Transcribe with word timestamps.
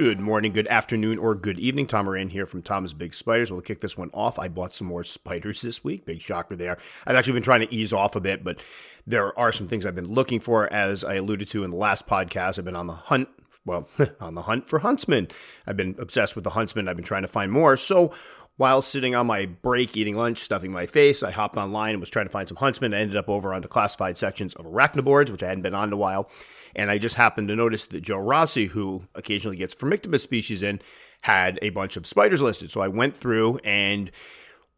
Good 0.00 0.18
morning, 0.18 0.54
good 0.54 0.66
afternoon, 0.68 1.18
or 1.18 1.34
good 1.34 1.58
evening. 1.58 1.86
Tom 1.86 2.06
Moran 2.06 2.30
here 2.30 2.46
from 2.46 2.62
Tom's 2.62 2.94
Big 2.94 3.12
Spiders. 3.12 3.52
We'll 3.52 3.60
kick 3.60 3.80
this 3.80 3.98
one 3.98 4.08
off. 4.14 4.38
I 4.38 4.48
bought 4.48 4.72
some 4.72 4.86
more 4.86 5.04
spiders 5.04 5.60
this 5.60 5.84
week. 5.84 6.06
Big 6.06 6.22
shocker 6.22 6.56
there. 6.56 6.78
I've 7.06 7.16
actually 7.16 7.34
been 7.34 7.42
trying 7.42 7.60
to 7.60 7.74
ease 7.74 7.92
off 7.92 8.16
a 8.16 8.20
bit, 8.20 8.42
but 8.42 8.60
there 9.06 9.38
are 9.38 9.52
some 9.52 9.68
things 9.68 9.84
I've 9.84 9.94
been 9.94 10.10
looking 10.10 10.40
for. 10.40 10.72
As 10.72 11.04
I 11.04 11.16
alluded 11.16 11.48
to 11.48 11.64
in 11.64 11.70
the 11.70 11.76
last 11.76 12.06
podcast, 12.06 12.58
I've 12.58 12.64
been 12.64 12.76
on 12.76 12.86
the 12.86 12.94
hunt. 12.94 13.28
Well, 13.66 13.90
on 14.22 14.34
the 14.36 14.40
hunt 14.40 14.66
for 14.66 14.78
huntsmen. 14.78 15.28
I've 15.66 15.76
been 15.76 15.94
obsessed 15.98 16.34
with 16.34 16.44
the 16.44 16.50
huntsman. 16.50 16.88
I've 16.88 16.96
been 16.96 17.04
trying 17.04 17.20
to 17.20 17.28
find 17.28 17.52
more. 17.52 17.76
So 17.76 18.14
while 18.60 18.82
sitting 18.82 19.14
on 19.14 19.26
my 19.26 19.46
break 19.46 19.96
eating 19.96 20.14
lunch, 20.14 20.36
stuffing 20.40 20.70
my 20.70 20.84
face, 20.84 21.22
I 21.22 21.30
hopped 21.30 21.56
online 21.56 21.92
and 21.92 22.00
was 22.00 22.10
trying 22.10 22.26
to 22.26 22.30
find 22.30 22.46
some 22.46 22.58
huntsmen. 22.58 22.92
I 22.92 22.98
ended 22.98 23.16
up 23.16 23.30
over 23.30 23.54
on 23.54 23.62
the 23.62 23.68
classified 23.68 24.18
sections 24.18 24.52
of 24.52 24.66
arachnoboards, 24.66 25.30
which 25.30 25.42
I 25.42 25.48
hadn't 25.48 25.62
been 25.62 25.74
on 25.74 25.88
in 25.88 25.94
a 25.94 25.96
while. 25.96 26.28
And 26.76 26.90
I 26.90 26.98
just 26.98 27.14
happened 27.14 27.48
to 27.48 27.56
notice 27.56 27.86
that 27.86 28.02
Joe 28.02 28.18
Rossi, 28.18 28.66
who 28.66 29.04
occasionally 29.14 29.56
gets 29.56 29.74
Phormictopus 29.74 30.20
species 30.20 30.62
in, 30.62 30.82
had 31.22 31.58
a 31.62 31.70
bunch 31.70 31.96
of 31.96 32.04
spiders 32.04 32.42
listed. 32.42 32.70
So 32.70 32.82
I 32.82 32.88
went 32.88 33.14
through 33.14 33.60
and 33.64 34.10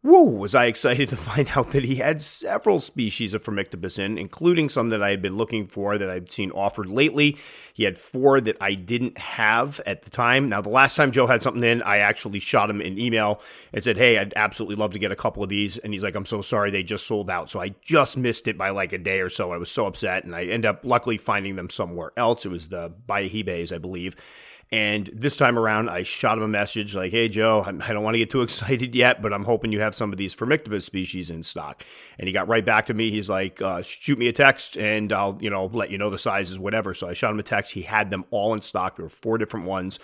Whoa, 0.03 0.23
was 0.23 0.53
I 0.53 0.65
excited 0.65 1.07
to 1.09 1.15
find 1.15 1.49
out 1.55 1.71
that 1.71 1.85
he 1.85 1.95
had 1.95 2.21
several 2.21 2.81
species 2.81 3.33
of 3.33 3.41
Phormictopus 3.41 3.97
in, 3.97 4.17
including 4.17 4.67
some 4.67 4.89
that 4.89 5.01
I 5.01 5.11
had 5.11 5.21
been 5.21 5.37
looking 5.37 5.65
for 5.65 5.97
that 5.97 6.09
I'd 6.09 6.29
seen 6.29 6.51
offered 6.51 6.89
lately. 6.89 7.37
He 7.73 7.85
had 7.85 7.97
four 7.97 8.41
that 8.41 8.57
I 8.59 8.73
didn't 8.73 9.17
have 9.17 9.79
at 9.85 10.01
the 10.01 10.09
time. 10.09 10.49
Now, 10.49 10.59
the 10.59 10.67
last 10.67 10.97
time 10.97 11.13
Joe 11.13 11.25
had 11.25 11.41
something 11.41 11.63
in, 11.63 11.81
I 11.83 11.99
actually 11.99 12.39
shot 12.39 12.69
him 12.69 12.81
an 12.81 12.99
email 12.99 13.39
and 13.71 13.81
said, 13.81 13.95
Hey, 13.95 14.17
I'd 14.17 14.33
absolutely 14.35 14.75
love 14.75 14.91
to 14.91 14.99
get 14.99 15.13
a 15.13 15.15
couple 15.15 15.41
of 15.41 15.47
these. 15.47 15.77
And 15.77 15.93
he's 15.93 16.03
like, 16.03 16.15
I'm 16.15 16.25
so 16.25 16.41
sorry, 16.41 16.69
they 16.69 16.83
just 16.83 17.07
sold 17.07 17.29
out. 17.29 17.49
So 17.49 17.61
I 17.61 17.69
just 17.81 18.17
missed 18.17 18.49
it 18.49 18.57
by 18.57 18.71
like 18.71 18.91
a 18.91 18.97
day 18.97 19.21
or 19.21 19.29
so. 19.29 19.53
I 19.53 19.57
was 19.57 19.71
so 19.71 19.85
upset. 19.85 20.25
And 20.25 20.35
I 20.35 20.43
end 20.43 20.65
up 20.65 20.81
luckily 20.83 21.15
finding 21.15 21.55
them 21.55 21.69
somewhere 21.69 22.11
else. 22.17 22.45
It 22.45 22.49
was 22.49 22.67
the 22.67 22.91
Baihibes, 23.07 23.73
I 23.73 23.77
believe. 23.77 24.17
And 24.71 25.07
this 25.13 25.35
time 25.35 25.59
around, 25.59 25.89
I 25.89 26.01
shot 26.01 26.37
him 26.37 26.43
a 26.43 26.47
message 26.47 26.95
like, 26.95 27.11
"Hey 27.11 27.29
Joe, 27.29 27.63
I 27.63 27.93
don't 27.93 28.03
want 28.03 28.15
to 28.15 28.19
get 28.19 28.29
too 28.29 28.41
excited 28.43 28.95
yet, 28.95 29.21
but 29.21 29.31
I'm 29.31 29.43
hoping 29.43 29.71
you 29.71 29.81
have 29.81 29.93
some 29.93 30.11
of 30.11 30.17
these 30.17 30.35
Phormictopus 30.35 30.81
species 30.81 31.29
in 31.29 31.43
stock." 31.43 31.83
And 32.17 32.27
he 32.27 32.33
got 32.33 32.47
right 32.47 32.65
back 32.65 32.87
to 32.87 32.93
me. 32.93 33.11
He's 33.11 33.29
like, 33.29 33.61
uh, 33.61 33.81
"Shoot 33.83 34.17
me 34.17 34.27
a 34.27 34.33
text, 34.33 34.77
and 34.77 35.13
I'll, 35.13 35.37
you 35.41 35.49
know, 35.49 35.67
let 35.67 35.91
you 35.91 35.97
know 35.97 36.09
the 36.09 36.17
sizes, 36.17 36.57
whatever." 36.57 36.93
So 36.93 37.07
I 37.07 37.13
shot 37.13 37.31
him 37.31 37.39
a 37.39 37.43
text. 37.43 37.73
He 37.73 37.83
had 37.83 38.09
them 38.09 38.25
all 38.31 38.53
in 38.53 38.61
stock. 38.61 38.95
There 38.95 39.05
were 39.05 39.09
four 39.09 39.37
different 39.37 39.67
ones, 39.67 39.99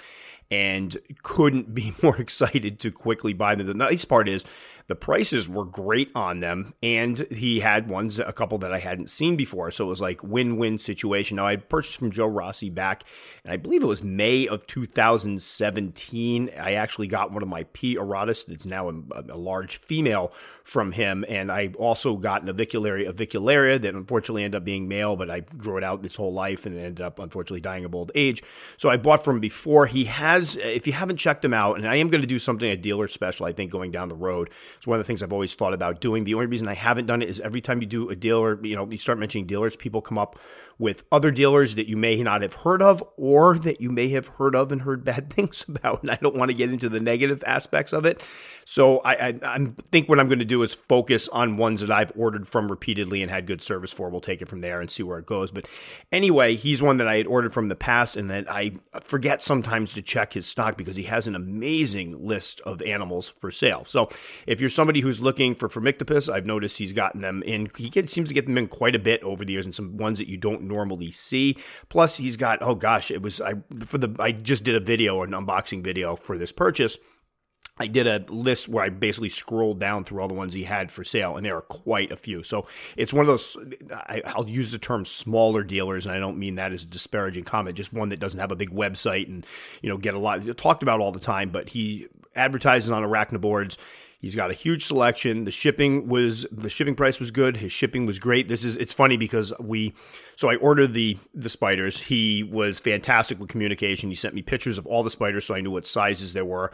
and 0.52 0.98
couldn't 1.24 1.74
be 1.74 1.94
more 2.02 2.18
excited 2.18 2.80
to 2.80 2.92
quickly 2.92 3.34
buy 3.34 3.56
them. 3.56 3.68
The 3.68 3.74
nice 3.74 4.06
part 4.06 4.28
is 4.28 4.46
the 4.90 4.96
prices 4.96 5.48
were 5.48 5.66
great 5.66 6.12
on 6.16 6.40
them, 6.40 6.74
and 6.82 7.20
he 7.30 7.60
had 7.60 7.88
ones, 7.90 8.18
a 8.18 8.34
couple 8.34 8.58
that 8.58 8.74
I 8.74 8.80
hadn't 8.80 9.12
seen 9.12 9.36
before. 9.36 9.70
So 9.70 9.86
it 9.86 9.88
was 9.88 10.02
like 10.02 10.24
win-win 10.24 10.80
situation. 10.80 11.38
Now 11.38 11.46
I 11.46 11.58
purchased 11.58 12.00
from 12.00 12.10
Joe 12.10 12.26
Rossi 12.26 12.72
back, 12.72 13.04
and 13.44 13.54
I 13.54 13.58
believe 13.58 13.84
it 13.84 13.88
was 13.88 14.04
May 14.04 14.48
of 14.48 14.66
2017. 14.66 16.50
I 16.60 16.74
actually 16.74 17.06
got 17.06 17.32
one 17.32 17.44
of 17.44 17.50
my 17.50 17.66
P. 17.66 17.98
auratus 17.98 18.48
that's 18.48 18.66
now 18.66 18.90
a, 18.90 18.94
a 19.30 19.38
large 19.38 19.78
female 19.78 20.32
from 20.64 20.92
him, 20.92 21.24
and 21.30 21.52
I 21.52 21.72
also 21.78 22.16
got 22.16 22.42
an 22.42 22.48
avicularia 22.48 23.12
avicularia 23.12 23.80
that 23.80 23.94
unfortunately 23.94 24.44
ended 24.44 24.58
up 24.60 24.66
being 24.66 24.88
male, 24.88 25.16
but 25.16 25.30
I 25.30 25.42
grew 25.42 25.78
it 25.78 25.84
out 25.84 26.04
its 26.04 26.16
whole 26.16 26.34
life 26.34 26.66
and 26.66 26.76
ended 26.76 27.02
up 27.02 27.20
unfortunately 27.20 27.62
dying 27.62 27.86
of 27.86 27.94
old 27.94 28.12
age. 28.16 28.42
So 28.78 28.90
I 28.90 28.98
bought 28.98 29.24
from 29.24 29.40
before. 29.40 29.86
He 29.86 30.06
has, 30.06 30.39
if 30.40 30.88
you 30.88 30.94
haven't 30.94 31.18
checked 31.18 31.44
him 31.44 31.54
out, 31.54 31.78
and 31.78 31.88
I 31.88 31.96
am 31.96 32.10
going 32.10 32.22
to 32.22 32.28
do 32.28 32.40
something 32.40 32.70
a 32.70 32.78
dealer 32.78 33.08
special, 33.08 33.46
I 33.46 33.54
think 33.54 33.72
going 33.72 33.92
down 33.92 34.10
the 34.10 34.16
road. 34.16 34.50
It's 34.78 34.88
one 34.88 35.00
of 35.00 35.06
the 35.06 35.08
things 35.08 35.24
I've 35.24 35.34
always 35.34 35.54
thought 35.54 35.74
about 35.74 36.02
doing. 36.02 36.24
The 36.24 36.34
only 36.34 36.48
reason 36.48 36.68
I 36.68 36.74
haven't 36.74 37.06
done 37.06 37.22
it 37.22 37.30
is 37.30 37.40
every 37.40 37.62
time 37.62 37.82
you 37.82 37.88
do 37.88 38.10
a 38.10 38.16
dealer, 38.16 38.60
you 38.66 38.76
know, 38.76 38.90
you 38.90 38.98
start 38.98 39.20
mentioning 39.20 39.48
dealers, 39.48 39.76
people 39.76 40.02
come 40.02 40.18
up 40.18 40.40
with 40.80 41.04
other 41.12 41.30
dealers 41.30 41.76
that 41.76 41.88
you 41.88 41.98
may 41.98 42.22
not 42.24 42.42
have 42.42 42.54
heard 42.54 42.82
of 42.82 43.04
or 43.18 43.60
that 43.60 43.82
you 43.82 43.92
may 43.92 44.10
have 44.10 44.28
heard 44.28 44.56
of 44.56 44.72
and 44.72 44.82
heard 44.82 45.04
bad 45.04 45.30
things 45.34 45.66
about. 45.68 46.02
And 46.02 46.12
I 46.12 46.16
don't 46.16 46.36
want 46.36 46.50
to 46.50 46.56
get 46.56 46.70
into 46.70 46.90
the 46.90 47.00
negative 47.00 47.44
aspects 47.46 47.94
of 47.94 48.06
it. 48.06 48.26
So 48.66 49.00
I, 49.00 49.14
I, 49.14 49.40
I 49.44 49.68
think 49.92 50.08
what 50.08 50.20
I'm 50.20 50.28
going 50.28 50.40
to 50.40 50.46
do 50.46 50.62
is 50.62 50.74
focus 50.74 51.28
on 51.30 51.58
ones 51.58 51.82
that 51.82 51.92
I've 51.92 52.12
ordered 52.16 52.48
from 52.48 52.70
repeatedly 52.70 53.22
and 53.22 53.30
had 53.30 53.46
good 53.46 53.62
service 53.62 53.92
for. 53.92 54.10
We'll 54.10 54.22
take 54.22 54.42
it 54.42 54.48
from 54.48 54.62
there 54.62 54.80
and 54.80 54.90
see 54.90 55.04
where 55.04 55.20
it 55.20 55.26
goes. 55.26 55.52
But 55.52 55.68
anyway, 56.12 56.56
he's 56.56 56.82
one 56.82 56.98
that 56.98 57.08
I 57.08 57.18
had 57.18 57.28
ordered 57.28 57.52
from 57.52 57.68
the 57.68 57.76
past 57.76 58.16
and 58.16 58.30
that 58.30 58.50
I 58.50 58.74
forget 59.02 59.44
sometimes 59.44 59.94
to 59.96 60.02
check 60.02 60.29
his 60.34 60.46
stock 60.46 60.78
because 60.78 60.96
he 60.96 61.04
has 61.04 61.28
an 61.28 61.36
amazing 61.36 62.16
list 62.18 62.62
of 62.62 62.82
animals 62.82 63.30
for 63.30 63.52
sale. 63.52 63.84
So 63.86 64.10
if 64.48 64.62
you're 64.62 64.70
somebody 64.70 65.02
who's 65.02 65.22
looking 65.22 65.56
for 65.56 65.70
Phormictopus, 65.70 66.32
I've 66.32 66.46
noticed 66.46 66.78
he's 66.78 66.94
gotten 66.94 67.22
them 67.22 67.44
in. 67.44 67.70
He 67.78 67.90
gets, 67.90 68.12
seems 68.12 68.30
to 68.30 68.34
get 68.34 68.46
them 68.46 68.58
in 68.58 68.68
quite 68.68 68.96
a 68.96 69.00
bit 69.00 69.22
over 69.24 69.46
the 69.46 69.54
years 69.54 69.66
and 69.66 69.76
some 69.76 69.98
ones 69.98 70.18
that 70.20 70.28
you 70.28 70.38
don't 70.38 70.64
normally 70.64 71.12
see. 71.12 71.58
Plus, 71.90 72.18
he's 72.18 72.38
got, 72.38 72.62
oh 72.62 72.76
gosh, 72.76 73.12
it 73.12 73.22
was, 73.22 73.42
I, 73.42 73.54
for 73.84 73.98
the, 73.98 74.16
I 74.20 74.32
just 74.32 74.64
did 74.64 74.76
a 74.76 74.80
video, 74.80 75.22
an 75.24 75.32
unboxing 75.32 75.84
video 75.84 76.16
for 76.16 76.38
this 76.38 76.52
purchase 76.52 76.98
I 77.80 77.88
did 77.88 78.08
a 78.08 78.26
list 78.32 78.68
where 78.68 78.84
I 78.84 78.90
basically 78.90 79.30
scrolled 79.30 79.80
down 79.80 80.04
through 80.04 80.22
all 80.22 80.28
the 80.28 80.34
ones 80.34 80.54
he 80.54 80.64
had 80.64 80.92
for 80.92 81.06
sale, 81.06 81.38
and 81.38 81.46
there 81.46 81.56
are 81.56 81.62
quite 81.62 82.12
a 82.12 82.18
few. 82.18 82.44
So 82.44 82.68
it's 82.98 83.14
one 83.14 83.22
of 83.22 83.28
those, 83.28 83.56
I, 83.92 84.22
will 84.36 84.50
use 84.50 84.72
the 84.72 84.78
term 84.78 85.06
smaller 85.06 85.64
dealers, 85.64 86.06
and 86.06 86.14
I 86.14 86.20
don't 86.20 86.38
mean 86.38 86.56
that 86.56 86.74
as 86.74 86.84
a 86.84 86.88
disparaging 86.88 87.46
comment, 87.46 87.78
just 87.78 87.94
one 87.94 88.10
that 88.10 88.20
doesn't 88.20 88.40
have 88.40 88.52
a 88.52 88.58
big 88.58 88.72
website 88.72 89.28
and, 89.28 89.46
you 89.82 89.90
know, 89.90 89.98
get 89.98 90.14
a 90.14 90.20
lot 90.20 90.58
talked 90.58 90.84
about 90.84 91.00
all 91.00 91.14
the 91.14 91.20
time, 91.20 91.52
but 91.52 91.70
he 91.70 92.08
advertises 92.36 92.92
on 92.92 93.04
arachnoboards. 93.04 93.78
He's 94.20 94.36
got 94.36 94.52
a 94.52 94.54
huge 94.54 94.84
selection. 94.84 95.46
The 95.46 95.52
shipping 95.52 96.10
was 96.10 96.46
the 96.52 96.70
shipping 96.70 96.96
price 96.96 97.22
was 97.22 97.32
good. 97.32 97.56
His 97.56 97.72
shipping 97.72 98.06
was 98.06 98.20
great. 98.20 98.50
This 98.50 98.66
is 98.66 98.76
it's 98.76 98.92
funny 98.92 99.16
because 99.16 99.54
we 99.62 99.94
so 100.36 100.50
I 100.50 100.58
ordered 100.58 100.94
the 100.94 101.18
the 101.34 101.48
spiders. 101.48 102.02
He 102.02 102.44
was 102.44 102.80
fantastic 102.80 103.40
with 103.40 103.48
communication. 103.48 104.10
He 104.10 104.16
sent 104.16 104.36
me 104.36 104.42
pictures 104.42 104.78
of 104.78 104.86
all 104.86 105.04
the 105.04 105.10
spiders 105.10 105.46
so 105.46 105.56
I 105.56 105.62
knew 105.62 105.72
what 105.72 105.88
sizes 105.88 106.34
there 106.34 106.44
were. 106.44 106.74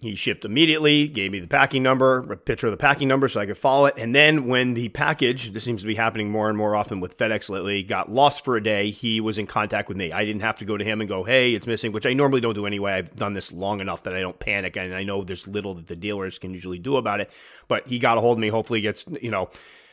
He 0.00 0.14
shipped 0.14 0.46
immediately, 0.46 1.08
gave 1.08 1.30
me 1.30 1.40
the 1.40 1.46
packing 1.46 1.82
number, 1.82 2.32
a 2.32 2.36
picture 2.36 2.66
of 2.66 2.70
the 2.70 2.78
packing 2.78 3.06
number 3.06 3.28
so 3.28 3.40
I 3.40 3.46
could 3.46 3.58
follow 3.58 3.86
it. 3.86 3.94
And 3.98 4.14
then 4.14 4.46
when 4.46 4.72
the 4.72 4.88
package, 4.88 5.52
this 5.52 5.62
seems 5.62 5.82
to 5.82 5.86
be 5.86 5.94
happening 5.94 6.30
more 6.30 6.48
and 6.48 6.56
more 6.56 6.74
often 6.74 7.00
with 7.00 7.18
FedEx 7.18 7.50
lately, 7.50 7.82
got 7.82 8.10
lost 8.10 8.44
for 8.44 8.56
a 8.56 8.62
day, 8.62 8.90
he 8.90 9.20
was 9.20 9.36
in 9.36 9.46
contact 9.46 9.88
with 9.88 9.98
me. 9.98 10.10
I 10.10 10.24
didn't 10.24 10.40
have 10.40 10.58
to 10.58 10.64
go 10.64 10.78
to 10.78 10.84
him 10.84 11.00
and 11.00 11.08
go, 11.08 11.22
hey, 11.22 11.52
it's 11.52 11.66
missing, 11.66 11.92
which 11.92 12.06
I 12.06 12.14
normally 12.14 12.40
don't 12.40 12.54
do 12.54 12.64
anyway. 12.64 12.92
I've 12.92 13.14
done 13.14 13.34
this 13.34 13.52
long 13.52 13.80
enough 13.80 14.04
that 14.04 14.16
I 14.16 14.20
don't 14.20 14.38
panic. 14.38 14.76
And 14.76 14.94
I 14.94 15.02
know 15.02 15.22
there's 15.22 15.46
little 15.46 15.74
that 15.74 15.86
the 15.86 15.96
dealers 15.96 16.38
can 16.38 16.54
usually 16.54 16.78
do 16.78 16.96
about 16.96 17.20
it. 17.20 17.30
But 17.68 17.86
he 17.86 17.98
got 17.98 18.16
a 18.16 18.22
hold 18.22 18.38
of 18.38 18.40
me. 18.40 18.48
Hopefully, 18.48 18.78
it 18.78 18.82
gets, 18.82 19.06
you 19.20 19.30
know, 19.30 19.50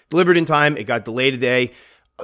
delivered 0.09 0.38
in 0.38 0.45
time. 0.45 0.78
It 0.78 0.85
got 0.85 1.03
delayed 1.03 1.34
a 1.34 1.38
day 1.38 1.74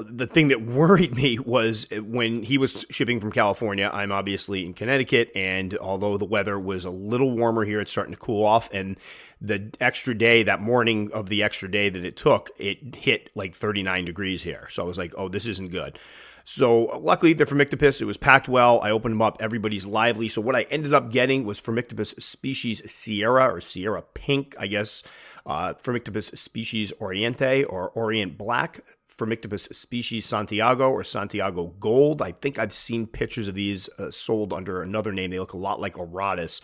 the 0.09 0.25
thing 0.25 0.47
that 0.47 0.65
worried 0.65 1.15
me 1.15 1.37
was 1.39 1.85
when 1.91 2.43
he 2.43 2.57
was 2.57 2.85
shipping 2.89 3.19
from 3.19 3.31
California. 3.31 3.89
I'm 3.93 4.11
obviously 4.11 4.65
in 4.65 4.73
Connecticut, 4.73 5.31
and 5.35 5.77
although 5.77 6.17
the 6.17 6.25
weather 6.25 6.59
was 6.59 6.85
a 6.85 6.89
little 6.89 7.31
warmer 7.31 7.63
here, 7.63 7.79
it's 7.79 7.91
starting 7.91 8.13
to 8.13 8.19
cool 8.19 8.43
off. 8.43 8.71
And 8.73 8.97
the 9.39 9.69
extra 9.79 10.15
day, 10.15 10.43
that 10.43 10.61
morning 10.61 11.11
of 11.13 11.29
the 11.29 11.43
extra 11.43 11.69
day 11.69 11.89
that 11.89 12.03
it 12.03 12.17
took, 12.17 12.49
it 12.57 12.95
hit 12.95 13.29
like 13.35 13.53
39 13.53 14.05
degrees 14.05 14.41
here. 14.41 14.67
So 14.69 14.83
I 14.83 14.85
was 14.85 14.97
like, 14.97 15.13
oh, 15.17 15.29
this 15.29 15.45
isn't 15.45 15.69
good. 15.69 15.99
So 16.45 16.99
luckily, 16.99 17.33
the 17.33 17.45
Phormictopus, 17.45 18.01
it 18.01 18.05
was 18.05 18.17
packed 18.17 18.49
well. 18.49 18.81
I 18.81 18.91
opened 18.91 19.13
them 19.13 19.21
up. 19.21 19.37
Everybody's 19.39 19.85
lively. 19.85 20.27
So 20.27 20.41
what 20.41 20.55
I 20.55 20.63
ended 20.63 20.93
up 20.93 21.11
getting 21.11 21.45
was 21.45 21.61
Phormictopus 21.61 22.21
species 22.21 22.81
Sierra 22.91 23.53
or 23.53 23.61
Sierra 23.61 24.01
Pink, 24.01 24.55
I 24.59 24.67
guess. 24.67 25.03
Uh, 25.45 25.73
Phormictopus 25.73 26.37
species 26.37 26.93
Oriente 27.01 27.63
or 27.63 27.89
Orient 27.89 28.37
Black, 28.37 28.81
Phormictopus 29.17 29.73
species 29.73 30.25
Santiago 30.25 30.89
or 30.89 31.03
Santiago 31.03 31.67
Gold. 31.79 32.21
I 32.21 32.31
think 32.31 32.57
I've 32.57 32.71
seen 32.71 33.07
pictures 33.07 33.47
of 33.47 33.55
these 33.55 33.89
uh, 33.99 34.11
sold 34.11 34.53
under 34.53 34.81
another 34.81 35.11
name. 35.11 35.29
They 35.29 35.39
look 35.39 35.53
a 35.53 35.57
lot 35.57 35.79
like 35.79 35.95
Auratus. 35.95 36.61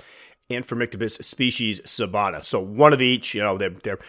And 0.50 0.66
Phormictopus 0.66 1.24
species 1.24 1.80
Sabana. 1.82 2.44
So 2.44 2.60
one 2.60 2.92
of 2.92 3.02
each, 3.02 3.36
you 3.36 3.44
know, 3.44 3.58
they're, 3.58 3.70
they're 3.70 4.00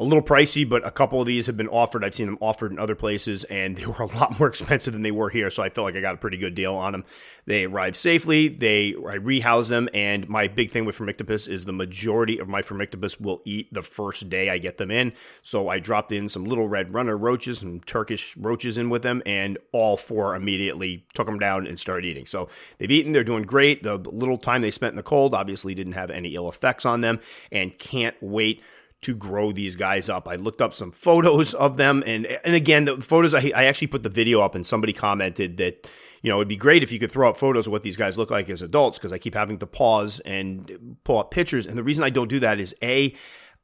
a 0.00 0.04
little 0.04 0.22
pricey, 0.22 0.66
but 0.66 0.84
a 0.86 0.90
couple 0.90 1.20
of 1.20 1.26
these 1.26 1.46
have 1.46 1.58
been 1.58 1.68
offered. 1.68 2.02
I've 2.02 2.14
seen 2.14 2.24
them 2.24 2.38
offered 2.40 2.72
in 2.72 2.78
other 2.78 2.94
places, 2.94 3.44
and 3.44 3.76
they 3.76 3.84
were 3.84 4.02
a 4.02 4.06
lot 4.06 4.38
more 4.38 4.48
expensive 4.48 4.94
than 4.94 5.02
they 5.02 5.10
were 5.10 5.28
here. 5.28 5.50
So 5.50 5.62
I 5.62 5.68
felt 5.68 5.84
like 5.84 5.94
I 5.94 6.00
got 6.00 6.14
a 6.14 6.18
pretty 6.18 6.38
good 6.38 6.54
deal 6.54 6.74
on 6.74 6.92
them. 6.92 7.04
They 7.44 7.64
arrived 7.64 7.96
safely. 7.96 8.48
They 8.48 8.90
I 8.90 9.18
rehoused 9.18 9.68
them, 9.68 9.88
and 9.92 10.28
my 10.28 10.48
big 10.48 10.70
thing 10.70 10.86
with 10.86 10.96
Phormictopus 10.96 11.48
is 11.48 11.66
the 11.66 11.72
majority 11.72 12.38
of 12.38 12.48
my 12.48 12.62
Phormictopus 12.62 13.20
will 13.20 13.42
eat 13.44 13.72
the 13.72 13.82
first 13.82 14.30
day 14.30 14.48
I 14.48 14.56
get 14.56 14.78
them 14.78 14.90
in. 14.90 15.12
So 15.42 15.68
I 15.68 15.78
dropped 15.78 16.12
in 16.12 16.28
some 16.30 16.44
little 16.44 16.66
red 16.66 16.94
runner 16.94 17.16
roaches 17.16 17.62
and 17.62 17.86
Turkish 17.86 18.36
roaches 18.38 18.78
in 18.78 18.88
with 18.88 19.02
them, 19.02 19.22
and 19.26 19.58
all 19.72 19.98
four 19.98 20.34
immediately 20.34 21.04
took 21.12 21.26
them 21.26 21.38
down 21.38 21.66
and 21.66 21.78
started 21.78 22.06
eating. 22.06 22.24
So 22.24 22.48
they've 22.78 22.90
eaten. 22.90 23.12
They're 23.12 23.22
doing 23.22 23.42
great. 23.42 23.82
The 23.82 23.96
little 23.96 24.38
time 24.38 24.62
they 24.62 24.70
spent 24.70 24.92
in 24.92 24.96
the 24.96 25.02
cold 25.02 25.34
obviously 25.34 25.74
didn't 25.74 25.92
have 25.92 26.10
any 26.10 26.34
ill 26.34 26.48
effects 26.48 26.86
on 26.86 27.02
them, 27.02 27.20
and 27.52 27.78
can't 27.78 28.16
wait 28.22 28.62
to 29.02 29.14
grow 29.14 29.50
these 29.50 29.76
guys 29.76 30.08
up. 30.08 30.28
I 30.28 30.36
looked 30.36 30.60
up 30.60 30.74
some 30.74 30.92
photos 30.92 31.54
of 31.54 31.76
them, 31.76 32.02
and 32.06 32.26
and 32.26 32.54
again, 32.54 32.84
the 32.84 32.96
photos 32.98 33.34
I, 33.34 33.52
I 33.54 33.64
actually 33.64 33.88
put 33.88 34.02
the 34.02 34.08
video 34.08 34.40
up, 34.40 34.54
and 34.54 34.66
somebody 34.66 34.92
commented 34.92 35.56
that 35.56 35.88
you 36.22 36.30
know 36.30 36.36
it'd 36.38 36.48
be 36.48 36.56
great 36.56 36.82
if 36.82 36.92
you 36.92 36.98
could 36.98 37.10
throw 37.10 37.28
up 37.28 37.36
photos 37.36 37.66
of 37.66 37.72
what 37.72 37.82
these 37.82 37.96
guys 37.96 38.18
look 38.18 38.30
like 38.30 38.50
as 38.50 38.62
adults 38.62 38.98
because 38.98 39.12
I 39.12 39.18
keep 39.18 39.34
having 39.34 39.58
to 39.58 39.66
pause 39.66 40.20
and 40.20 40.98
pull 41.04 41.18
up 41.18 41.30
pictures, 41.30 41.66
and 41.66 41.78
the 41.78 41.82
reason 41.82 42.04
I 42.04 42.10
don't 42.10 42.28
do 42.28 42.40
that 42.40 42.60
is 42.60 42.74
a 42.82 43.14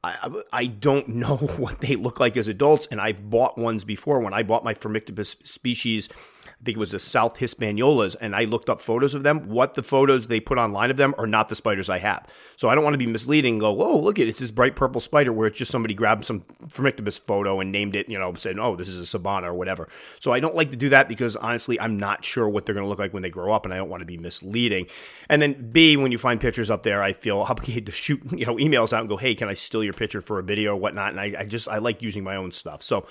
I, 0.03 0.29
I 0.53 0.65
don't 0.67 1.07
know 1.23 1.37
what 1.37 1.81
they 1.81 1.95
look 1.95 2.19
like 2.19 2.37
as 2.37 2.47
adults, 2.47 2.87
and 2.89 2.99
I've 2.99 3.29
bought 3.29 3.57
ones 3.57 3.83
before. 3.83 4.19
When 4.19 4.33
I 4.33 4.43
bought 4.43 4.63
my 4.63 4.73
Phormictopus 4.73 5.45
species 5.47 6.09
I 6.59 6.63
think 6.65 6.77
it 6.77 6.79
was 6.79 6.91
the 6.91 6.99
South 6.99 7.37
Hispaniolas, 7.37 8.15
and 8.19 8.35
I 8.35 8.45
looked 8.45 8.69
up 8.69 8.79
photos 8.79 9.13
of 9.13 9.21
them. 9.21 9.47
What 9.47 9.75
the 9.75 9.83
photos 9.83 10.25
they 10.25 10.39
put 10.39 10.57
online 10.57 10.89
of 10.89 10.97
them 10.97 11.13
are 11.17 11.27
not 11.27 11.49
the 11.49 11.55
spiders 11.55 11.87
I 11.87 11.99
have. 11.99 12.27
So 12.55 12.67
I 12.67 12.75
don't 12.75 12.83
want 12.83 12.95
to 12.95 12.97
be 12.97 13.05
misleading. 13.05 13.55
And 13.55 13.61
go, 13.61 13.81
oh 13.81 13.99
look 13.99 14.17
at 14.19 14.25
it, 14.25 14.29
it's 14.29 14.39
this 14.39 14.51
bright 14.51 14.75
purple 14.75 14.99
spider 14.99 15.31
where 15.31 15.47
it's 15.47 15.57
just 15.57 15.71
somebody 15.71 15.93
grabbed 15.93 16.25
some 16.25 16.41
Phormictopus 16.65 17.19
photo 17.19 17.59
and 17.59 17.71
named 17.71 17.95
it, 17.95 18.09
you 18.09 18.17
know, 18.17 18.33
said, 18.33 18.57
oh, 18.59 18.75
this 18.75 18.89
is 18.89 19.13
a 19.13 19.17
Sabana 19.17 19.43
or 19.43 19.53
whatever. 19.53 19.87
So 20.19 20.33
I 20.33 20.39
don't 20.39 20.55
like 20.55 20.71
to 20.71 20.77
do 20.77 20.89
that 20.89 21.07
because 21.07 21.35
honestly, 21.35 21.79
I'm 21.79 21.97
not 21.97 22.25
sure 22.25 22.49
what 22.49 22.65
they're 22.65 22.75
going 22.75 22.85
to 22.85 22.89
look 22.89 22.99
like 22.99 23.13
when 23.13 23.23
they 23.23 23.29
grow 23.29 23.53
up, 23.53 23.65
and 23.65 23.73
I 23.73 23.77
don't 23.77 23.89
want 23.89 24.01
to 24.01 24.05
be 24.05 24.17
misleading. 24.17 24.87
And 25.29 25.41
then 25.41 25.71
B, 25.71 25.95
when 25.95 26.11
you 26.11 26.17
find 26.17 26.39
pictures 26.39 26.71
up 26.71 26.83
there, 26.83 27.03
I 27.03 27.13
feel 27.13 27.39
obligated 27.39 27.85
to 27.85 27.91
shoot, 27.91 28.21
you 28.31 28.45
know, 28.45 28.55
emails 28.55 28.93
out 28.93 29.01
and 29.01 29.09
go, 29.09 29.17
hey, 29.17 29.35
can 29.35 29.47
I 29.47 29.53
steal 29.53 29.83
your 29.83 29.93
picture 29.93 30.21
for 30.21 30.39
a 30.39 30.43
video 30.43 30.73
or 30.73 30.77
whatnot? 30.77 31.11
And 31.11 31.19
I, 31.19 31.35
I 31.39 31.45
just 31.45 31.67
I 31.67 31.77
like 31.77 32.01
using 32.01 32.23
my 32.23 32.35
own 32.35 32.51
stuff. 32.51 32.81
So 32.81 33.07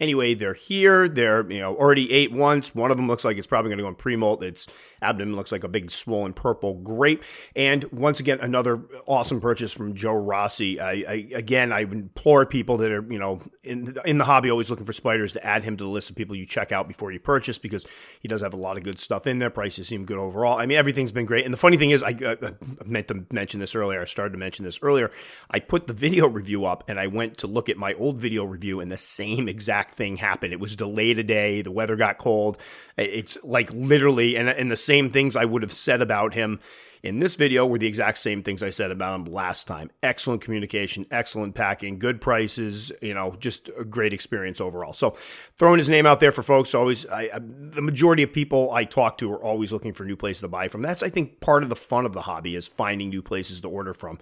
Anyway, 0.00 0.34
they're 0.34 0.54
here. 0.54 1.08
They're 1.08 1.48
you 1.50 1.60
know 1.60 1.76
already 1.76 2.12
ate 2.12 2.32
once. 2.32 2.74
One 2.74 2.90
of 2.90 2.96
them 2.96 3.06
looks 3.06 3.24
like 3.24 3.36
it's 3.36 3.46
probably 3.46 3.68
going 3.68 3.78
to 3.78 3.84
go 3.84 3.88
in 3.88 3.94
pre-molt. 3.94 4.42
Its 4.42 4.66
abdomen 5.00 5.36
looks 5.36 5.52
like 5.52 5.62
a 5.62 5.68
big 5.68 5.92
swollen 5.92 6.32
purple 6.32 6.74
grape. 6.74 7.22
And 7.54 7.84
once 7.92 8.18
again, 8.18 8.40
another 8.40 8.82
awesome 9.06 9.40
purchase 9.40 9.72
from 9.72 9.94
Joe 9.94 10.14
Rossi. 10.14 10.80
I, 10.80 10.90
I 10.90 11.28
again, 11.34 11.72
I 11.72 11.80
implore 11.82 12.44
people 12.44 12.78
that 12.78 12.90
are 12.90 13.04
you 13.08 13.18
know 13.18 13.40
in 13.62 13.96
in 14.04 14.18
the 14.18 14.24
hobby 14.24 14.50
always 14.50 14.68
looking 14.68 14.84
for 14.84 14.92
spiders 14.92 15.32
to 15.34 15.46
add 15.46 15.62
him 15.62 15.76
to 15.76 15.84
the 15.84 15.90
list 15.90 16.10
of 16.10 16.16
people 16.16 16.34
you 16.34 16.46
check 16.46 16.72
out 16.72 16.88
before 16.88 17.12
you 17.12 17.20
purchase 17.20 17.58
because 17.58 17.86
he 18.20 18.26
does 18.26 18.40
have 18.40 18.54
a 18.54 18.58
lot 18.58 18.76
of 18.76 18.82
good 18.82 18.98
stuff 18.98 19.28
in 19.28 19.38
there. 19.38 19.50
Prices 19.50 19.86
seem 19.86 20.04
good 20.04 20.18
overall. 20.18 20.58
I 20.58 20.66
mean, 20.66 20.76
everything's 20.76 21.12
been 21.12 21.26
great. 21.26 21.44
And 21.44 21.54
the 21.54 21.58
funny 21.58 21.76
thing 21.76 21.90
is, 21.90 22.02
I, 22.02 22.10
I 22.10 22.52
meant 22.84 23.08
to 23.08 23.24
mention 23.30 23.60
this 23.60 23.74
earlier. 23.74 24.00
I 24.00 24.06
started 24.06 24.32
to 24.32 24.38
mention 24.38 24.64
this 24.64 24.80
earlier. 24.82 25.12
I 25.50 25.60
put 25.60 25.86
the 25.86 25.92
video 25.92 26.26
review 26.26 26.64
up 26.64 26.88
and 26.88 26.98
I 26.98 27.06
went 27.06 27.38
to 27.38 27.46
look 27.46 27.68
at 27.68 27.76
my 27.76 27.94
old 27.94 28.18
video 28.18 28.44
review 28.44 28.80
and 28.80 28.90
the 28.90 28.96
same 28.96 29.48
exact 29.48 29.83
exact 29.84 29.96
thing 29.96 30.16
happened. 30.16 30.52
It 30.52 30.60
was 30.60 30.76
delayed 30.76 31.18
a 31.18 31.22
day. 31.22 31.62
The 31.62 31.70
weather 31.70 31.96
got 31.96 32.18
cold. 32.18 32.58
It's 32.96 33.36
like 33.42 33.70
literally, 33.72 34.36
and, 34.36 34.48
and 34.48 34.70
the 34.70 34.76
same 34.76 35.10
things 35.10 35.36
I 35.36 35.44
would 35.44 35.62
have 35.62 35.72
said 35.72 36.00
about 36.00 36.34
him 36.34 36.60
in 37.04 37.18
this 37.18 37.36
video 37.36 37.66
were 37.66 37.76
the 37.76 37.86
exact 37.86 38.16
same 38.16 38.42
things 38.42 38.62
I 38.62 38.70
said 38.70 38.90
about 38.90 39.14
him 39.14 39.24
last 39.26 39.66
time. 39.66 39.90
Excellent 40.02 40.40
communication, 40.40 41.04
excellent 41.10 41.54
packing, 41.54 41.98
good 41.98 42.18
prices, 42.18 42.90
you 43.02 43.12
know, 43.12 43.36
just 43.38 43.68
a 43.78 43.84
great 43.84 44.14
experience 44.14 44.58
overall. 44.58 44.94
So 44.94 45.10
throwing 45.58 45.76
his 45.76 45.90
name 45.90 46.06
out 46.06 46.18
there 46.18 46.32
for 46.32 46.42
folks, 46.42 46.74
always, 46.74 47.04
I, 47.04 47.28
I, 47.34 47.40
the 47.40 47.82
majority 47.82 48.22
of 48.22 48.32
people 48.32 48.72
I 48.72 48.84
talk 48.84 49.18
to 49.18 49.30
are 49.32 49.44
always 49.44 49.70
looking 49.70 49.92
for 49.92 50.04
new 50.04 50.16
places 50.16 50.40
to 50.40 50.48
buy 50.48 50.68
from. 50.68 50.80
That's, 50.80 51.02
I 51.02 51.10
think, 51.10 51.40
part 51.40 51.62
of 51.62 51.68
the 51.68 51.76
fun 51.76 52.06
of 52.06 52.14
the 52.14 52.22
hobby 52.22 52.56
is 52.56 52.66
finding 52.66 53.10
new 53.10 53.20
places 53.20 53.60
to 53.60 53.68
order 53.68 53.92
from. 53.92 54.18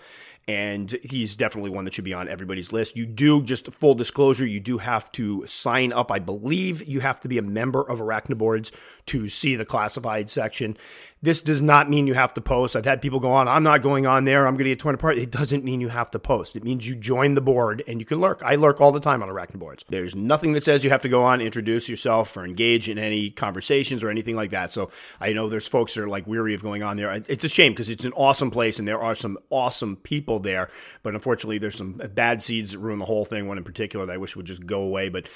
And 0.48 0.90
he's 1.04 1.36
definitely 1.36 1.70
one 1.70 1.84
that 1.84 1.94
should 1.94 2.04
be 2.04 2.14
on 2.14 2.26
everybody's 2.26 2.72
list. 2.72 2.96
You 2.96 3.06
do, 3.06 3.44
just 3.44 3.72
full 3.72 3.94
disclosure, 3.94 4.44
you 4.44 4.58
do 4.58 4.78
have 4.78 5.12
to 5.12 5.46
sign 5.46 5.92
up. 5.92 6.10
I 6.10 6.18
believe 6.18 6.84
you 6.84 6.98
have 6.98 7.20
to 7.20 7.28
be 7.28 7.38
a 7.38 7.42
member 7.42 7.80
of 7.80 8.00
Arachnoboards 8.00 8.72
to 9.06 9.28
see 9.28 9.54
the 9.54 9.64
classified 9.64 10.28
section. 10.28 10.76
This 11.22 11.40
does 11.40 11.62
not 11.62 11.88
mean 11.88 12.08
you 12.08 12.14
have 12.14 12.34
to 12.34 12.40
post. 12.40 12.71
I've 12.76 12.84
had 12.84 13.02
people 13.02 13.20
go 13.20 13.32
on, 13.32 13.48
I'm 13.48 13.62
not 13.62 13.82
going 13.82 14.06
on 14.06 14.24
there. 14.24 14.46
I'm 14.46 14.54
going 14.54 14.64
to 14.64 14.70
get 14.70 14.78
torn 14.78 14.94
apart. 14.94 15.18
It 15.18 15.30
doesn't 15.30 15.64
mean 15.64 15.80
you 15.80 15.88
have 15.88 16.10
to 16.12 16.18
post. 16.18 16.56
It 16.56 16.64
means 16.64 16.86
you 16.86 16.94
join 16.94 17.34
the 17.34 17.40
board 17.40 17.82
and 17.86 18.00
you 18.00 18.06
can 18.06 18.20
lurk. 18.20 18.42
I 18.44 18.54
lurk 18.54 18.80
all 18.80 18.92
the 18.92 19.00
time 19.00 19.22
on 19.22 19.28
Arachnoboards. 19.28 19.84
There's 19.88 20.14
nothing 20.14 20.52
that 20.52 20.64
says 20.64 20.84
you 20.84 20.90
have 20.90 21.02
to 21.02 21.08
go 21.08 21.24
on, 21.24 21.40
introduce 21.40 21.88
yourself, 21.88 22.36
or 22.36 22.44
engage 22.44 22.88
in 22.88 22.98
any 22.98 23.30
conversations 23.30 24.02
or 24.02 24.10
anything 24.10 24.36
like 24.36 24.50
that. 24.50 24.72
So 24.72 24.90
I 25.20 25.32
know 25.32 25.48
there's 25.48 25.68
folks 25.68 25.94
that 25.94 26.02
are 26.02 26.08
like 26.08 26.26
weary 26.26 26.54
of 26.54 26.62
going 26.62 26.82
on 26.82 26.96
there. 26.96 27.12
It's 27.28 27.44
a 27.44 27.48
shame 27.48 27.72
because 27.72 27.90
it's 27.90 28.04
an 28.04 28.12
awesome 28.14 28.50
place 28.50 28.78
and 28.78 28.86
there 28.86 29.00
are 29.00 29.14
some 29.14 29.38
awesome 29.50 29.96
people 29.96 30.38
there. 30.38 30.70
But 31.02 31.14
unfortunately, 31.14 31.58
there's 31.58 31.76
some 31.76 32.00
bad 32.14 32.42
seeds 32.42 32.72
that 32.72 32.78
ruin 32.78 32.98
the 32.98 33.04
whole 33.04 33.24
thing. 33.24 33.48
One 33.48 33.58
in 33.58 33.64
particular 33.64 34.06
that 34.06 34.12
I 34.12 34.18
wish 34.18 34.36
would 34.36 34.46
just 34.46 34.66
go 34.66 34.82
away. 34.82 35.08
But 35.08 35.26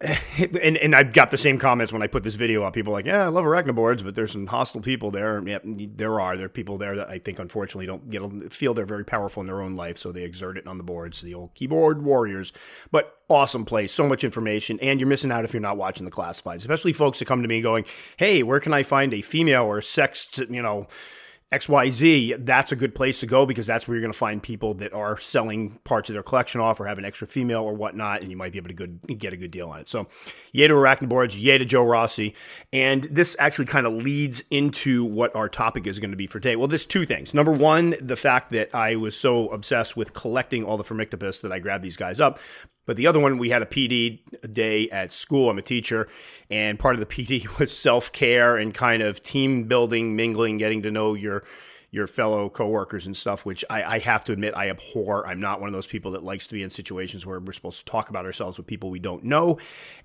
and 0.36 0.76
and 0.76 0.94
I've 0.94 1.12
got 1.12 1.30
the 1.30 1.36
same 1.36 1.58
comments 1.58 1.92
when 1.92 2.02
I 2.02 2.08
put 2.08 2.24
this 2.24 2.34
video 2.34 2.64
up. 2.64 2.74
People 2.74 2.92
are 2.92 2.96
like, 2.96 3.06
yeah, 3.06 3.24
I 3.24 3.28
love 3.28 3.44
arachnoboards, 3.44 4.02
but 4.02 4.14
there's 4.14 4.32
some 4.32 4.46
hostile 4.46 4.80
people 4.80 5.10
there. 5.10 5.42
Yeah, 5.46 5.58
there 5.62 6.20
are. 6.20 6.36
There 6.36 6.46
are 6.46 6.50
people 6.50 6.78
there 6.78 6.96
that 6.96 7.08
I 7.08 7.18
think 7.18 7.38
unfortunately 7.38 7.86
don't 7.86 8.10
get 8.10 8.52
feel 8.52 8.74
they're 8.74 8.86
very 8.86 9.04
powerful 9.04 9.40
in 9.40 9.46
their 9.46 9.60
own 9.60 9.76
life, 9.76 9.96
so 9.96 10.10
they 10.10 10.24
exert 10.24 10.58
it 10.58 10.66
on 10.66 10.78
the 10.78 10.84
boards. 10.84 11.20
The 11.20 11.34
old 11.34 11.54
keyboard 11.54 12.02
warriors, 12.02 12.52
but 12.90 13.18
awesome 13.28 13.64
place, 13.64 13.92
so 13.92 14.06
much 14.08 14.24
information, 14.24 14.78
and 14.80 14.98
you're 14.98 15.08
missing 15.08 15.30
out 15.30 15.44
if 15.44 15.52
you're 15.52 15.60
not 15.62 15.76
watching 15.76 16.04
the 16.04 16.12
classifieds. 16.12 16.56
Especially 16.56 16.92
folks 16.92 17.20
that 17.20 17.26
come 17.26 17.42
to 17.42 17.48
me 17.48 17.60
going, 17.60 17.84
hey, 18.16 18.42
where 18.42 18.60
can 18.60 18.74
I 18.74 18.82
find 18.82 19.14
a 19.14 19.22
female 19.22 19.64
or 19.64 19.80
sex, 19.80 20.40
you 20.50 20.62
know 20.62 20.88
XYZ, 21.54 22.44
that's 22.44 22.72
a 22.72 22.76
good 22.76 22.94
place 22.94 23.20
to 23.20 23.26
go 23.26 23.46
because 23.46 23.66
that's 23.66 23.86
where 23.86 23.94
you're 23.94 24.02
going 24.02 24.12
to 24.12 24.18
find 24.18 24.42
people 24.42 24.74
that 24.74 24.92
are 24.92 25.18
selling 25.18 25.78
parts 25.84 26.10
of 26.10 26.14
their 26.14 26.22
collection 26.22 26.60
off 26.60 26.80
or 26.80 26.86
have 26.86 26.98
an 26.98 27.04
extra 27.04 27.26
female 27.26 27.62
or 27.62 27.74
whatnot, 27.74 28.22
and 28.22 28.30
you 28.30 28.36
might 28.36 28.52
be 28.52 28.58
able 28.58 28.68
to 28.68 28.74
good, 28.74 29.00
get 29.18 29.32
a 29.32 29.36
good 29.36 29.50
deal 29.50 29.68
on 29.68 29.80
it. 29.80 29.88
So, 29.88 30.08
yay 30.52 30.66
to 30.66 30.74
Arachnoboards, 30.74 31.40
yay 31.40 31.58
to 31.58 31.64
Joe 31.64 31.84
Rossi. 31.84 32.34
And 32.72 33.04
this 33.04 33.36
actually 33.38 33.66
kind 33.66 33.86
of 33.86 33.92
leads 33.92 34.42
into 34.50 35.04
what 35.04 35.34
our 35.36 35.48
topic 35.48 35.86
is 35.86 35.98
going 35.98 36.10
to 36.10 36.16
be 36.16 36.26
for 36.26 36.40
today. 36.40 36.56
Well, 36.56 36.68
there's 36.68 36.86
two 36.86 37.06
things. 37.06 37.34
Number 37.34 37.52
one, 37.52 37.94
the 38.00 38.16
fact 38.16 38.50
that 38.50 38.74
I 38.74 38.96
was 38.96 39.16
so 39.16 39.48
obsessed 39.48 39.96
with 39.96 40.12
collecting 40.12 40.64
all 40.64 40.76
the 40.76 40.84
Phormictopus 40.84 41.42
that 41.42 41.52
I 41.52 41.60
grabbed 41.60 41.84
these 41.84 41.96
guys 41.96 42.20
up. 42.20 42.38
But 42.86 42.96
the 42.96 43.06
other 43.06 43.20
one, 43.20 43.38
we 43.38 43.50
had 43.50 43.62
a 43.62 43.66
PD 43.66 44.20
day 44.52 44.88
at 44.90 45.12
school. 45.12 45.50
I'm 45.50 45.58
a 45.58 45.62
teacher, 45.62 46.08
and 46.50 46.78
part 46.78 46.94
of 46.94 47.00
the 47.00 47.06
PD 47.06 47.58
was 47.58 47.76
self 47.76 48.12
care 48.12 48.56
and 48.56 48.74
kind 48.74 49.02
of 49.02 49.22
team 49.22 49.64
building, 49.64 50.16
mingling, 50.16 50.58
getting 50.58 50.82
to 50.82 50.90
know 50.90 51.14
your 51.14 51.44
your 51.94 52.08
fellow 52.08 52.50
coworkers 52.50 53.06
and 53.06 53.16
stuff, 53.16 53.46
which 53.46 53.64
I, 53.70 53.84
I, 53.84 53.98
have 54.00 54.24
to 54.24 54.32
admit 54.32 54.52
I 54.56 54.68
abhor. 54.68 55.28
I'm 55.28 55.38
not 55.38 55.60
one 55.60 55.68
of 55.68 55.72
those 55.72 55.86
people 55.86 56.10
that 56.10 56.24
likes 56.24 56.48
to 56.48 56.54
be 56.54 56.60
in 56.60 56.68
situations 56.68 57.24
where 57.24 57.38
we're 57.38 57.52
supposed 57.52 57.78
to 57.78 57.84
talk 57.84 58.10
about 58.10 58.24
ourselves 58.24 58.58
with 58.58 58.66
people 58.66 58.90
we 58.90 58.98
don't 58.98 59.22
know. 59.22 59.58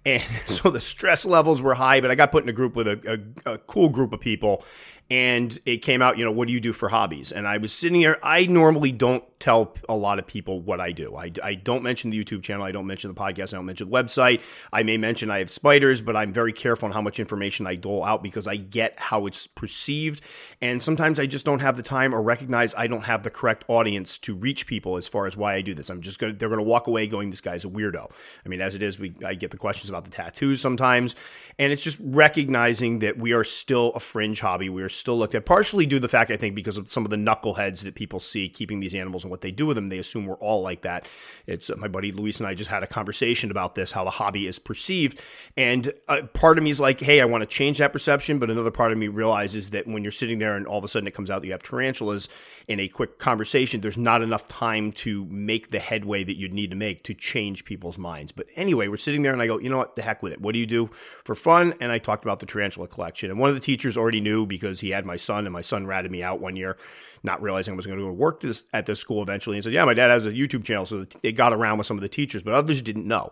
And 0.06 0.21
so 0.45 0.69
the 0.69 0.81
stress 0.81 1.25
levels 1.25 1.63
were 1.63 1.74
high, 1.74 2.00
but 2.00 2.12
I 2.12 2.15
got 2.15 2.31
put 2.31 2.44
in 2.44 2.50
a 2.50 2.53
group 2.53 2.75
with 2.75 2.88
a, 2.88 3.19
a, 3.47 3.53
a 3.53 3.57
cool 3.57 3.89
group 3.89 4.13
of 4.13 4.19
people 4.19 4.63
and 5.12 5.57
it 5.65 5.77
came 5.77 6.03
out, 6.03 6.19
you 6.19 6.25
know, 6.25 6.31
what 6.31 6.47
do 6.47 6.53
you 6.53 6.59
do 6.59 6.71
for 6.71 6.88
hobbies? 6.88 7.31
And 7.31 7.47
I 7.47 7.57
was 7.57 7.74
sitting 7.74 7.95
here. 8.00 8.19
I 8.21 8.45
normally 8.45 8.91
don't 8.91 9.24
tell 9.39 9.74
a 9.88 9.95
lot 9.95 10.19
of 10.19 10.27
people 10.27 10.62
what 10.62 10.80
I 10.80 10.91
do. 10.91 11.15
I, 11.15 11.31
I 11.44 11.56
don't 11.56 11.81
mention 11.81 12.12
the 12.12 12.24
YouTube 12.24 12.44
channel. 12.44 12.63
I 12.63 12.71
don't 12.71 12.86
mention 12.86 13.12
the 13.12 13.19
podcast. 13.19 13.53
I 13.53 13.57
don't 13.57 13.65
mention 13.65 13.89
the 13.89 13.95
website. 13.95 14.41
I 14.71 14.83
may 14.83 14.97
mention 14.97 15.31
I 15.31 15.39
have 15.39 15.50
spiders, 15.50 16.01
but 16.01 16.15
I'm 16.15 16.31
very 16.31 16.53
careful 16.53 16.86
on 16.88 16.91
how 16.91 17.01
much 17.01 17.19
information 17.19 17.65
I 17.65 17.75
dole 17.75 18.03
out 18.03 18.21
because 18.21 18.47
I 18.47 18.57
get 18.57 19.00
how 19.00 19.25
it's 19.25 19.47
perceived. 19.47 20.24
And 20.62 20.80
sometimes 20.80 21.19
I 21.19 21.25
just 21.25 21.45
don't 21.45 21.59
have 21.59 21.79
the 21.80 21.84
time 21.84 22.14
or 22.14 22.22
recognize 22.22 22.76
I 22.76 22.88
don't 22.88 23.06
have 23.06 23.24
the 23.24 23.30
correct 23.30 23.64
audience 23.70 24.18
to 24.20 24.36
reach 24.36 24.68
people 24.68 24.98
as 24.98 25.08
far 25.08 25.26
as 25.26 25.38
why 25.38 25.56
I 25.56 25.62
do 25.62 25.74
this. 25.74 25.90
I'm 25.90 26.02
just 26.02 26.20
going 26.20 26.34
to, 26.34 26.38
they're 26.38 26.50
going 26.50 26.60
to 26.60 26.64
walk 26.64 26.88
away 26.88 27.08
going, 27.08 27.30
this 27.30 27.42
guy's 27.42 27.64
a 27.64 27.70
weirdo. 27.70 28.12
I 28.46 28.50
mean, 28.50 28.60
as 28.60 28.76
it 28.76 28.81
is, 28.81 29.00
we, 29.00 29.14
I 29.26 29.34
get 29.34 29.52
the 29.52 29.58
questions 29.58 29.90
about 29.90 30.04
the 30.04 30.12
tattoos 30.12 30.60
sometimes. 30.60 31.16
And 31.58 31.72
it's 31.72 31.84
just 31.84 31.98
recognizing 32.01 33.00
that 33.00 33.18
we 33.18 33.32
are 33.32 33.44
still 33.44 33.94
a 33.96 34.00
fringe 34.00 34.42
hobby. 34.42 34.70
We 34.70 34.84
are 34.84 34.89
still 34.89 35.18
looked 35.18 35.36
at, 35.36 35.46
partially 35.46 35.86
due 35.86 35.96
to 35.96 36.01
the 36.01 36.10
fact, 36.10 36.32
I 36.32 36.38
think, 36.38 36.53
because 36.53 36.77
of 36.77 36.89
some 36.89 37.06
of 37.06 37.10
the 37.10 37.18
knuckleheads 37.18 37.84
that 37.84 37.96
people 37.96 38.20
see 38.20 38.50
keeping 38.50 38.82
these 38.82 38.94
animals 38.94 39.24
and 39.24 39.32
what 39.32 39.42
they 39.42 39.51
do 39.51 39.65
with 39.65 39.75
them. 39.75 39.88
They 39.88 40.00
assume 40.00 40.25
we're 40.25 40.36
all 40.36 40.62
like 40.62 40.82
that. 40.82 41.08
It's 41.48 41.70
uh, 41.70 41.75
my 41.77 41.88
buddy 41.88 42.12
Luis 42.12 42.39
and 42.39 42.48
I 42.48 42.53
just 42.53 42.70
had 42.70 42.84
a 42.84 42.88
conversation 42.88 43.51
about 43.51 43.75
this, 43.75 43.94
how 43.94 44.03
the 44.03 44.10
hobby 44.10 44.48
is 44.48 44.60
perceived. 44.60 45.22
And 45.56 45.94
uh, 46.08 46.24
part 46.34 46.58
of 46.58 46.63
me 46.63 46.70
is 46.70 46.80
like, 46.80 47.00
hey, 47.00 47.22
I 47.22 47.25
want 47.25 47.42
to 47.42 47.48
change 47.48 47.77
that 47.77 47.94
perception. 47.94 48.39
But 48.39 48.50
another 48.50 48.72
part 48.72 48.92
of 48.92 48.98
me 48.98 49.08
realizes 49.08 49.72
that 49.72 49.88
when 49.88 50.03
you're 50.03 50.12
sitting 50.12 50.39
there 50.39 50.56
and 50.56 50.68
all 50.68 50.77
of 50.77 50.84
a 50.84 50.88
sudden 50.88 51.08
it 51.08 51.13
comes 51.13 51.32
out 51.32 51.42
that 51.42 51.48
you 51.48 51.53
have 51.53 51.63
tarantulas 51.70 52.30
in 52.68 52.80
a 52.80 52.88
quick 52.88 53.18
conversation, 53.20 53.82
there's 53.82 53.98
not 53.98 54.22
enough 54.22 54.48
time 54.48 54.92
to 54.92 55.26
make 55.26 55.72
the 55.72 55.80
headway 55.80 56.24
that 56.24 56.38
you'd 56.38 56.54
need 56.54 56.70
to 56.70 56.76
make 56.76 57.04
to 57.04 57.14
change 57.14 57.66
people's 57.66 57.98
minds. 57.98 58.32
But 58.32 58.48
anyway, 58.56 58.88
we're 58.88 58.98
sitting 58.98 59.22
there 59.22 59.34
and 59.34 59.42
I 59.42 59.48
go, 59.48 59.60
you 59.60 59.70
know 59.70 59.78
what, 59.78 59.96
the 59.96 60.02
heck 60.02 60.22
with 60.22 60.34
it. 60.34 60.42
What 60.42 60.54
do 60.54 60.60
you 60.60 60.66
do 60.66 60.88
for 61.24 61.36
fun? 61.36 61.74
And 61.80 61.92
I 61.92 61.98
talked 61.98 62.24
about 62.24 62.40
the 62.40 62.46
tarantula 62.46 62.88
collection. 62.88 63.30
And 63.32 63.40
one 63.40 63.50
of 63.50 63.56
the 63.56 63.62
teachers 63.62 63.98
already 63.98 64.22
knew 64.22 64.46
because 64.46 64.80
he 64.80 64.90
had 64.90 65.06
my 65.06 65.16
son, 65.16 65.46
and 65.46 65.54
my 65.54 65.62
son 65.62 65.88
ratted 65.88 66.12
me 66.12 66.24
out 66.24 66.40
one 66.40 66.56
year, 66.56 66.78
not 67.24 67.42
realizing 67.42 67.74
I 67.74 67.76
was 67.76 67.86
going 67.86 68.00
to 68.00 68.06
go 68.06 68.12
work 68.12 68.42
this, 68.42 68.64
at 68.74 68.86
this 68.86 69.00
school 69.00 69.22
eventually, 69.22 69.58
and 69.58 69.64
said, 69.64 69.74
"Yeah, 69.74 69.86
my 69.86 69.94
dad 69.94 70.10
has 70.10 70.26
a 70.28 70.32
YouTube 70.32 70.64
channel." 70.64 70.86
So 70.86 71.06
they 71.22 71.32
got 71.32 71.54
around 71.54 71.78
with 71.78 71.88
some 71.88 71.98
of 71.98 72.02
the 72.02 72.10
teachers, 72.10 72.44
but 72.44 72.54
others 72.54 72.82
didn't 72.82 73.08
know. 73.08 73.32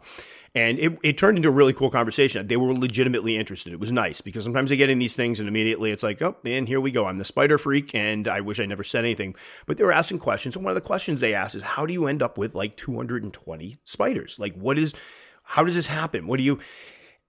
And 0.56 0.79
it, 0.79 0.98
it 1.03 1.17
turned 1.20 1.38
into 1.38 1.50
a 1.50 1.51
really 1.51 1.74
cool 1.74 1.91
conversation. 1.91 2.48
They 2.48 2.58
were 2.58 2.74
legitimately 2.74 3.38
interested. 3.38 3.74
It 3.74 3.79
was 3.79 3.91
nice 3.91 4.22
because 4.22 4.44
sometimes 4.44 4.72
they 4.72 4.75
get 4.75 4.89
in 4.89 4.98
these 4.98 5.15
things 5.15 5.39
and 5.39 5.48
immediately 5.48 5.91
it's 5.91 6.01
like, 6.01 6.20
oh, 6.22 6.36
man, 6.44 6.65
here 6.65 6.82
we 6.82 6.89
go. 6.89 7.06
I'm 7.06 7.17
the 7.17 7.25
spider 7.25 7.60
freak 7.60 7.94
and 7.94 8.27
I 8.27 8.41
wish 8.41 8.60
I 8.60 8.65
never 8.65 8.84
said 8.84 9.03
anything. 9.03 9.36
But 9.67 9.77
they 9.77 9.84
were 9.84 9.91
asking 9.91 10.17
questions. 10.17 10.56
And 10.56 10.65
one 10.65 10.72
of 10.72 10.75
the 10.75 10.82
questions 10.82 11.20
they 11.20 11.36
asked 11.36 11.53
is, 11.53 11.62
how 11.62 11.86
do 11.86 11.94
you 11.94 12.08
end 12.08 12.24
up 12.24 12.39
with 12.39 12.56
like 12.56 12.75
220 12.75 13.77
spiders? 13.84 14.39
Like, 14.39 14.56
what 14.56 14.79
is, 14.79 14.96
how 15.44 15.63
does 15.63 15.75
this 15.75 15.86
happen? 15.86 16.25
What 16.25 16.38
do 16.38 16.44
you, 16.44 16.60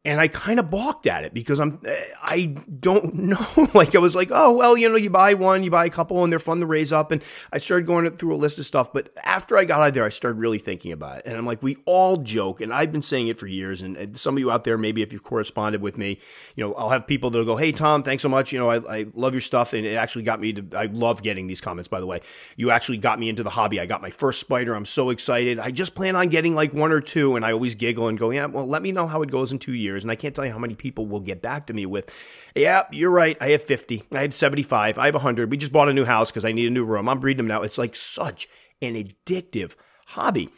and 0.05 0.21
I 0.21 0.29
kind 0.29 0.61
of 0.61 0.71
balked 0.71 1.07
at 1.07 1.25
it 1.25 1.35
because 1.35 1.59
I'm 1.59 1.81
eh, 1.85 2.03
I 2.23 2.57
don't 2.81 3.15
know. 3.17 3.69
like 3.75 3.95
I 3.95 3.99
was 3.99 4.15
like, 4.15 4.31
oh 4.33 4.53
well, 4.53 4.77
you 4.77 4.89
know, 4.89 4.97
you 4.97 5.11
buy 5.11 5.35
one, 5.35 5.63
you 5.65 5.71
buy 5.71 5.87
a 5.87 5.91
couple, 5.91 6.23
and 6.23 6.33
they're 6.33 6.39
fun 6.39 6.61
to 6.61 6.67
raise 6.67 6.93
up. 6.93 7.11
And 7.11 7.23
I 7.53 7.59
started 7.59 7.87
going 7.87 8.09
through 8.17 8.35
a 8.35 8.37
list 8.37 8.59
of 8.59 8.67
stuff. 8.67 8.93
But 8.93 9.13
after 9.23 9.59
I 9.59 9.65
got 9.65 9.81
out 9.81 9.95
there, 9.95 10.05
I 10.05 10.09
started 10.09 10.39
really 10.39 10.59
thinking 10.59 10.93
about 10.93 11.19
it. 11.19 11.23
And 11.27 11.37
I'm 11.37 11.45
like, 11.45 11.63
we 11.63 11.77
all 11.85 12.19
joke, 12.19 12.61
and 12.61 12.73
I've 12.73 12.93
been 12.93 13.03
saying 13.03 13.29
it 13.29 13.39
for 13.39 13.47
years. 13.47 13.83
And 13.83 14.17
some 14.19 14.37
of 14.37 14.39
you 14.39 14.51
out 14.51 14.65
there, 14.65 14.79
maybe 14.79 15.03
if 15.03 15.13
you've 15.13 15.25
corresponded 15.25 15.83
with 15.83 15.99
me, 15.99 16.21
you 16.55 16.65
know, 16.65 16.75
I'll 16.75 16.91
have 16.91 17.07
people 17.07 17.31
that'll 17.31 17.45
go, 17.45 17.57
hey 17.57 17.73
Tom, 17.73 18.03
thanks 18.03 18.23
so 18.23 18.29
much. 18.29 18.53
You 18.53 18.61
know, 18.61 18.71
I, 18.71 18.99
I 19.01 19.07
love 19.15 19.35
your 19.35 19.41
stuff, 19.41 19.73
and 19.73 19.85
it 19.85 19.97
actually 19.97 20.23
got 20.23 20.41
me 20.41 20.53
to. 20.53 20.65
I 20.77 20.87
love 20.87 21.23
getting 21.23 21.49
these 21.49 21.61
comments. 21.61 21.89
By 21.89 22.01
the 22.01 22.07
way, 22.07 22.21
you 22.57 22.71
actually 22.71 22.99
got 22.99 23.19
me 23.19 23.29
into 23.29 23.43
the 23.43 23.51
hobby. 23.51 23.81
I 23.81 23.87
got 23.87 24.01
my 24.01 24.11
first 24.11 24.39
spider. 24.39 24.75
I'm 24.75 24.87
so 24.87 25.11
excited. 25.11 25.59
I 25.59 25.73
just 25.73 25.97
plan 25.97 26.15
on 26.15 26.29
getting 26.29 26.55
like 26.55 26.73
one 26.73 26.93
or 26.93 27.01
two, 27.01 27.35
and 27.35 27.45
I 27.45 27.53
always 27.53 27.75
giggle 27.75 28.07
and 28.07 28.17
go, 28.17 28.31
yeah, 28.31 28.47
well, 28.47 28.67
let 28.67 28.81
me 28.81 28.93
know 28.93 29.07
how 29.09 29.23
it 29.23 29.31
goes 29.31 29.53
in 29.53 29.59
two 29.59 29.73
years 29.73 29.88
years, 29.89 30.05
and 30.05 30.11
I 30.11 30.17
can't 30.17 30.35
tell 30.35 30.45
you 30.47 30.53
how 30.53 30.59
many 30.59 30.75
people 30.75 31.07
will 31.07 31.21
get 31.21 31.43
back 31.43 31.67
to 31.67 31.73
me 31.73 31.87
with, 31.87 32.15
"Yeah, 32.55 32.85
you're 32.91 33.11
right. 33.11 33.37
I 33.41 33.51
have 33.51 33.63
50. 33.63 34.05
I 34.15 34.23
have 34.23 34.35
75. 34.35 34.99
I 34.99 35.07
have 35.07 35.15
100. 35.15 35.51
We 35.51 35.57
just 35.57 35.73
bought 35.73 35.89
a 35.89 35.95
new 35.95 36.05
house 36.05 36.31
because 36.31 36.45
I 36.45 36.53
need 36.53 36.67
a 36.67 36.71
new 36.71 36.85
room. 36.85 37.09
I'm 37.09 37.21
breeding 37.21 37.39
them 37.39 37.49
now." 37.49 37.63
It's 37.63 37.79
like 37.79 37.97
such 37.97 38.49
an 38.81 38.95
addictive 38.95 39.75
hobby. 40.09 40.51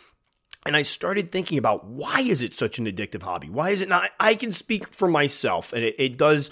And 0.66 0.76
I 0.76 0.82
started 0.82 1.30
thinking 1.30 1.56
about 1.56 1.87
why 1.87 2.20
is 2.20 2.42
it 2.42 2.52
such 2.52 2.78
an 2.78 2.87
addictive 2.87 3.22
hobby? 3.22 3.49
Why 3.49 3.70
is 3.70 3.80
it 3.80 3.88
not? 3.88 4.10
I 4.20 4.34
can 4.34 4.52
speak 4.52 4.88
for 4.88 5.08
myself, 5.08 5.72
and 5.72 5.82
it, 5.82 5.94
it 5.99 6.18
does 6.18 6.50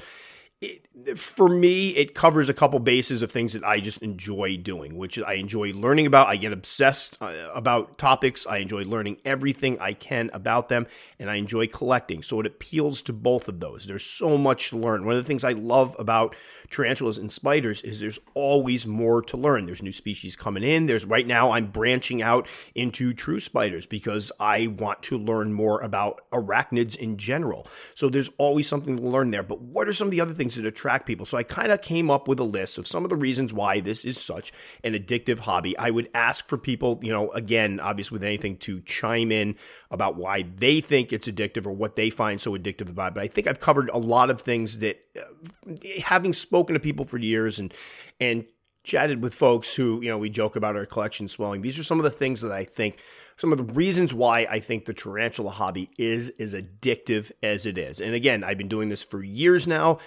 it, 0.61 1.17
for 1.17 1.49
me, 1.49 1.91
it 1.91 2.15
covers 2.15 2.49
a 2.49 2.55
couple 2.55 2.81
bases 2.81 3.23
of 3.23 3.31
things 3.31 3.53
that 3.53 3.63
I 3.63 3.79
just 3.79 4.03
enjoy 4.03 4.57
doing, 4.57 4.97
which 4.97 5.17
I 5.21 5.35
enjoy 5.35 5.71
learning 5.73 6.07
about. 6.07 6.27
I 6.27 6.37
get 6.37 6.53
obsessed 6.53 7.17
uh, 7.21 7.49
about 7.55 7.97
topics. 7.97 8.45
I 8.45 8.59
enjoy 8.59 8.83
learning 8.83 9.19
everything 9.25 9.79
I 9.79 9.93
can 9.93 10.31
about 10.33 10.69
them, 10.69 10.89
and 11.21 11.31
I 11.31 11.37
enjoy 11.37 11.69
collecting. 11.69 12.25
So 12.25 12.41
it 12.41 12.47
appeals 12.47 13.03
to 13.03 13.13
both 13.13 13.47
of 13.47 13.61
those. 13.61 13.87
There's 13.87 14.05
so 14.05 14.37
much 14.37 14.71
to 14.71 14.79
learn. 14.79 15.05
One 15.05 15.15
of 15.15 15.23
the 15.23 15.27
things 15.27 15.45
I 15.45 15.53
love 15.53 15.95
about 15.97 16.35
tarantulas 16.71 17.19
and 17.19 17.31
spiders 17.31 17.81
is 17.83 18.01
there's 18.01 18.19
always 18.35 18.85
more 18.85 19.23
to 19.23 19.37
learn. 19.37 19.67
There's 19.67 19.83
new 19.83 19.93
species 19.93 20.35
coming 20.35 20.65
in. 20.65 20.87
There's 20.87 21.05
right 21.05 21.27
now 21.27 21.53
I'm 21.53 21.71
branching 21.71 22.21
out 22.21 22.49
into 22.75 23.13
true 23.13 23.39
spiders 23.39 23.87
because 23.87 24.33
I 24.41 24.67
want 24.67 25.05
to 25.05 25.19
learn 25.19 25.53
more 25.53 25.81
about 25.81 26.23
arachnids 26.33 26.97
in 26.97 27.17
general. 27.17 27.69
So 27.95 28.09
there's 28.09 28.31
always 28.39 28.67
something 28.67 28.97
to 28.97 29.03
learn 29.05 29.31
there. 29.31 29.45
But 29.45 29.61
what 29.61 29.87
are 29.87 29.93
some 29.93 30.09
of 30.09 30.13
the 30.13 30.21
other 30.21 30.35
things? 30.35 30.48
Things 30.49 30.63
that 30.63 30.67
attract 30.67 31.07
people. 31.07 31.27
So 31.27 31.37
I 31.37 31.43
kind 31.43 31.71
of 31.71 31.83
came 31.83 32.11
up 32.11 32.27
with 32.27 32.41
a 32.41 32.45
list 32.45 32.79
of 32.79 32.87
some 32.87 33.05
of 33.05 33.11
the 33.11 33.17
reasons 33.17 33.53
why 33.53 33.81
this 33.81 34.05
is 34.05 34.19
such 34.19 34.53
an 34.83 34.95
addictive 34.95 35.41
hobby. 35.41 35.77
I 35.77 35.91
would 35.91 36.09
ask 36.15 36.49
for 36.49 36.57
people, 36.57 36.99
you 37.03 37.13
know, 37.13 37.31
again, 37.33 37.81
obviously 37.81 38.17
with 38.17 38.25
anything 38.25 38.57
to 38.59 38.81
chime 38.81 39.31
in 39.31 39.57
about 39.91 40.17
why 40.17 40.43
they 40.43 40.81
think 40.81 41.13
it's 41.13 41.29
addictive 41.29 41.67
or 41.67 41.73
what 41.73 41.97
they 41.97 42.09
find 42.09 42.41
so 42.41 42.57
addictive 42.57 42.89
about 42.89 43.09
it. 43.09 43.15
But 43.15 43.25
I 43.25 43.27
think 43.29 43.47
I've 43.47 43.61
covered 43.61 43.91
a 43.91 43.99
lot 43.99 44.31
of 44.31 44.41
things 44.41 44.79
that 44.79 44.99
uh, 45.19 45.75
having 46.03 46.33
spoken 46.33 46.75
to 46.75 46.81
people 46.81 47.05
for 47.05 47.19
years 47.19 47.59
and 47.59 47.75
and 48.21 48.47
chatted 48.89 49.23
with 49.23 49.35
folks 49.35 49.75
who, 49.75 50.01
you 50.01 50.09
know, 50.09 50.17
we 50.17 50.31
joke 50.31 50.57
about 50.57 50.75
our 50.75 50.87
collection 50.87 51.29
swelling. 51.29 51.61
These 51.61 51.79
are 51.79 51.85
some 51.85 51.99
of 51.99 52.05
the 52.05 52.11
things 52.11 52.41
that 52.41 52.53
I 52.53 52.65
think, 52.65 52.99
some 53.37 53.53
of 53.53 53.59
the 53.59 53.73
reasons 53.75 54.15
why 54.15 54.47
I 54.51 54.61
think 54.61 54.87
the 54.87 54.95
tarantula 54.95 55.51
hobby 55.51 55.91
is 55.99 56.33
as 56.41 56.55
addictive 56.55 57.31
as 57.43 57.67
it 57.67 57.77
is. 57.77 58.01
And 58.01 58.15
again, 58.15 58.43
I've 58.43 58.57
been 58.57 58.69
doing 58.69 58.89
this 58.89 59.05
for 59.05 59.23
years 59.23 59.67
now. 59.67 59.99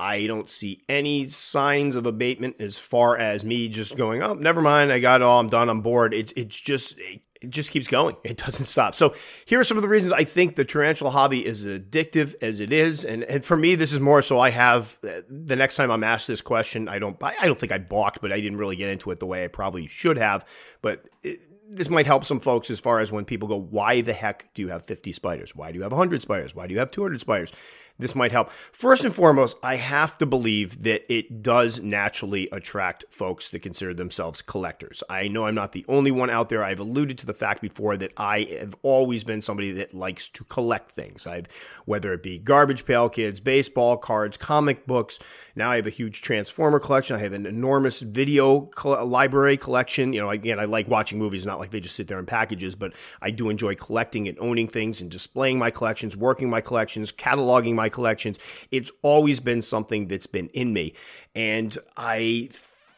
I 0.00 0.26
don't 0.26 0.48
see 0.48 0.82
any 0.88 1.26
signs 1.26 1.94
of 1.94 2.06
abatement 2.06 2.56
as 2.58 2.78
far 2.78 3.18
as 3.18 3.44
me 3.44 3.68
just 3.68 3.98
going, 3.98 4.22
oh, 4.22 4.32
never 4.32 4.62
mind, 4.62 4.90
I 4.90 4.98
got 4.98 5.20
it 5.20 5.24
all, 5.24 5.38
I'm 5.38 5.48
done, 5.48 5.68
I'm 5.68 5.82
bored. 5.82 6.14
It, 6.14 6.32
it's 6.36 6.58
just, 6.58 6.98
it, 6.98 7.20
just 7.48 7.70
keeps 7.70 7.86
going. 7.86 8.16
It 8.24 8.38
doesn't 8.38 8.66
stop. 8.66 8.94
So 8.94 9.14
here 9.44 9.60
are 9.60 9.64
some 9.64 9.76
of 9.76 9.82
the 9.82 9.88
reasons 9.88 10.12
I 10.12 10.24
think 10.24 10.56
the 10.56 10.64
tarantula 10.64 11.10
hobby 11.10 11.44
is 11.44 11.66
addictive 11.66 12.34
as 12.40 12.60
it 12.60 12.72
is. 12.72 13.04
And, 13.04 13.24
and 13.24 13.44
for 13.44 13.56
me, 13.56 13.74
this 13.74 13.92
is 13.92 14.00
more 14.00 14.22
so 14.22 14.40
I 14.40 14.50
have 14.50 14.98
the 15.02 15.56
next 15.56 15.76
time 15.76 15.90
I'm 15.90 16.04
asked 16.04 16.28
this 16.28 16.40
question, 16.40 16.88
I 16.88 16.98
don't, 16.98 17.22
I 17.22 17.46
don't 17.46 17.58
think 17.58 17.72
I 17.72 17.78
balked, 17.78 18.22
but 18.22 18.32
I 18.32 18.40
didn't 18.40 18.58
really 18.58 18.76
get 18.76 18.88
into 18.88 19.10
it 19.10 19.18
the 19.18 19.26
way 19.26 19.44
I 19.44 19.48
probably 19.48 19.86
should 19.86 20.16
have. 20.16 20.46
But 20.80 21.08
it, 21.22 21.40
this 21.70 21.88
might 21.88 22.06
help 22.06 22.24
some 22.24 22.40
folks 22.40 22.68
as 22.70 22.80
far 22.80 22.98
as 22.98 23.12
when 23.12 23.24
people 23.24 23.48
go, 23.48 23.56
why 23.56 24.00
the 24.00 24.12
heck 24.12 24.52
do 24.54 24.62
you 24.62 24.68
have 24.68 24.84
50 24.84 25.12
spiders? 25.12 25.54
Why 25.54 25.70
do 25.70 25.76
you 25.76 25.82
have 25.82 25.92
100 25.92 26.20
spiders? 26.20 26.54
Why 26.54 26.66
do 26.66 26.74
you 26.74 26.80
have 26.80 26.90
200 26.90 27.20
spiders? 27.20 27.52
This 28.00 28.14
might 28.14 28.32
help. 28.32 28.50
First 28.50 29.04
and 29.04 29.14
foremost, 29.14 29.56
I 29.62 29.76
have 29.76 30.18
to 30.18 30.26
believe 30.26 30.82
that 30.82 31.12
it 31.12 31.42
does 31.42 31.80
naturally 31.80 32.48
attract 32.50 33.04
folks 33.10 33.50
that 33.50 33.60
consider 33.60 33.94
themselves 33.94 34.42
collectors. 34.42 35.02
I 35.08 35.28
know 35.28 35.46
I'm 35.46 35.54
not 35.54 35.72
the 35.72 35.84
only 35.88 36.10
one 36.10 36.30
out 36.30 36.48
there. 36.48 36.64
I've 36.64 36.80
alluded 36.80 37.18
to 37.18 37.26
the 37.26 37.34
fact 37.34 37.60
before 37.60 37.96
that 37.98 38.12
I 38.16 38.42
have 38.58 38.74
always 38.82 39.24
been 39.24 39.42
somebody 39.42 39.72
that 39.72 39.94
likes 39.94 40.28
to 40.30 40.44
collect 40.44 40.90
things. 40.90 41.26
I've 41.26 41.46
whether 41.84 42.12
it 42.12 42.22
be 42.22 42.38
garbage 42.38 42.86
pail 42.86 43.08
kids, 43.08 43.40
baseball 43.40 43.96
cards, 43.96 44.36
comic 44.36 44.86
books. 44.86 45.18
Now 45.54 45.70
I 45.70 45.76
have 45.76 45.86
a 45.86 45.90
huge 45.90 46.22
Transformer 46.22 46.78
collection. 46.78 47.16
I 47.16 47.18
have 47.20 47.32
an 47.32 47.46
enormous 47.46 48.00
video 48.00 48.70
library 48.84 49.56
collection. 49.56 50.12
You 50.12 50.20
know, 50.22 50.30
again, 50.30 50.58
I 50.58 50.64
like 50.64 50.88
watching 50.88 51.18
movies, 51.18 51.46
not 51.46 51.58
like 51.58 51.70
they 51.70 51.80
just 51.80 51.96
sit 51.96 52.08
there 52.08 52.18
in 52.18 52.26
packages, 52.26 52.74
but 52.74 52.94
I 53.20 53.30
do 53.30 53.50
enjoy 53.50 53.74
collecting 53.74 54.28
and 54.28 54.38
owning 54.40 54.68
things 54.68 55.00
and 55.00 55.10
displaying 55.10 55.58
my 55.58 55.70
collections, 55.70 56.16
working 56.16 56.48
my 56.48 56.60
collections, 56.60 57.12
cataloging 57.12 57.74
my 57.74 57.89
collections. 57.90 58.38
It's 58.70 58.90
always 59.02 59.40
been 59.40 59.62
something 59.62 60.08
that's 60.08 60.26
been 60.26 60.48
in 60.48 60.72
me. 60.72 60.94
And 61.34 61.76
I 61.96 62.48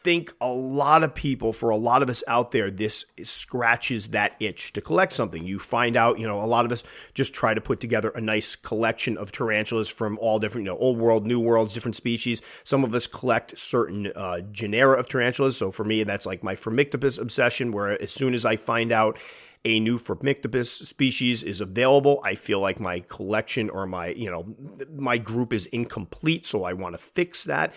think 0.03 0.33
a 0.41 0.51
lot 0.51 1.01
of 1.01 1.15
people, 1.15 1.53
for 1.53 1.69
a 1.69 1.77
lot 1.77 2.03
of 2.03 2.09
us 2.09 2.23
out 2.27 2.51
there, 2.51 2.69
this 2.69 3.05
scratches 3.23 4.09
that 4.09 4.35
itch 4.39 4.73
to 4.73 4.81
collect 4.81 5.13
something. 5.13 5.45
You 5.45 5.59
find 5.59 5.95
out, 5.95 6.19
you 6.19 6.27
know, 6.27 6.41
a 6.41 6.45
lot 6.45 6.65
of 6.65 6.71
us 6.71 6.83
just 7.13 7.33
try 7.33 7.53
to 7.53 7.61
put 7.61 7.79
together 7.79 8.09
a 8.09 8.19
nice 8.19 8.55
collection 8.57 9.17
of 9.17 9.31
tarantulas 9.31 9.87
from 9.87 10.17
all 10.19 10.39
different, 10.39 10.65
you 10.65 10.71
know, 10.71 10.77
old 10.77 10.97
world, 10.97 11.25
new 11.25 11.39
worlds, 11.39 11.73
different 11.73 11.95
species. 11.95 12.41
Some 12.65 12.83
of 12.83 12.93
us 12.93 13.07
collect 13.07 13.57
certain 13.57 14.11
uh, 14.13 14.41
genera 14.51 14.99
of 14.99 15.07
tarantulas. 15.07 15.55
So 15.55 15.71
for 15.71 15.85
me, 15.85 16.03
that's 16.03 16.25
like 16.25 16.43
my 16.43 16.55
Phormictopus 16.55 17.19
obsession, 17.19 17.71
where 17.71 17.99
as 18.01 18.11
soon 18.11 18.33
as 18.33 18.43
I 18.43 18.57
find 18.57 18.91
out 18.91 19.17
a 19.65 19.79
new 19.79 19.97
Phormictopus 19.97 20.85
species 20.85 21.43
is 21.43 21.61
available, 21.61 22.21
I 22.23 22.35
feel 22.35 22.59
like 22.59 22.79
my 22.79 22.99
collection 23.01 23.69
or 23.69 23.85
my, 23.85 24.09
you 24.09 24.29
know, 24.29 24.55
my 24.95 25.17
group 25.17 25.53
is 25.53 25.65
incomplete. 25.67 26.45
So 26.45 26.63
I 26.63 26.73
want 26.73 26.95
to 26.95 27.01
fix 27.01 27.45
that. 27.45 27.73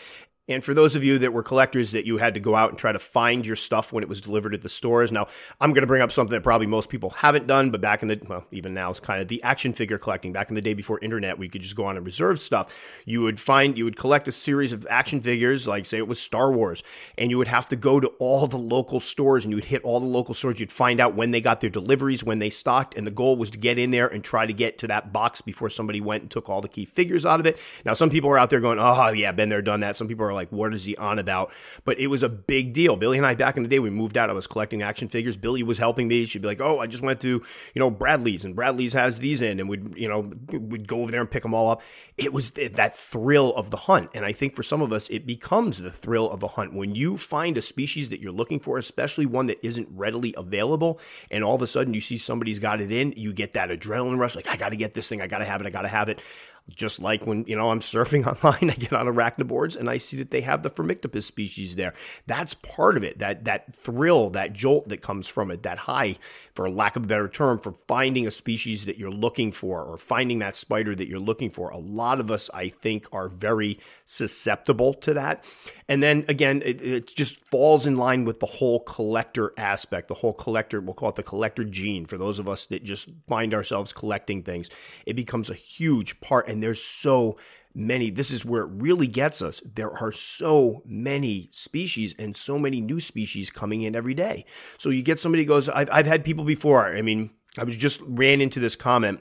And 0.48 0.62
for 0.62 0.74
those 0.74 0.94
of 0.94 1.02
you 1.02 1.18
that 1.18 1.32
were 1.32 1.42
collectors 1.42 1.90
that 1.90 2.06
you 2.06 2.18
had 2.18 2.34
to 2.34 2.40
go 2.40 2.54
out 2.54 2.70
and 2.70 2.78
try 2.78 2.92
to 2.92 2.98
find 3.00 3.44
your 3.44 3.56
stuff 3.56 3.92
when 3.92 4.04
it 4.04 4.08
was 4.08 4.20
delivered 4.20 4.54
at 4.54 4.62
the 4.62 4.68
stores. 4.68 5.10
Now, 5.10 5.26
I'm 5.60 5.72
going 5.72 5.82
to 5.82 5.88
bring 5.88 6.02
up 6.02 6.12
something 6.12 6.32
that 6.32 6.42
probably 6.42 6.68
most 6.68 6.88
people 6.88 7.10
haven't 7.10 7.48
done, 7.48 7.70
but 7.70 7.80
back 7.80 8.02
in 8.02 8.08
the, 8.08 8.20
well, 8.28 8.46
even 8.52 8.72
now, 8.72 8.90
it's 8.90 9.00
kind 9.00 9.20
of 9.20 9.26
the 9.26 9.42
action 9.42 9.72
figure 9.72 9.98
collecting. 9.98 10.32
Back 10.32 10.48
in 10.48 10.54
the 10.54 10.62
day 10.62 10.74
before 10.74 11.00
internet, 11.00 11.36
we 11.36 11.48
could 11.48 11.62
just 11.62 11.74
go 11.74 11.86
on 11.86 11.96
and 11.96 12.06
reserve 12.06 12.38
stuff. 12.38 13.02
You 13.04 13.22
would 13.22 13.40
find, 13.40 13.76
you 13.76 13.84
would 13.84 13.96
collect 13.96 14.28
a 14.28 14.32
series 14.32 14.72
of 14.72 14.86
action 14.88 15.20
figures, 15.20 15.66
like 15.66 15.84
say 15.84 15.98
it 15.98 16.06
was 16.06 16.20
Star 16.20 16.52
Wars, 16.52 16.84
and 17.18 17.30
you 17.30 17.38
would 17.38 17.48
have 17.48 17.68
to 17.70 17.76
go 17.76 17.98
to 17.98 18.08
all 18.18 18.46
the 18.46 18.56
local 18.56 19.00
stores 19.00 19.44
and 19.44 19.50
you 19.50 19.56
would 19.56 19.64
hit 19.64 19.82
all 19.82 19.98
the 19.98 20.06
local 20.06 20.34
stores. 20.34 20.60
You'd 20.60 20.70
find 20.70 21.00
out 21.00 21.16
when 21.16 21.32
they 21.32 21.40
got 21.40 21.60
their 21.60 21.70
deliveries, 21.70 22.22
when 22.22 22.38
they 22.38 22.50
stocked, 22.50 22.96
and 22.96 23.04
the 23.04 23.10
goal 23.10 23.36
was 23.36 23.50
to 23.50 23.58
get 23.58 23.80
in 23.80 23.90
there 23.90 24.06
and 24.06 24.22
try 24.22 24.46
to 24.46 24.52
get 24.52 24.78
to 24.78 24.86
that 24.86 25.12
box 25.12 25.40
before 25.40 25.70
somebody 25.70 26.00
went 26.00 26.22
and 26.22 26.30
took 26.30 26.48
all 26.48 26.60
the 26.60 26.68
key 26.68 26.84
figures 26.84 27.26
out 27.26 27.40
of 27.40 27.46
it. 27.46 27.58
Now, 27.84 27.94
some 27.94 28.10
people 28.10 28.30
are 28.30 28.38
out 28.38 28.50
there 28.50 28.60
going, 28.60 28.78
oh, 28.78 29.08
yeah, 29.08 29.32
been 29.32 29.48
there, 29.48 29.60
done 29.60 29.80
that. 29.80 29.96
Some 29.96 30.06
people 30.06 30.24
are 30.24 30.35
like, 30.36 30.52
what 30.52 30.72
is 30.74 30.84
he 30.84 30.96
on 30.96 31.18
about? 31.18 31.52
But 31.84 31.98
it 31.98 32.06
was 32.06 32.22
a 32.22 32.28
big 32.28 32.72
deal. 32.72 32.96
Billy 32.96 33.16
and 33.16 33.26
I, 33.26 33.34
back 33.34 33.56
in 33.56 33.62
the 33.62 33.68
day, 33.68 33.78
we 33.78 33.90
moved 33.90 34.16
out. 34.16 34.30
I 34.30 34.32
was 34.32 34.46
collecting 34.46 34.82
action 34.82 35.08
figures. 35.08 35.36
Billy 35.36 35.62
was 35.62 35.78
helping 35.78 36.08
me. 36.08 36.26
She'd 36.26 36.42
be 36.42 36.48
like, 36.48 36.60
"Oh, 36.60 36.78
I 36.78 36.86
just 36.86 37.02
went 37.02 37.20
to 37.20 37.28
you 37.28 37.80
know 37.80 37.90
Bradley's, 37.90 38.44
and 38.44 38.54
Bradley's 38.54 38.92
has 38.92 39.18
these 39.18 39.42
in," 39.42 39.60
and 39.60 39.68
we'd 39.68 39.96
you 39.96 40.08
know 40.08 40.30
we'd 40.56 40.86
go 40.86 41.02
over 41.02 41.10
there 41.10 41.20
and 41.20 41.30
pick 41.30 41.42
them 41.42 41.54
all 41.54 41.70
up. 41.70 41.82
It 42.16 42.32
was 42.32 42.52
that 42.52 42.96
thrill 42.96 43.54
of 43.54 43.70
the 43.70 43.76
hunt, 43.76 44.10
and 44.14 44.24
I 44.24 44.32
think 44.32 44.54
for 44.54 44.62
some 44.62 44.82
of 44.82 44.92
us, 44.92 45.08
it 45.08 45.26
becomes 45.26 45.78
the 45.78 45.90
thrill 45.90 46.30
of 46.30 46.42
a 46.42 46.48
hunt 46.48 46.74
when 46.74 46.94
you 46.94 47.16
find 47.16 47.56
a 47.56 47.62
species 47.62 48.08
that 48.10 48.20
you're 48.20 48.32
looking 48.32 48.60
for, 48.60 48.78
especially 48.78 49.26
one 49.26 49.46
that 49.46 49.58
isn't 49.64 49.88
readily 49.90 50.34
available, 50.36 51.00
and 51.30 51.42
all 51.42 51.54
of 51.54 51.62
a 51.62 51.66
sudden 51.66 51.94
you 51.94 52.00
see 52.00 52.18
somebody's 52.18 52.58
got 52.58 52.80
it 52.80 52.92
in. 52.92 53.12
You 53.16 53.32
get 53.32 53.52
that 53.52 53.70
adrenaline 53.70 54.18
rush, 54.18 54.36
like 54.36 54.48
I 54.48 54.56
got 54.56 54.70
to 54.70 54.76
get 54.76 54.92
this 54.92 55.08
thing. 55.08 55.20
I 55.20 55.26
got 55.26 55.38
to 55.38 55.44
have 55.44 55.60
it. 55.60 55.66
I 55.66 55.70
got 55.70 55.82
to 55.82 55.88
have 55.88 56.08
it. 56.08 56.20
Just 56.68 57.00
like 57.00 57.26
when, 57.26 57.44
you 57.46 57.56
know, 57.56 57.70
I'm 57.70 57.80
surfing 57.80 58.26
online, 58.44 58.70
I 58.70 58.74
get 58.74 58.92
on 58.92 59.06
arachnoboards 59.06 59.76
and 59.76 59.88
I 59.88 59.98
see 59.98 60.16
that 60.18 60.30
they 60.30 60.40
have 60.40 60.62
the 60.62 60.70
Phormictopus 60.70 61.22
species 61.22 61.76
there. 61.76 61.94
That's 62.26 62.54
part 62.54 62.96
of 62.96 63.04
it. 63.04 63.18
That 63.18 63.44
that 63.44 63.74
thrill, 63.74 64.30
that 64.30 64.52
jolt 64.52 64.88
that 64.88 65.00
comes 65.00 65.28
from 65.28 65.50
it, 65.50 65.62
that 65.62 65.78
high, 65.78 66.16
for 66.54 66.68
lack 66.68 66.96
of 66.96 67.04
a 67.04 67.08
better 67.08 67.28
term, 67.28 67.58
for 67.58 67.72
finding 67.72 68.26
a 68.26 68.30
species 68.30 68.86
that 68.86 68.98
you're 68.98 69.10
looking 69.10 69.52
for 69.52 69.84
or 69.84 69.96
finding 69.96 70.40
that 70.40 70.56
spider 70.56 70.94
that 70.94 71.08
you're 71.08 71.20
looking 71.20 71.50
for. 71.50 71.70
A 71.70 71.78
lot 71.78 72.18
of 72.18 72.30
us, 72.30 72.50
I 72.52 72.68
think, 72.68 73.06
are 73.12 73.28
very 73.28 73.78
susceptible 74.04 74.94
to 74.94 75.14
that. 75.14 75.44
And 75.88 76.02
then 76.02 76.24
again, 76.28 76.62
it, 76.64 76.82
it, 76.82 77.06
just 77.14 77.46
falls 77.48 77.86
in 77.86 77.96
line 77.96 78.24
with 78.24 78.40
the 78.40 78.46
whole 78.46 78.80
collector 78.80 79.52
aspect, 79.56 80.08
the 80.08 80.14
whole 80.14 80.32
collector, 80.32 80.80
we'll 80.80 80.94
call 80.94 81.10
it 81.10 81.14
the 81.14 81.22
collector 81.22 81.64
gene 81.64 82.06
for 82.06 82.18
those 82.18 82.38
of 82.38 82.48
us 82.48 82.66
that 82.66 82.82
just 82.82 83.08
find 83.28 83.54
ourselves 83.54 83.92
collecting 83.92 84.42
things. 84.42 84.68
It 85.06 85.14
becomes 85.14 85.48
a 85.48 85.54
huge 85.54 86.20
part. 86.20 86.48
And 86.48 86.62
there's 86.62 86.82
so 86.82 87.36
many. 87.74 88.10
This 88.10 88.32
is 88.32 88.44
where 88.44 88.62
it 88.62 88.70
really 88.72 89.06
gets 89.06 89.40
us. 89.42 89.62
There 89.64 89.92
are 89.92 90.10
so 90.10 90.82
many 90.84 91.48
species 91.52 92.14
and 92.18 92.34
so 92.34 92.58
many 92.58 92.80
new 92.80 93.00
species 93.00 93.50
coming 93.50 93.82
in 93.82 93.94
every 93.94 94.14
day. 94.14 94.44
So 94.78 94.90
you 94.90 95.02
get 95.02 95.20
somebody 95.20 95.44
goes, 95.44 95.68
I've, 95.68 95.88
I've 95.92 96.06
had 96.06 96.24
people 96.24 96.44
before. 96.44 96.96
I 96.96 97.02
mean, 97.02 97.30
I 97.58 97.64
was 97.64 97.76
just 97.76 98.00
ran 98.02 98.40
into 98.40 98.58
this 98.58 98.76
comment 98.76 99.20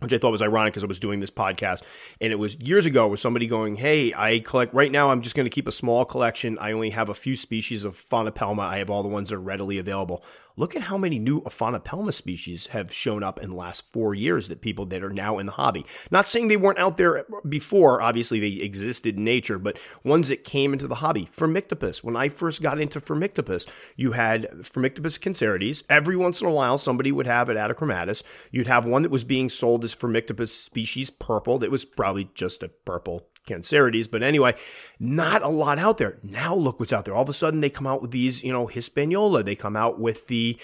which 0.00 0.12
I 0.12 0.18
thought 0.18 0.32
was 0.32 0.42
ironic 0.42 0.72
because 0.72 0.84
I 0.84 0.88
was 0.88 0.98
doing 0.98 1.20
this 1.20 1.30
podcast. 1.30 1.82
And 2.20 2.32
it 2.32 2.36
was 2.36 2.56
years 2.60 2.86
ago 2.86 3.08
with 3.08 3.20
somebody 3.20 3.46
going, 3.46 3.76
Hey, 3.76 4.12
I 4.14 4.40
collect 4.40 4.74
right 4.74 4.90
now, 4.90 5.10
I'm 5.10 5.22
just 5.22 5.36
going 5.36 5.46
to 5.46 5.50
keep 5.50 5.68
a 5.68 5.72
small 5.72 6.04
collection. 6.04 6.58
I 6.58 6.72
only 6.72 6.90
have 6.90 7.08
a 7.08 7.14
few 7.14 7.36
species 7.36 7.84
of 7.84 7.94
Aphonopelma. 7.94 8.60
I 8.60 8.78
have 8.78 8.90
all 8.90 9.02
the 9.02 9.08
ones 9.08 9.30
that 9.30 9.36
are 9.36 9.40
readily 9.40 9.78
available. 9.78 10.22
Look 10.56 10.76
at 10.76 10.82
how 10.82 10.96
many 10.96 11.18
new 11.18 11.40
Aphonopelma 11.40 12.14
species 12.14 12.68
have 12.68 12.92
shown 12.92 13.24
up 13.24 13.42
in 13.42 13.50
the 13.50 13.56
last 13.56 13.92
four 13.92 14.14
years 14.14 14.46
that 14.46 14.60
people 14.60 14.86
that 14.86 15.02
are 15.02 15.10
now 15.10 15.38
in 15.38 15.46
the 15.46 15.52
hobby. 15.52 15.84
Not 16.12 16.28
saying 16.28 16.46
they 16.46 16.56
weren't 16.56 16.78
out 16.78 16.96
there 16.96 17.26
before, 17.48 18.00
obviously 18.00 18.38
they 18.38 18.62
existed 18.62 19.16
in 19.16 19.24
nature, 19.24 19.58
but 19.58 19.78
ones 20.04 20.28
that 20.28 20.44
came 20.44 20.72
into 20.72 20.86
the 20.86 20.96
hobby. 20.96 21.26
Phormictopus, 21.26 22.04
when 22.04 22.14
I 22.14 22.28
first 22.28 22.62
got 22.62 22.78
into 22.78 23.00
Phormictopus, 23.00 23.68
you 23.96 24.12
had 24.12 24.48
Phormictopus 24.60 25.18
cancerides. 25.18 25.82
Every 25.90 26.16
once 26.16 26.40
in 26.40 26.46
a 26.46 26.52
while, 26.52 26.78
somebody 26.78 27.10
would 27.10 27.26
have 27.26 27.48
it 27.48 27.56
atrichomatus. 27.56 28.22
You'd 28.52 28.68
have 28.68 28.86
one 28.86 29.02
that 29.02 29.10
was 29.10 29.24
being 29.24 29.50
sold 29.50 29.82
as 29.82 29.96
Phormictopus 29.96 30.50
species 30.50 31.10
purple 31.10 31.58
that 31.58 31.72
was 31.72 31.84
probably 31.84 32.30
just 32.32 32.62
a 32.62 32.68
purple 32.68 33.26
cancerides. 33.46 34.10
But 34.10 34.22
anyway, 34.22 34.54
not 34.98 35.42
a 35.42 35.48
lot 35.48 35.78
out 35.78 35.98
there. 35.98 36.18
Now 36.22 36.54
look 36.54 36.80
what's 36.80 36.92
out 36.92 37.04
there. 37.04 37.14
All 37.14 37.22
of 37.22 37.28
a 37.28 37.34
sudden 37.34 37.60
they 37.60 37.70
come 37.70 37.86
out 37.86 38.02
with 38.02 38.10
these, 38.10 38.42
you 38.42 38.52
know, 38.52 38.66
Hispaniola. 38.66 39.42
They 39.42 39.56
come 39.56 39.76
out 39.76 39.98
with 39.98 40.26
the 40.26 40.58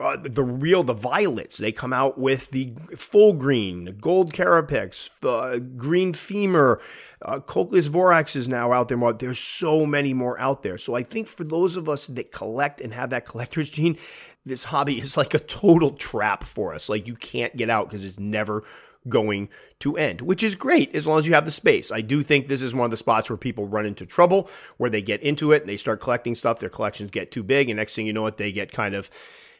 uh, 0.00 0.16
the 0.22 0.44
real 0.44 0.82
the 0.82 0.92
violets 0.92 1.56
they 1.56 1.72
come 1.72 1.92
out 1.92 2.18
with 2.18 2.50
the 2.50 2.72
full 2.94 3.32
green 3.32 3.96
gold 4.00 4.32
carapax 4.32 5.10
uh, 5.24 5.58
green 5.76 6.12
femur 6.12 6.80
uh, 7.22 7.40
Coccolus 7.40 7.88
vorax 7.88 8.36
is 8.36 8.48
now 8.48 8.72
out 8.72 8.88
there 8.88 9.12
there's 9.14 9.38
so 9.38 9.84
many 9.84 10.14
more 10.14 10.38
out 10.38 10.62
there 10.62 10.78
so 10.78 10.94
i 10.94 11.02
think 11.02 11.26
for 11.26 11.42
those 11.42 11.74
of 11.74 11.88
us 11.88 12.06
that 12.06 12.30
collect 12.30 12.80
and 12.80 12.92
have 12.92 13.10
that 13.10 13.24
collector's 13.24 13.70
gene 13.70 13.96
this 14.44 14.64
hobby 14.64 15.00
is 15.00 15.16
like 15.16 15.34
a 15.34 15.40
total 15.40 15.90
trap 15.92 16.44
for 16.44 16.74
us 16.74 16.88
like 16.88 17.06
you 17.06 17.16
can't 17.16 17.56
get 17.56 17.70
out 17.70 17.88
because 17.88 18.04
it's 18.04 18.20
never 18.20 18.62
going 19.08 19.48
to 19.80 19.96
end, 19.96 20.20
which 20.20 20.42
is 20.42 20.54
great 20.54 20.94
as 20.94 21.06
long 21.06 21.18
as 21.18 21.26
you 21.26 21.34
have 21.34 21.44
the 21.44 21.50
space. 21.50 21.92
I 21.92 22.00
do 22.00 22.22
think 22.22 22.48
this 22.48 22.62
is 22.62 22.74
one 22.74 22.86
of 22.86 22.90
the 22.90 22.96
spots 22.96 23.30
where 23.30 23.36
people 23.36 23.66
run 23.66 23.86
into 23.86 24.06
trouble, 24.06 24.48
where 24.76 24.90
they 24.90 25.02
get 25.02 25.22
into 25.22 25.52
it 25.52 25.62
and 25.62 25.68
they 25.68 25.76
start 25.76 26.00
collecting 26.00 26.34
stuff, 26.34 26.58
their 26.58 26.68
collections 26.68 27.10
get 27.10 27.30
too 27.30 27.42
big, 27.42 27.68
and 27.68 27.78
next 27.78 27.94
thing 27.94 28.06
you 28.06 28.12
know 28.12 28.26
it, 28.26 28.36
they 28.36 28.52
get 28.52 28.72
kind 28.72 28.94
of 28.94 29.10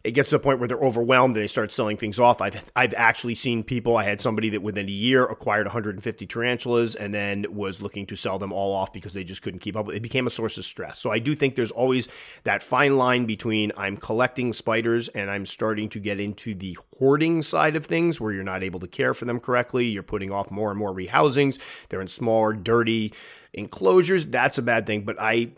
it 0.04 0.12
gets 0.12 0.30
to 0.30 0.36
a 0.36 0.38
point 0.38 0.58
where 0.58 0.68
they're 0.68 0.78
overwhelmed 0.78 1.36
and 1.36 1.42
they 1.42 1.48
start 1.48 1.72
selling 1.72 1.96
things 1.96 2.18
off. 2.18 2.40
I've 2.40 2.70
I've 2.76 2.94
actually 2.94 3.34
seen 3.34 3.62
people. 3.64 3.96
I 3.96 4.04
had 4.04 4.20
somebody 4.20 4.50
that 4.50 4.62
within 4.62 4.86
a 4.86 4.92
year 4.92 5.24
acquired 5.24 5.66
150 5.66 6.26
tarantulas 6.26 6.94
and 6.94 7.12
then 7.12 7.46
was 7.50 7.82
looking 7.82 8.06
to 8.06 8.16
sell 8.16 8.38
them 8.38 8.52
all 8.52 8.74
off 8.74 8.92
because 8.92 9.12
they 9.12 9.24
just 9.24 9.42
couldn't 9.42 9.60
keep 9.60 9.76
up. 9.76 9.88
It 9.90 10.02
became 10.02 10.26
a 10.26 10.30
source 10.30 10.58
of 10.58 10.64
stress. 10.64 11.00
So 11.00 11.10
I 11.10 11.18
do 11.18 11.34
think 11.34 11.54
there's 11.56 11.72
always 11.72 12.08
that 12.44 12.62
fine 12.62 12.96
line 12.96 13.26
between 13.26 13.72
I'm 13.76 13.96
collecting 13.96 14.52
spiders 14.52 15.08
and 15.08 15.30
I'm 15.30 15.44
starting 15.44 15.88
to 15.90 16.00
get 16.00 16.20
into 16.20 16.54
the 16.54 16.78
hoarding 16.98 17.42
side 17.42 17.76
of 17.76 17.86
things 17.86 18.20
where 18.20 18.32
you're 18.32 18.44
not 18.44 18.62
able 18.62 18.80
to 18.80 18.88
care 18.88 19.14
for 19.14 19.24
them 19.24 19.40
correctly. 19.40 19.86
You're 19.86 20.02
putting 20.02 20.30
off 20.30 20.50
more 20.50 20.70
and 20.70 20.78
more 20.78 20.94
rehousings. 20.94 21.58
They're 21.88 22.00
in 22.00 22.08
smaller, 22.08 22.52
dirty 22.52 23.12
enclosures. 23.58 24.26
That's 24.26 24.58
a 24.58 24.62
bad 24.62 24.86
thing. 24.86 25.02
But 25.02 25.16
I, 25.20 25.52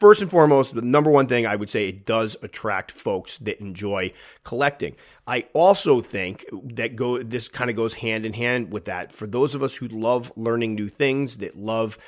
first 0.00 0.22
and 0.22 0.30
foremost, 0.30 0.74
the 0.74 0.82
number 0.82 1.10
one 1.10 1.26
thing 1.26 1.46
I 1.46 1.56
would 1.56 1.70
say 1.70 1.88
it 1.88 2.06
does 2.06 2.36
attract 2.42 2.90
folks 2.90 3.36
that 3.38 3.60
enjoy 3.60 4.12
collecting. 4.44 4.96
I 5.26 5.46
also 5.52 6.00
think 6.00 6.44
that 6.52 6.96
go 6.96 7.22
this 7.22 7.48
kind 7.48 7.68
of 7.70 7.76
goes 7.76 7.94
hand 7.94 8.24
in 8.24 8.32
hand 8.32 8.72
with 8.72 8.84
that. 8.86 9.12
For 9.12 9.26
those 9.26 9.54
of 9.54 9.62
us 9.62 9.74
who 9.74 9.88
love 9.88 10.32
learning 10.36 10.74
new 10.74 10.88
things, 10.88 11.38
that 11.38 11.56
love 11.56 11.98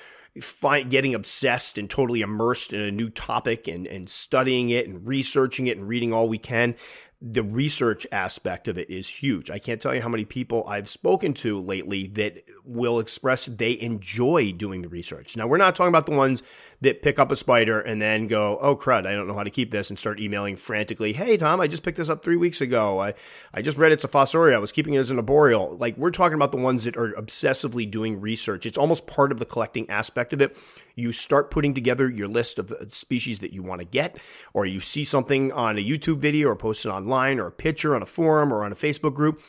find, 0.41 0.91
getting 0.91 1.15
obsessed 1.15 1.79
and 1.79 1.91
totally 1.91 2.21
immersed 2.21 2.73
in 2.73 2.81
a 2.81 2.91
new 2.91 3.11
topic 3.11 3.67
and, 3.67 3.87
and 3.87 4.09
studying 4.09 4.71
it 4.71 4.87
and 4.87 5.07
researching 5.07 5.67
it 5.67 5.77
and 5.77 5.89
reading 5.89 6.13
all 6.13 6.29
we 6.29 6.39
can 6.39 6.77
the 7.21 7.43
research 7.43 8.07
aspect 8.13 8.69
of 8.69 8.79
it 8.79 8.89
is 8.89 9.09
huge. 9.09 9.51
I 9.51 9.59
can't 9.59 9.81
tell 9.81 9.93
you 9.93 10.01
how 10.01 10.09
many 10.09 10.25
people 10.25 10.65
I've 10.69 10.89
spoken 10.89 11.35
to 11.35 11.61
lately 11.61 12.07
that 12.09 12.45
will 12.65 13.01
express 13.01 13.47
they 13.47 13.79
enjoy 13.81 14.53
doing 14.53 14.83
the 14.83 14.89
research. 14.89 15.37
Now, 15.37 15.49
we're 15.49 15.57
not 15.57 15.75
talking 15.75 15.89
about 15.89 16.07
the 16.07 16.13
ones 16.13 16.45
that 16.81 17.03
pick 17.03 17.19
up 17.19 17.33
a 17.33 17.37
spider 17.37 17.81
and 17.81 18.01
then 18.01 18.29
go, 18.29 18.57
oh, 18.61 18.77
crud, 18.77 19.05
I 19.05 19.15
don't 19.15 19.27
know 19.27 19.35
how 19.35 19.43
to 19.43 19.51
keep 19.51 19.73
this, 19.73 19.91
and 19.91 19.99
start 19.99 20.21
emailing 20.21 20.55
frantically, 20.55 21.13
hey, 21.13 21.37
Tom, 21.37 21.61
I 21.61 21.67
just 21.67 21.83
picked 21.83 21.97
this 21.97 22.09
up 22.09 22.23
three 22.23 22.37
weeks 22.37 22.61
ago. 22.61 23.01
I, 23.01 23.15
I 23.53 23.63
just 23.63 23.79
read 23.79 23.91
it's 23.91 24.05
a 24.05 24.09
fossorial. 24.09 24.55
I 24.55 24.59
was 24.59 24.71
keeping 24.71 24.95
it 24.95 24.99
as 24.99 25.11
an 25.11 25.17
arboreal. 25.17 25.77
Like, 25.77 25.97
we're 25.97 26.13
talking 26.13 26.37
about 26.37 26.53
the 26.53 26.59
ones 26.59 26.85
that 26.85 26.97
are 26.97 27.15
obsessively 27.15 27.91
doing 27.91 28.21
research. 28.21 28.65
It's 28.65 28.79
almost 28.79 29.09
part 29.09 29.33
of 29.33 29.41
the 29.41 29.47
collecting 29.47 29.91
aspect 29.91 30.33
of 30.33 30.41
it 30.41 30.57
you 30.99 31.13
start 31.13 31.51
putting 31.51 31.75
together 31.75 32.11
your 32.11 32.27
list 32.27 32.59
of 32.59 32.73
uh, 32.73 32.89
species 32.89 33.39
that 33.39 33.53
you 33.53 33.63
want 33.63 33.81
to 33.81 33.85
get, 33.85 34.19
or 34.53 34.67
you 34.67 34.81
see 34.81 35.05
something 35.05 35.53
on 35.53 35.79
a 35.79 35.81
YouTube 35.81 36.19
video 36.19 36.49
or 36.49 36.57
posted 36.57 36.91
online 36.91 37.08
or 37.13 37.47
a 37.47 37.53
picture 37.53 37.95
on 37.95 38.03
a 38.03 38.07
forum 38.07 38.53
or 38.53 38.65
on 38.65 38.73
a 38.73 38.77
Facebook 38.77 39.15
group, 39.15 39.43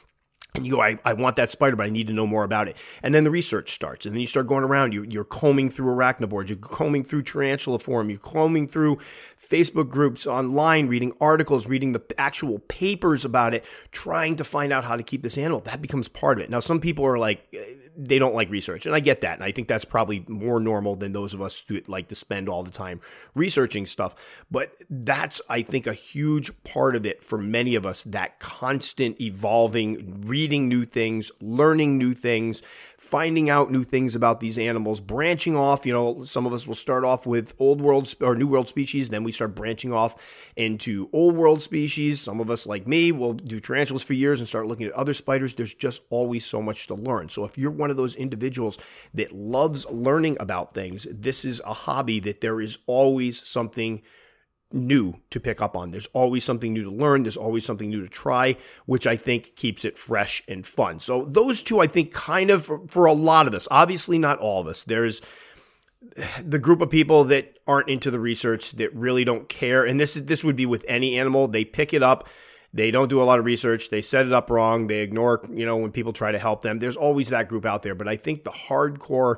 and 0.55 0.65
you 0.65 0.73
go, 0.73 0.81
I, 0.81 0.97
I 1.05 1.13
want 1.13 1.35
that 1.35 1.51
spider, 1.51 1.75
but 1.75 1.85
I 1.85 1.89
need 1.89 2.07
to 2.07 2.13
know 2.13 2.25
more 2.25 2.43
about 2.43 2.67
it. 2.67 2.75
And 3.03 3.13
then 3.13 3.23
the 3.23 3.29
research 3.29 3.71
starts. 3.71 4.07
And 4.07 4.15
then 4.15 4.19
you 4.19 4.25
start 4.25 4.47
going 4.47 4.63
around. 4.63 4.93
You, 4.93 5.03
you're 5.07 5.23
combing 5.23 5.69
through 5.69 5.93
arachnoboards. 5.93 6.49
You're 6.49 6.57
combing 6.57 7.03
through 7.03 7.21
Tarantula 7.21 7.77
Forum. 7.77 8.09
You're 8.09 8.17
combing 8.17 8.67
through 8.67 8.97
Facebook 9.39 9.89
groups 9.89 10.25
online, 10.25 10.87
reading 10.87 11.13
articles, 11.21 11.67
reading 11.67 11.91
the 11.91 12.03
actual 12.17 12.59
papers 12.67 13.25
about 13.25 13.53
it, 13.53 13.63
trying 13.91 14.37
to 14.37 14.43
find 14.43 14.73
out 14.73 14.83
how 14.83 14.95
to 14.95 15.03
keep 15.03 15.21
this 15.21 15.37
animal. 15.37 15.59
That 15.61 15.83
becomes 15.83 16.07
part 16.07 16.39
of 16.39 16.43
it. 16.43 16.49
Now, 16.49 16.61
some 16.61 16.79
people 16.79 17.05
are 17.05 17.19
like, 17.19 17.45
eh, 17.53 17.59
they 17.99 18.17
don't 18.17 18.33
like 18.33 18.49
research. 18.49 18.85
And 18.85 18.95
I 18.95 19.01
get 19.01 19.21
that. 19.21 19.35
And 19.35 19.43
I 19.43 19.51
think 19.51 19.67
that's 19.67 19.83
probably 19.83 20.23
more 20.27 20.59
normal 20.59 20.95
than 20.95 21.11
those 21.11 21.33
of 21.33 21.41
us 21.41 21.61
who 21.67 21.81
like 21.87 22.07
to 22.07 22.15
spend 22.15 22.47
all 22.47 22.63
the 22.63 22.71
time 22.71 23.01
researching 23.35 23.85
stuff. 23.85 24.45
But 24.49 24.73
that's, 24.89 25.41
I 25.49 25.61
think, 25.61 25.85
a 25.85 25.93
huge 25.93 26.51
part 26.63 26.95
of 26.95 27.05
it 27.05 27.23
for 27.23 27.37
many 27.37 27.75
of 27.75 27.85
us 27.85 28.03
that 28.03 28.39
constant 28.39 29.19
evolving, 29.19 30.21
reading 30.25 30.69
new 30.69 30.85
things, 30.85 31.29
learning 31.41 31.97
new 31.97 32.13
things, 32.13 32.61
finding 32.97 33.49
out 33.49 33.69
new 33.69 33.83
things 33.83 34.15
about 34.15 34.39
these 34.39 34.57
animals, 34.57 35.01
branching 35.01 35.57
off. 35.57 35.85
You 35.85 35.91
know, 35.91 36.23
some 36.23 36.45
of 36.45 36.53
us 36.53 36.67
will 36.67 36.75
start 36.75 37.03
off 37.03 37.25
with 37.25 37.53
old 37.59 37.81
world 37.81 38.13
or 38.21 38.33
new 38.35 38.47
world 38.47 38.69
species, 38.69 39.09
then 39.09 39.25
we 39.25 39.33
start 39.33 39.55
branching 39.55 39.91
off 39.91 40.51
into 40.55 41.09
old 41.11 41.35
world 41.35 41.61
species. 41.61 42.21
Some 42.21 42.39
of 42.39 42.49
us, 42.49 42.65
like 42.65 42.87
me, 42.87 43.11
will 43.11 43.33
do 43.33 43.59
tarantulas 43.59 44.03
for 44.03 44.13
years 44.13 44.39
and 44.39 44.47
start 44.47 44.67
looking 44.67 44.85
at 44.85 44.93
other 44.93 45.13
spiders. 45.13 45.53
There's 45.53 45.73
just 45.73 46.03
always 46.09 46.45
so 46.45 46.61
much 46.61 46.87
to 46.87 46.95
learn. 46.95 47.27
So 47.27 47.43
if 47.43 47.57
you're 47.57 47.71
one 47.71 47.88
of 47.89 47.97
those 47.97 48.15
individuals 48.15 48.77
that 49.13 49.31
loves 49.31 49.89
learning 49.89 50.37
about 50.39 50.73
things, 50.73 51.07
this 51.11 51.45
is 51.45 51.61
a 51.65 51.73
hobby 51.73 52.19
that 52.21 52.41
there 52.41 52.61
is 52.61 52.77
always 52.87 53.45
something 53.47 54.01
new 54.71 55.15
to 55.31 55.39
pick 55.39 55.61
up 55.61 55.75
on. 55.75 55.91
There's 55.91 56.09
always 56.13 56.43
something 56.43 56.73
new 56.73 56.83
to 56.83 56.91
learn. 56.91 57.23
There's 57.23 57.37
always 57.37 57.65
something 57.65 57.89
new 57.89 58.01
to 58.01 58.07
try, 58.07 58.55
which 58.85 59.07
I 59.07 59.15
think 59.15 59.55
keeps 59.55 59.83
it 59.83 59.97
fresh 59.97 60.43
and 60.47 60.65
fun. 60.65 60.99
So 60.99 61.25
those 61.25 61.63
two, 61.63 61.79
I 61.79 61.87
think, 61.87 62.13
kind 62.13 62.51
of 62.51 62.65
for, 62.65 62.87
for 62.87 63.05
a 63.05 63.13
lot 63.13 63.47
of 63.47 63.53
us, 63.53 63.67
obviously 63.71 64.19
not 64.19 64.39
all 64.39 64.61
of 64.61 64.67
us. 64.67 64.83
There's 64.83 65.21
the 66.43 66.59
group 66.59 66.81
of 66.81 66.89
people 66.89 67.25
that 67.25 67.57
aren't 67.67 67.89
into 67.89 68.11
the 68.11 68.19
research 68.19 68.71
that 68.73 68.93
really 68.95 69.23
don't 69.23 69.49
care, 69.49 69.85
and 69.85 69.99
this 69.99 70.15
is, 70.15 70.25
this 70.25 70.43
would 70.43 70.55
be 70.55 70.65
with 70.65 70.85
any 70.87 71.17
animal. 71.17 71.47
They 71.47 71.65
pick 71.65 71.93
it 71.93 72.03
up. 72.03 72.29
They 72.73 72.91
don't 72.91 73.09
do 73.09 73.21
a 73.21 73.23
lot 73.23 73.39
of 73.39 73.45
research. 73.45 73.89
They 73.89 74.01
set 74.01 74.25
it 74.25 74.33
up 74.33 74.49
wrong. 74.49 74.87
They 74.87 74.99
ignore, 74.99 75.43
you 75.51 75.65
know, 75.65 75.77
when 75.77 75.91
people 75.91 76.13
try 76.13 76.31
to 76.31 76.39
help 76.39 76.61
them. 76.61 76.79
There's 76.79 76.97
always 76.97 77.29
that 77.29 77.49
group 77.49 77.65
out 77.65 77.81
there. 77.81 77.95
But 77.95 78.07
I 78.07 78.15
think 78.15 78.43
the 78.43 78.51
hardcore 78.51 79.37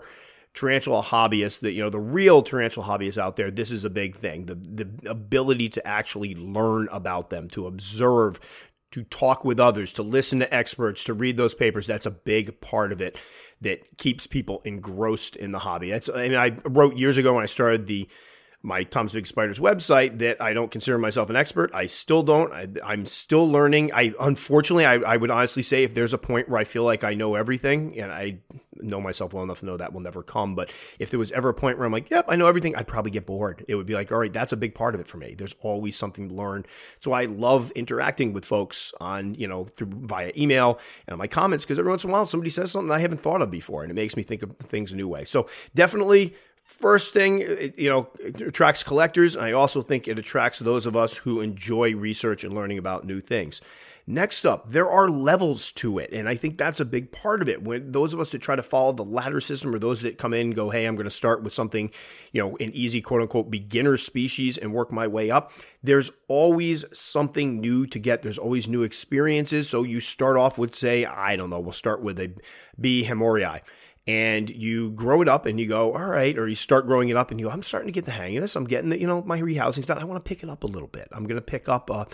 tarantula 0.54 1.02
hobbyists 1.02 1.62
that 1.62 1.72
you 1.72 1.82
know 1.82 1.90
the 1.90 2.00
real 2.00 2.44
tarantula 2.44 2.86
hobbyists 2.86 3.18
out 3.18 3.38
there 3.38 3.50
this 3.50 3.72
is 3.72 3.86
a 3.86 3.90
big 3.90 4.16
thing 4.16 4.46
the 4.48 4.56
the 4.56 5.10
ability 5.10 5.70
to 5.70 5.88
actually 5.88 6.36
learn 6.36 6.90
about 6.92 7.30
them 7.30 7.48
to 7.50 7.68
observe 7.68 8.68
to 8.92 9.04
talk 9.04 9.46
with 9.46 9.62
others 9.62 9.94
to 9.94 10.04
listen 10.04 10.40
to 10.40 10.54
experts 10.54 11.06
to 11.06 11.14
read 11.14 11.38
those 11.38 11.56
papers 11.56 11.88
that's 11.88 12.06
a 12.06 12.12
big 12.12 12.60
part 12.60 12.92
of 12.92 13.00
it 13.00 13.18
that 13.62 13.98
keeps 13.98 14.28
people 14.28 14.62
engrossed 14.66 15.38
in 15.38 15.54
the 15.54 15.60
hobby 15.60 15.90
that's 15.90 16.10
I 16.10 16.28
mean 16.28 16.36
I 16.36 16.58
wrote 16.66 16.98
years 16.98 17.18
ago 17.18 17.34
when 17.34 17.44
I 17.44 17.48
started 17.48 17.86
the 17.86 18.10
my 18.64 18.84
Tom's 18.84 19.14
Big 19.14 19.26
Spiders 19.26 19.60
website 19.60 20.20
that 20.20 20.42
I 20.42 20.54
don't 20.54 20.70
consider 20.70 20.98
myself 20.98 21.30
an 21.30 21.36
expert. 21.36 21.72
I 21.74 21.88
still 21.88 22.22
don't. 22.22 22.54
I, 22.54 22.94
am 22.94 23.06
still 23.06 23.50
learning. 23.50 23.92
I 23.94 24.14
unfortunately, 24.20 24.86
I, 24.86 24.96
I, 24.96 25.18
would 25.18 25.32
honestly 25.32 25.64
say 25.64 25.84
if 25.84 25.94
there's 25.94 26.14
a 26.14 26.20
point 26.20 26.48
where 26.48 26.60
I 26.60 26.64
feel 26.64 26.84
like 26.84 27.04
I 27.04 27.16
know 27.16 27.36
everything, 27.36 28.00
and 28.00 28.12
I 28.12 28.38
know 28.76 29.02
myself 29.02 29.34
well 29.34 29.44
enough 29.44 29.60
to 29.60 29.66
know 29.66 29.78
that 29.78 29.94
will 29.94 30.02
never 30.02 30.24
come. 30.24 30.56
But 30.56 30.72
if 31.00 31.10
there 31.10 31.20
was 31.20 31.32
ever 31.32 31.50
a 31.50 31.54
point 31.54 31.78
where 31.78 31.86
I'm 31.86 31.92
like, 31.92 32.10
yep, 32.10 32.26
I 32.28 32.36
know 32.36 32.48
everything, 32.48 32.76
I'd 32.76 32.88
probably 32.88 33.12
get 33.12 33.26
bored. 33.26 33.66
It 33.68 33.76
would 33.76 33.86
be 33.86 33.94
like, 33.94 34.12
all 34.12 34.20
right, 34.20 34.32
that's 34.32 34.54
a 34.54 34.58
big 34.58 34.76
part 34.76 34.96
of 34.96 35.02
it 35.02 35.08
for 35.08 35.18
me. 35.18 35.36
There's 35.36 35.56
always 35.62 35.98
something 35.98 36.30
to 36.30 36.36
learn. 36.36 36.66
So 37.00 37.14
I 37.14 37.26
love 37.26 37.72
interacting 37.72 38.34
with 38.34 38.46
folks 38.46 38.94
on, 39.00 39.36
you 39.36 39.48
know, 39.48 39.66
through 39.66 39.90
via 39.92 40.32
email 40.38 40.80
and 41.08 41.18
my 41.18 41.28
comments 41.28 41.66
because 41.66 41.80
every 41.80 41.90
once 41.92 42.04
in 42.04 42.10
a 42.10 42.14
while 42.14 42.26
somebody 42.26 42.50
says 42.50 42.72
something 42.72 42.92
I 42.92 43.00
haven't 43.00 43.20
thought 43.20 43.42
of 43.42 43.52
before, 43.52 43.84
and 43.84 43.92
it 43.92 43.96
makes 43.96 44.16
me 44.16 44.24
think 44.24 44.44
of 44.44 44.56
things 44.58 44.92
a 44.92 44.96
new 44.96 45.08
way. 45.08 45.26
So 45.26 45.48
definitely 45.74 46.36
First 46.72 47.14
thing, 47.14 47.40
it, 47.42 47.78
you 47.78 47.90
know, 47.90 48.08
it 48.18 48.42
attracts 48.42 48.82
collectors. 48.82 49.36
I 49.36 49.52
also 49.52 49.82
think 49.82 50.08
it 50.08 50.18
attracts 50.18 50.60
those 50.60 50.86
of 50.86 50.96
us 50.96 51.18
who 51.18 51.42
enjoy 51.42 51.96
research 51.96 52.46
and 52.46 52.56
learning 52.56 52.78
about 52.78 53.06
new 53.06 53.20
things. 53.20 53.62
Next 54.08 54.46
up, 54.46 54.70
there 54.70 54.90
are 54.90 55.10
levels 55.10 55.74
to 55.74 56.00
it. 56.00 56.12
And 56.14 56.30
I 56.30 56.36
think 56.36 56.58
that's 56.58 56.80
a 56.80 56.86
big 56.86 57.12
part 57.12 57.42
of 57.42 57.50
it. 57.50 57.62
When 57.62 57.92
those 57.92 58.14
of 58.14 58.22
us 58.22 58.32
that 58.32 58.42
try 58.42 58.56
to 58.56 58.64
follow 58.64 58.94
the 58.94 59.04
ladder 59.04 59.42
system 59.42 59.76
or 59.76 59.80
those 59.80 60.02
that 60.02 60.18
come 60.18 60.34
in 60.34 60.48
and 60.48 60.56
go, 60.56 60.70
hey, 60.70 60.86
I'm 60.86 60.96
going 60.96 61.04
to 61.04 61.12
start 61.12 61.44
with 61.44 61.54
something, 61.54 61.92
you 62.32 62.42
know, 62.42 62.56
an 62.58 62.72
easy 62.74 63.02
quote 63.02 63.22
unquote 63.22 63.52
beginner 63.52 63.98
species 63.98 64.58
and 64.58 64.74
work 64.74 64.94
my 64.94 65.08
way 65.08 65.30
up, 65.30 65.52
there's 65.84 66.12
always 66.30 66.86
something 66.98 67.60
new 67.60 67.86
to 67.88 68.00
get. 68.00 68.22
There's 68.22 68.40
always 68.40 68.68
new 68.68 68.84
experiences. 68.84 69.70
So 69.70 69.84
you 69.84 70.00
start 70.00 70.38
off 70.38 70.58
with, 70.58 70.74
say, 70.74 71.06
I 71.06 71.36
don't 71.36 71.50
know, 71.50 71.60
we'll 71.60 71.74
start 71.74 72.02
with 72.02 72.18
a 72.18 72.34
B. 72.80 73.06
Hamorii 73.06 73.62
and 74.08 74.50
you 74.50 74.92
grow 74.92 75.22
it 75.22 75.28
up 75.28 75.46
and 75.46 75.60
you 75.60 75.68
go, 75.68 75.94
all 75.94 76.06
right, 76.06 76.38
or 76.38 76.48
you 76.48 76.56
start 76.56 76.88
growing 76.88 77.10
it 77.10 77.18
up 77.18 77.32
and 77.32 77.40
you 77.40 77.48
go, 77.48 77.52
I'm 77.52 77.64
starting 77.64 77.88
to 77.88 77.94
get 77.94 78.06
the 78.06 78.12
hang 78.12 78.36
of 78.36 78.42
this. 78.42 78.56
I'm 78.56 78.66
getting 78.66 78.90
the, 78.90 79.00
you 79.00 79.08
know, 79.08 79.22
my 79.24 79.40
rehousing's 79.40 79.86
done. 79.86 80.00
I 80.00 80.04
want 80.04 80.24
to 80.24 80.28
pick 80.28 80.44
it 80.44 80.50
up 80.50 80.64
a 80.64 80.68
little 80.68 80.88
bit. 80.88 81.08
I'm 81.12 81.26
going 81.26 81.36
to 81.36 81.42
pick 81.42 81.70
up 81.70 81.90
a, 81.90 82.08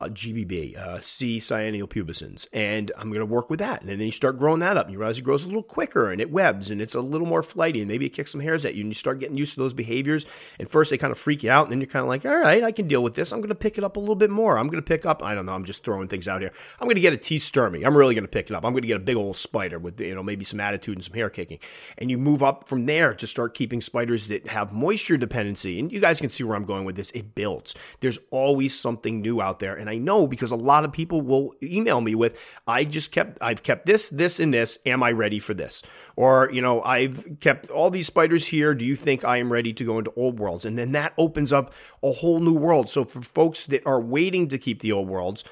uh, 0.00 0.08
GBB, 0.08 0.76
uh, 0.76 1.00
C 1.00 1.38
cyaneopubescens, 1.38 2.46
and 2.52 2.90
I'm 2.96 3.08
going 3.08 3.20
to 3.20 3.26
work 3.26 3.50
with 3.50 3.58
that. 3.58 3.82
And 3.82 3.90
then 3.90 4.00
you 4.00 4.12
start 4.12 4.38
growing 4.38 4.60
that 4.60 4.76
up, 4.76 4.86
and 4.86 4.92
you 4.92 4.98
realize 4.98 5.18
it 5.18 5.22
grows 5.22 5.44
a 5.44 5.48
little 5.48 5.62
quicker, 5.62 6.10
and 6.10 6.20
it 6.20 6.30
webs, 6.30 6.70
and 6.70 6.80
it's 6.80 6.94
a 6.94 7.00
little 7.00 7.26
more 7.26 7.42
flighty, 7.42 7.80
and 7.80 7.88
maybe 7.88 8.06
it 8.06 8.10
kicks 8.10 8.32
some 8.32 8.40
hairs 8.40 8.64
at 8.64 8.74
you, 8.74 8.80
and 8.80 8.90
you 8.90 8.94
start 8.94 9.20
getting 9.20 9.36
used 9.36 9.54
to 9.54 9.60
those 9.60 9.74
behaviors. 9.74 10.24
And 10.58 10.68
first 10.68 10.90
they 10.90 10.98
kind 10.98 11.10
of 11.10 11.18
freak 11.18 11.42
you 11.42 11.50
out, 11.50 11.64
and 11.64 11.72
then 11.72 11.80
you're 11.80 11.86
kind 11.86 12.02
of 12.02 12.08
like, 12.08 12.24
all 12.24 12.38
right, 12.38 12.62
I 12.62 12.72
can 12.72 12.88
deal 12.88 13.02
with 13.02 13.14
this. 13.14 13.32
I'm 13.32 13.40
going 13.40 13.50
to 13.50 13.54
pick 13.54 13.76
it 13.76 13.84
up 13.84 13.96
a 13.96 14.00
little 14.00 14.14
bit 14.14 14.30
more. 14.30 14.58
I'm 14.58 14.68
going 14.68 14.82
to 14.82 14.86
pick 14.86 15.04
up, 15.04 15.22
I 15.22 15.34
don't 15.34 15.46
know, 15.46 15.52
I'm 15.52 15.64
just 15.64 15.84
throwing 15.84 16.08
things 16.08 16.28
out 16.28 16.40
here. 16.40 16.52
I'm 16.80 16.86
going 16.86 16.94
to 16.94 17.00
get 17.00 17.12
a 17.12 17.18
T 17.18 17.36
stirmi. 17.36 17.84
I'm 17.84 17.96
really 17.96 18.14
going 18.14 18.24
to 18.24 18.28
pick 18.28 18.48
it 18.48 18.54
up. 18.54 18.64
I'm 18.64 18.72
going 18.72 18.82
to 18.82 18.88
get 18.88 18.96
a 18.96 19.00
big 19.00 19.16
old 19.16 19.36
spider 19.36 19.78
with, 19.78 20.00
you 20.00 20.14
know, 20.14 20.22
maybe 20.22 20.44
some 20.44 20.60
attitude 20.60 20.96
and 20.96 21.04
some 21.04 21.14
hair 21.14 21.28
kicking. 21.28 21.58
And 21.98 22.10
you 22.10 22.16
move 22.16 22.42
up 22.42 22.68
from 22.68 22.86
there 22.86 23.14
to 23.14 23.26
start 23.26 23.54
keeping 23.54 23.80
spiders 23.82 24.28
that 24.28 24.48
have 24.48 24.72
moisture 24.72 25.18
dependency. 25.18 25.78
And 25.78 25.92
you 25.92 26.00
guys 26.00 26.20
can 26.20 26.30
see 26.30 26.44
where 26.44 26.56
I'm 26.56 26.64
going 26.64 26.86
with 26.86 26.96
this. 26.96 27.10
It 27.10 27.34
builds. 27.34 27.74
There's 28.00 28.18
always 28.30 28.78
something 28.78 29.20
new 29.20 29.42
out 29.42 29.58
there. 29.58 29.74
And 29.74 29.89
I 29.90 29.98
know 29.98 30.26
because 30.26 30.52
a 30.52 30.56
lot 30.56 30.84
of 30.84 30.92
people 30.92 31.20
will 31.20 31.52
email 31.62 32.00
me 32.00 32.14
with, 32.14 32.58
I 32.66 32.84
just 32.84 33.12
kept, 33.12 33.38
I've 33.42 33.62
kept 33.62 33.86
this, 33.86 34.08
this, 34.08 34.40
and 34.40 34.54
this. 34.54 34.78
Am 34.86 35.02
I 35.02 35.12
ready 35.12 35.38
for 35.38 35.52
this? 35.52 35.82
Or, 36.16 36.48
you 36.52 36.62
know, 36.62 36.80
I've 36.82 37.40
kept 37.40 37.68
all 37.70 37.90
these 37.90 38.06
spiders 38.06 38.46
here. 38.46 38.74
Do 38.74 38.84
you 38.84 38.96
think 38.96 39.24
I 39.24 39.38
am 39.38 39.52
ready 39.52 39.72
to 39.72 39.84
go 39.84 39.98
into 39.98 40.12
old 40.16 40.38
worlds? 40.38 40.64
And 40.64 40.78
then 40.78 40.92
that 40.92 41.12
opens 41.18 41.52
up 41.52 41.74
a 42.02 42.12
whole 42.12 42.40
new 42.40 42.54
world. 42.54 42.88
So 42.88 43.04
for 43.04 43.20
folks 43.20 43.66
that 43.66 43.84
are 43.86 44.00
waiting 44.00 44.48
to 44.48 44.58
keep 44.58 44.80
the 44.80 44.92
old 44.92 45.08
worlds, 45.08 45.44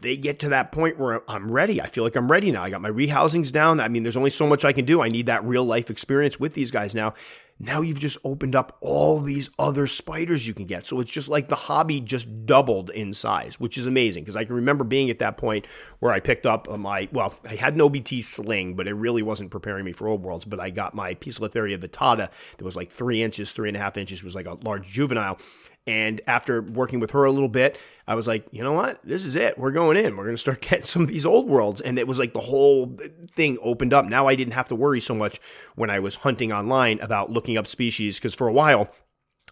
they 0.00 0.16
get 0.16 0.38
to 0.40 0.48
that 0.50 0.72
point 0.72 0.98
where 0.98 1.28
I'm 1.30 1.50
ready. 1.50 1.80
I 1.80 1.86
feel 1.86 2.04
like 2.04 2.16
I'm 2.16 2.30
ready 2.30 2.50
now. 2.50 2.62
I 2.62 2.70
got 2.70 2.80
my 2.80 2.90
rehousings 2.90 3.52
down. 3.52 3.80
I 3.80 3.88
mean, 3.88 4.02
there's 4.02 4.16
only 4.16 4.30
so 4.30 4.46
much 4.46 4.64
I 4.64 4.72
can 4.72 4.84
do. 4.84 5.02
I 5.02 5.08
need 5.08 5.26
that 5.26 5.44
real 5.44 5.64
life 5.64 5.90
experience 5.90 6.38
with 6.40 6.54
these 6.54 6.70
guys 6.70 6.94
now. 6.94 7.14
Now 7.58 7.80
you've 7.80 8.00
just 8.00 8.18
opened 8.24 8.56
up 8.56 8.76
all 8.80 9.20
these 9.20 9.50
other 9.56 9.86
spiders 9.86 10.48
you 10.48 10.54
can 10.54 10.66
get. 10.66 10.86
So 10.86 10.98
it's 10.98 11.10
just 11.10 11.28
like 11.28 11.46
the 11.46 11.54
hobby 11.54 12.00
just 12.00 12.44
doubled 12.44 12.90
in 12.90 13.12
size, 13.12 13.60
which 13.60 13.78
is 13.78 13.86
amazing 13.86 14.24
because 14.24 14.34
I 14.34 14.44
can 14.44 14.56
remember 14.56 14.82
being 14.82 15.10
at 15.10 15.20
that 15.20 15.36
point 15.36 15.66
where 16.00 16.12
I 16.12 16.18
picked 16.18 16.44
up 16.44 16.68
my, 16.68 17.08
well, 17.12 17.34
I 17.48 17.54
had 17.54 17.74
an 17.74 17.80
OBT 17.80 18.24
sling, 18.24 18.74
but 18.74 18.88
it 18.88 18.94
really 18.94 19.22
wasn't 19.22 19.52
preparing 19.52 19.84
me 19.84 19.92
for 19.92 20.08
old 20.08 20.22
worlds. 20.22 20.44
But 20.44 20.58
I 20.58 20.70
got 20.70 20.94
my 20.94 21.14
Poecilotheria 21.14 21.78
vittata 21.78 22.30
that 22.56 22.64
was 22.64 22.74
like 22.74 22.90
three 22.90 23.22
inches, 23.22 23.52
three 23.52 23.68
and 23.68 23.76
a 23.76 23.80
half 23.80 23.96
inches, 23.96 24.24
was 24.24 24.34
like 24.34 24.46
a 24.46 24.54
large 24.54 24.88
juvenile. 24.88 25.38
And 25.86 26.20
after 26.28 26.62
working 26.62 27.00
with 27.00 27.10
her 27.10 27.24
a 27.24 27.32
little 27.32 27.48
bit, 27.48 27.76
I 28.06 28.14
was 28.14 28.28
like, 28.28 28.46
you 28.52 28.62
know 28.62 28.72
what? 28.72 29.02
This 29.02 29.24
is 29.24 29.34
it. 29.34 29.58
We're 29.58 29.72
going 29.72 29.96
in. 29.96 30.16
We're 30.16 30.24
going 30.24 30.36
to 30.36 30.40
start 30.40 30.60
getting 30.68 30.84
some 30.84 31.02
of 31.02 31.08
these 31.08 31.26
old 31.26 31.48
worlds. 31.48 31.80
And 31.80 31.98
it 31.98 32.06
was 32.06 32.18
like 32.18 32.34
the 32.34 32.40
whole 32.40 32.96
thing 33.32 33.58
opened 33.62 33.92
up. 33.92 34.04
Now 34.04 34.28
I 34.28 34.36
didn't 34.36 34.54
have 34.54 34.68
to 34.68 34.76
worry 34.76 35.00
so 35.00 35.14
much 35.14 35.40
when 35.74 35.90
I 35.90 35.98
was 35.98 36.16
hunting 36.16 36.52
online 36.52 37.00
about 37.00 37.32
looking 37.32 37.56
up 37.56 37.66
species 37.66 38.18
because 38.18 38.34
for 38.34 38.46
a 38.46 38.52
while, 38.52 38.90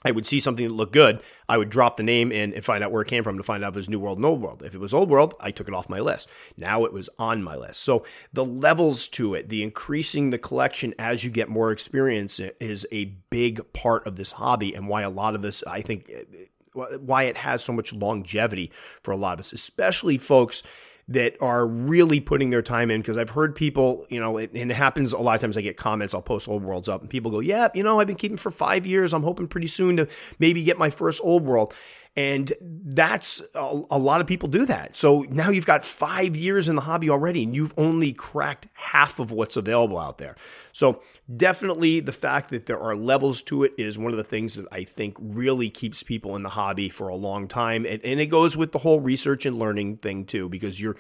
I 0.03 0.11
would 0.13 0.27
see 0.27 0.41
something 0.41 0.67
that 0.67 0.75
looked 0.75 0.93
good. 0.93 1.21
I 1.49 1.59
would 1.59 1.69
drop 1.69 1.97
the 1.97 2.03
name 2.03 2.33
in 2.33 2.55
and 2.55 2.65
find 2.65 2.83
out 2.83 2.91
where 2.91 3.03
it 3.03 3.09
came 3.09 3.23
from 3.23 3.37
to 3.37 3.43
find 3.43 3.63
out 3.63 3.71
if 3.71 3.77
it 3.77 3.81
was 3.81 3.91
New 3.91 3.99
World 3.99 4.19
and 4.19 4.25
Old 4.25 4.41
World. 4.41 4.63
If 4.63 4.75
it 4.75 4.81
was 4.81 4.95
Old 4.95 5.11
World, 5.11 5.35
I 5.41 5.51
took 5.51 5.69
it 5.69 5.75
off 5.75 5.89
my 5.89 6.01
list. 6.01 6.29
Now 6.57 6.85
it 6.85 6.93
was 6.93 7.11
on 7.19 7.43
my 7.43 7.55
list. 7.57 7.83
So 7.83 8.05
the 8.33 8.45
levels 8.45 9.09
to 9.09 9.35
it, 9.35 9.49
the 9.49 9.63
increasing 9.63 10.31
the 10.31 10.39
collection 10.39 10.95
as 10.99 11.23
you 11.23 11.31
get 11.31 11.49
more 11.49 11.71
experience 11.71 12.41
is 12.61 12.87
a 12.91 13.07
big 13.31 13.73
part 13.73 14.07
of 14.07 14.17
this 14.17 14.33
hobby 14.33 14.75
and 14.75 14.89
why 14.89 15.03
a 15.03 15.11
lot 15.11 15.35
of 15.35 15.43
this, 15.43 15.63
I 15.67 15.83
think, 15.83 16.11
why 16.73 17.25
it 17.25 17.37
has 17.37 17.63
so 17.63 17.73
much 17.73 17.93
longevity 17.93 18.73
for 19.03 19.11
a 19.11 19.17
lot 19.17 19.35
of 19.35 19.41
us, 19.41 19.53
especially 19.53 20.17
folks 20.17 20.63
that 21.11 21.37
are 21.41 21.67
really 21.67 22.21
putting 22.21 22.51
their 22.51 22.63
time 22.63 22.91
in 22.91 23.01
because 23.01 23.17
I've 23.17 23.31
heard 23.31 23.57
people, 23.57 24.07
you 24.09 24.21
know, 24.21 24.39
it, 24.39 24.53
and 24.55 24.71
it 24.71 24.75
happens 24.75 25.13
a 25.13 25.19
lot 25.19 25.35
of 25.35 25.41
times. 25.41 25.57
I 25.57 25.61
get 25.61 25.77
comments, 25.77 26.15
I'll 26.15 26.23
post 26.23 26.49
old 26.49 26.63
worlds 26.63 26.89
up, 26.89 27.01
and 27.01 27.11
people 27.11 27.31
go, 27.31 27.41
"Yeah, 27.41 27.69
you 27.75 27.83
know, 27.83 28.01
I've 28.01 28.07
been 28.07 28.17
keeping 28.17 28.37
for 28.37 28.51
five 28.51 28.87
years. 28.87 29.13
I'm 29.13 29.25
hoping 29.25 29.49
pretty 29.49 29.67
soon 29.67 29.97
to 29.97 30.09
maybe 30.39 30.63
get 30.63 30.79
my 30.79 30.89
first 30.89 31.21
old 31.23 31.45
world." 31.45 31.75
And 32.17 32.53
that's 32.61 33.41
a, 33.55 33.83
a, 33.91 33.99
lot 33.99 34.21
of 34.21 34.27
people 34.27 34.49
do 34.49 34.67
that. 34.67 34.97
So 34.97 35.25
now 35.31 35.51
you've 35.51 35.67
got 35.67 35.85
five 35.85 36.37
years 36.37 36.69
in 36.69 36.75
the 36.75 36.83
hobby 36.83 37.09
already, 37.09 37.45
and 37.45 37.55
you've 37.55 37.73
only 37.77 38.13
cracked 38.13 38.67
half 38.73 39.21
of 39.21 39.31
what's 39.31 39.57
available 39.57 39.97
out 39.97 40.19
there. 40.19 40.35
So 40.73 41.03
definitely 41.35 42.01
the 42.01 42.13
fact 42.13 42.51
that 42.51 42.67
there 42.67 42.81
are 42.81 42.97
levels 42.97 43.43
to 43.43 43.63
it 43.63 43.73
is 43.79 43.97
one 43.97 44.11
of 44.11 44.17
the 44.17 44.25
things 44.25 44.55
that 44.55 44.67
I 44.73 44.83
think 44.83 45.17
really 45.21 45.71
keeps 45.71 46.03
people 46.03 46.35
in 46.35 46.43
the 46.43 46.49
hobby 46.49 46.89
for 46.89 47.09
a 47.09 47.15
long 47.15 47.47
time. 47.47 47.87
And, 47.87 48.05
and 48.05 48.21
it 48.21 48.27
goes 48.27 48.57
with 48.57 48.73
the 48.73 48.79
whole 48.79 49.01
research 49.01 49.47
and 49.47 49.59
learning 49.59 49.97
thing 49.97 50.25
too, 50.25 50.49
because 50.49 50.81
you're 50.81 50.97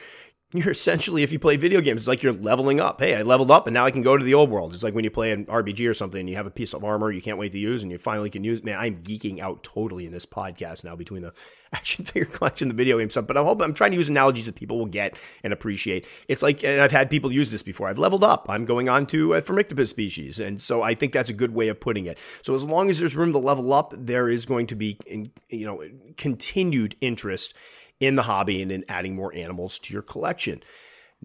you're 0.52 0.72
essentially, 0.72 1.22
if 1.22 1.32
you 1.32 1.38
play 1.38 1.56
video 1.56 1.80
games, 1.80 2.00
it's 2.00 2.08
like 2.08 2.24
you're 2.24 2.32
leveling 2.32 2.80
up. 2.80 3.00
Hey, 3.00 3.14
I 3.14 3.22
leveled 3.22 3.52
up 3.52 3.68
and 3.68 3.74
now 3.74 3.86
I 3.86 3.92
can 3.92 4.02
go 4.02 4.16
to 4.16 4.24
the 4.24 4.34
old 4.34 4.50
world. 4.50 4.74
It's 4.74 4.82
like 4.82 4.94
when 4.94 5.04
you 5.04 5.10
play 5.10 5.30
an 5.30 5.46
RPG 5.46 5.88
or 5.88 5.94
something 5.94 6.18
and 6.18 6.28
you 6.28 6.34
have 6.34 6.46
a 6.46 6.50
piece 6.50 6.74
of 6.74 6.82
armor 6.82 7.12
you 7.12 7.22
can't 7.22 7.38
wait 7.38 7.52
to 7.52 7.58
use 7.58 7.82
and 7.82 7.92
you 7.92 7.98
finally 7.98 8.30
can 8.30 8.42
use. 8.42 8.64
Man, 8.64 8.76
I'm 8.76 8.96
geeking 9.04 9.38
out 9.38 9.62
totally 9.62 10.06
in 10.06 10.12
this 10.12 10.26
podcast 10.26 10.84
now 10.84 10.96
between 10.96 11.22
the 11.22 11.32
action 11.72 12.04
figure 12.04 12.24
collection, 12.24 12.66
the 12.66 12.74
video 12.74 12.98
game 12.98 13.10
stuff. 13.10 13.28
But 13.28 13.36
I 13.36 13.44
hope 13.44 13.62
I'm 13.62 13.72
trying 13.72 13.92
to 13.92 13.96
use 13.96 14.08
analogies 14.08 14.46
that 14.46 14.56
people 14.56 14.76
will 14.76 14.86
get 14.86 15.16
and 15.44 15.52
appreciate. 15.52 16.04
It's 16.26 16.42
like, 16.42 16.64
and 16.64 16.80
I've 16.80 16.90
had 16.90 17.10
people 17.10 17.30
use 17.30 17.50
this 17.50 17.62
before. 17.62 17.88
I've 17.88 18.00
leveled 18.00 18.24
up. 18.24 18.46
I'm 18.48 18.64
going 18.64 18.88
on 18.88 19.06
to 19.08 19.34
a 19.34 19.42
Phormictopus 19.42 19.86
species, 19.86 20.40
and 20.40 20.60
so 20.60 20.82
I 20.82 20.94
think 20.94 21.12
that's 21.12 21.30
a 21.30 21.34
good 21.34 21.54
way 21.54 21.68
of 21.68 21.78
putting 21.78 22.06
it. 22.06 22.18
So 22.42 22.56
as 22.56 22.64
long 22.64 22.90
as 22.90 22.98
there's 22.98 23.14
room 23.14 23.32
to 23.32 23.38
level 23.38 23.72
up, 23.72 23.94
there 23.96 24.28
is 24.28 24.46
going 24.46 24.66
to 24.66 24.74
be, 24.74 24.98
you 25.48 25.64
know, 25.64 25.84
continued 26.16 26.96
interest 27.00 27.54
in 28.00 28.16
the 28.16 28.22
hobby 28.22 28.62
and 28.62 28.72
in 28.72 28.84
adding 28.88 29.14
more 29.14 29.34
animals 29.34 29.78
to 29.78 29.92
your 29.92 30.02
collection. 30.02 30.62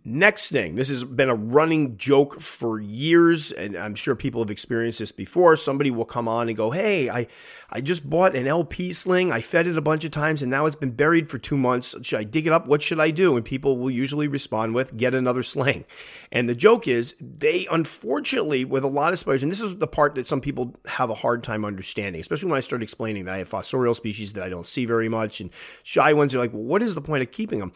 Next 0.03 0.51
thing, 0.51 0.75
this 0.75 0.89
has 0.89 1.05
been 1.05 1.29
a 1.29 1.35
running 1.35 1.95
joke 1.95 2.41
for 2.41 2.81
years, 2.81 3.53
and 3.53 3.77
I'm 3.77 3.95
sure 3.95 4.13
people 4.13 4.41
have 4.41 4.51
experienced 4.51 4.99
this 4.99 5.13
before. 5.13 5.55
Somebody 5.55 5.89
will 5.89 6.03
come 6.05 6.27
on 6.27 6.49
and 6.49 6.57
go, 6.57 6.71
Hey, 6.71 7.09
I, 7.09 7.27
I 7.69 7.79
just 7.79 8.07
bought 8.07 8.35
an 8.35 8.45
LP 8.45 8.91
sling. 8.91 9.31
I 9.31 9.39
fed 9.39 9.67
it 9.67 9.77
a 9.77 9.81
bunch 9.81 10.03
of 10.03 10.11
times, 10.11 10.41
and 10.41 10.51
now 10.51 10.65
it's 10.65 10.75
been 10.75 10.91
buried 10.91 11.29
for 11.29 11.37
two 11.37 11.57
months. 11.57 11.95
Should 12.01 12.19
I 12.19 12.23
dig 12.25 12.45
it 12.45 12.51
up? 12.51 12.67
What 12.67 12.81
should 12.81 12.99
I 12.99 13.09
do? 13.09 13.37
And 13.37 13.45
people 13.45 13.77
will 13.77 13.89
usually 13.89 14.27
respond 14.27 14.75
with, 14.75 14.97
Get 14.97 15.15
another 15.15 15.41
sling. 15.41 15.85
And 16.29 16.49
the 16.49 16.55
joke 16.55 16.89
is, 16.89 17.15
they 17.21 17.65
unfortunately, 17.71 18.65
with 18.65 18.83
a 18.83 18.87
lot 18.87 19.13
of 19.13 19.19
spiders, 19.19 19.43
and 19.43 19.51
this 19.51 19.61
is 19.61 19.77
the 19.77 19.87
part 19.87 20.15
that 20.15 20.27
some 20.27 20.41
people 20.41 20.75
have 20.87 21.09
a 21.09 21.15
hard 21.15 21.41
time 21.41 21.63
understanding, 21.63 22.19
especially 22.19 22.49
when 22.49 22.57
I 22.57 22.61
start 22.61 22.83
explaining 22.83 23.25
that 23.25 23.35
I 23.35 23.37
have 23.37 23.49
fossorial 23.49 23.95
species 23.95 24.33
that 24.33 24.43
I 24.43 24.49
don't 24.49 24.67
see 24.67 24.85
very 24.85 25.07
much, 25.07 25.39
and 25.39 25.51
shy 25.83 26.11
ones 26.11 26.35
are 26.35 26.39
like, 26.39 26.51
well, 26.51 26.63
What 26.63 26.81
is 26.81 26.95
the 26.95 27.01
point 27.01 27.23
of 27.23 27.31
keeping 27.31 27.59
them? 27.59 27.71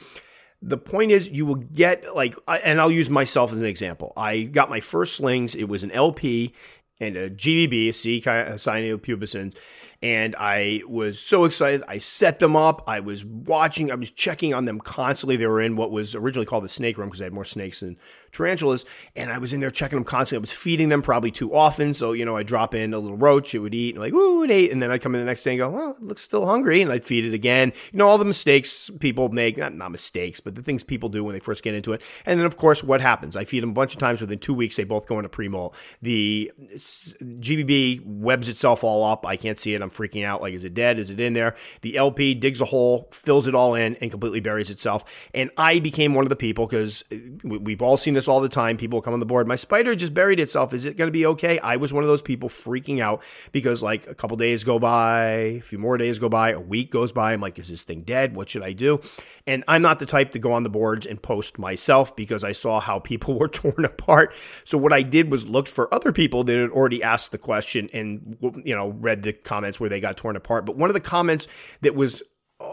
The 0.62 0.78
point 0.78 1.12
is, 1.12 1.30
you 1.30 1.46
will 1.46 1.56
get 1.56 2.16
like, 2.16 2.36
and 2.48 2.82
I'll 2.82 2.92
use 2.92 3.10
myself 3.10 3.54
as 3.54 3.62
an 3.62 3.68
example. 3.68 4.12
I 4.18 4.44
got 4.44 4.70
my 4.70 4.82
first 4.82 5.16
slings. 5.16 5.56
It 5.56 5.70
was 5.70 5.84
an 5.84 5.92
LP 5.92 6.54
and 7.00 7.16
a 7.16 7.30
GBB, 7.30 7.94
C 7.94 8.22
cyaneopubescens, 8.22 9.56
and 10.02 10.36
I 10.40 10.82
was 10.88 11.20
so 11.20 11.44
excited. 11.44 11.84
I 11.88 11.98
set 11.98 12.40
them 12.40 12.56
up. 12.56 12.84
I 12.88 13.02
was 13.02 13.26
watching. 13.26 13.92
I 13.92 13.96
was 13.96 14.12
checking 14.12 14.54
on 14.54 14.66
them 14.66 14.80
constantly. 14.80 15.36
They 15.36 15.46
were 15.46 15.62
in 15.62 15.76
what 15.76 15.92
was 15.92 16.16
originally 16.16 16.46
called 16.46 16.64
the 16.64 16.70
snake 16.70 16.98
room 16.98 17.10
because 17.10 17.22
I 17.22 17.26
had 17.26 17.34
more 17.34 17.46
snakes 17.46 17.82
than 17.82 17.98
tarantulas, 18.32 18.86
and 19.16 19.32
I 19.32 19.40
was 19.40 19.54
in 19.54 19.60
there 19.60 19.72
checking 19.72 19.98
them 19.98 20.06
constantly. 20.06 20.40
I 20.40 20.42
was 20.42 20.52
feeding 20.52 20.90
them 20.90 21.02
probably 21.02 21.32
too 21.32 21.54
often, 21.54 21.94
so 21.94 22.14
you 22.14 22.24
know 22.24 22.38
I 22.38 22.44
drop 22.44 22.74
in 22.74 22.94
a 22.94 23.00
little 23.00 23.18
roach, 23.18 23.54
it 23.54 23.60
would 23.60 23.74
eat, 23.74 23.96
and 23.96 24.04
like 24.04 24.14
ooh, 24.14 24.44
it 24.44 24.52
ate, 24.52 24.72
and 24.72 24.82
then 24.82 24.92
I'd 24.92 25.02
come 25.02 25.16
in 25.16 25.22
the 25.22 25.26
next 25.26 25.44
day 25.44 25.52
and 25.52 25.60
go, 25.60 25.70
well, 25.70 25.92
it 25.92 26.04
looks 26.04 26.22
still 26.22 26.46
hungry, 26.46 26.82
and 26.82 26.92
I'd 26.92 27.04
feed 27.04 27.26
it 27.26 27.34
again. 27.34 27.74
You 27.92 28.00
know 28.00 28.08
all 28.08 28.18
the 28.18 28.26
mistakes 28.26 28.90
people 29.00 29.30
make, 29.30 29.58
not 29.58 29.74
not 29.76 29.92
mistakes, 29.92 30.40
but 30.40 30.56
the 30.56 30.64
things 30.64 30.84
people 30.84 31.10
do 31.10 31.24
when 31.24 31.34
they 31.34 31.40
first 31.40 31.64
get 31.64 31.74
into 31.74 31.94
it. 31.94 32.02
And 32.26 32.40
then 32.40 32.46
of 32.46 32.58
course, 32.58 32.84
what 32.84 33.02
happens? 33.02 33.36
I 33.36 33.44
feed 33.44 33.64
them 33.64 33.72
a 33.72 33.74
bunch 33.74 33.94
of 33.94 34.00
times. 34.00 34.22
Within 34.22 34.40
two 34.40 34.54
weeks, 34.54 34.76
they 34.76 34.84
both 34.84 35.08
go 35.08 35.18
into 35.18 35.30
pre-molt. 35.30 35.76
The 36.02 36.52
GBB 36.72 38.06
webs 38.06 38.48
itself 38.50 38.84
all 38.84 39.04
up. 39.04 39.26
I 39.26 39.36
can't 39.36 39.60
see 39.60 39.74
it. 39.74 39.82
I'm 39.82 39.89
I'm 39.90 39.96
freaking 39.96 40.24
out. 40.24 40.42
Like, 40.42 40.54
is 40.54 40.64
it 40.64 40.74
dead? 40.74 41.00
Is 41.00 41.10
it 41.10 41.20
in 41.20 41.34
there? 41.34 41.56
The 41.82 41.98
LP 41.98 42.34
digs 42.34 42.62
a 42.62 42.66
hole, 42.66 43.08
fills 43.12 43.48
it 43.48 43.56
all 43.56 43.76
in, 43.76 43.96
and 43.96 44.12
completely 44.12 44.40
buries 44.40 44.70
itself. 44.70 45.30
And 45.34 45.50
I 45.58 45.80
became 45.80 46.14
one 46.14 46.26
of 46.26 46.30
the 46.30 46.36
people 46.36 46.66
because 46.66 47.04
uh, 47.12 47.18
we've 47.44 47.82
all 47.82 47.98
seen 47.98 48.14
this 48.14 48.28
all 48.28 48.42
the 48.42 48.50
time. 48.50 48.78
People 48.78 49.02
come 49.02 49.14
on 49.14 49.20
the 49.20 49.26
board. 49.26 49.48
My 49.48 49.56
spider 49.56 49.96
just 49.96 50.14
buried 50.14 50.40
itself. 50.40 50.74
Is 50.74 50.86
it 50.86 50.98
going 50.98 51.08
to 51.08 51.12
be 51.12 51.26
okay? 51.28 51.60
I 51.60 51.78
was 51.78 51.92
one 51.92 52.04
of 52.04 52.08
those 52.08 52.22
people 52.22 52.50
freaking 52.50 53.00
out 53.00 53.24
because, 53.52 53.82
like, 53.84 54.08
a 54.08 54.16
couple 54.16 54.38
days 54.38 54.64
go 54.64 54.80
by, 54.80 55.22
a 55.22 55.62
few 55.62 55.80
more 55.80 55.98
days 55.98 56.20
go 56.20 56.30
by, 56.30 56.52
a 56.52 56.60
week 56.60 56.92
goes 56.92 57.12
by. 57.12 57.34
I'm 57.34 57.42
like, 57.42 57.60
is 57.60 57.70
this 57.70 57.84
thing 57.84 58.02
dead? 58.02 58.36
What 58.36 58.50
should 58.50 58.64
I 58.64 58.74
do? 58.74 59.02
And 59.48 59.64
I'm 59.68 59.82
not 59.82 60.00
the 60.00 60.06
type 60.06 60.32
to 60.34 60.40
go 60.40 60.54
on 60.54 60.64
the 60.64 60.70
boards 60.70 61.06
and 61.06 61.22
post 61.22 61.58
myself 61.58 62.16
because 62.16 62.44
I 62.44 62.52
saw 62.52 62.80
how 62.80 63.00
people 63.00 63.34
were 63.40 63.48
torn 63.48 63.86
apart. 63.86 64.34
So 64.66 64.78
what 64.78 64.94
I 64.94 65.02
did 65.02 65.32
was 65.32 65.48
looked 65.48 65.70
for 65.70 65.94
other 65.94 66.12
people 66.12 66.44
that 66.44 66.56
had 66.56 66.70
already 66.70 67.02
asked 67.02 67.32
the 67.32 67.38
question 67.38 67.90
and 67.94 68.38
you 68.64 68.76
know 68.76 68.90
read 68.90 69.24
the 69.24 69.34
comments 69.34 69.79
where 69.80 69.90
they 69.90 70.00
got 70.00 70.18
torn 70.18 70.36
apart. 70.36 70.66
But 70.66 70.76
one 70.76 70.90
of 70.90 70.94
the 70.94 71.00
comments 71.00 71.48
that 71.82 71.96
was 71.96 72.24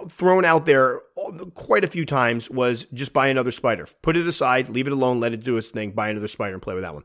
thrown 0.08 0.44
out 0.44 0.64
there 0.66 1.00
quite 1.54 1.84
a 1.84 1.88
few 1.88 2.04
times 2.04 2.50
was 2.50 2.86
just 2.92 3.12
buy 3.12 3.28
another 3.28 3.50
spider. 3.50 3.86
Put 4.02 4.16
it 4.16 4.26
aside, 4.26 4.68
leave 4.68 4.86
it 4.86 4.92
alone, 4.92 5.20
let 5.20 5.32
it 5.32 5.42
do 5.42 5.56
its 5.56 5.70
thing, 5.70 5.92
buy 5.92 6.10
another 6.10 6.28
spider 6.28 6.54
and 6.54 6.62
play 6.62 6.74
with 6.74 6.82
that 6.82 6.94
one 6.94 7.04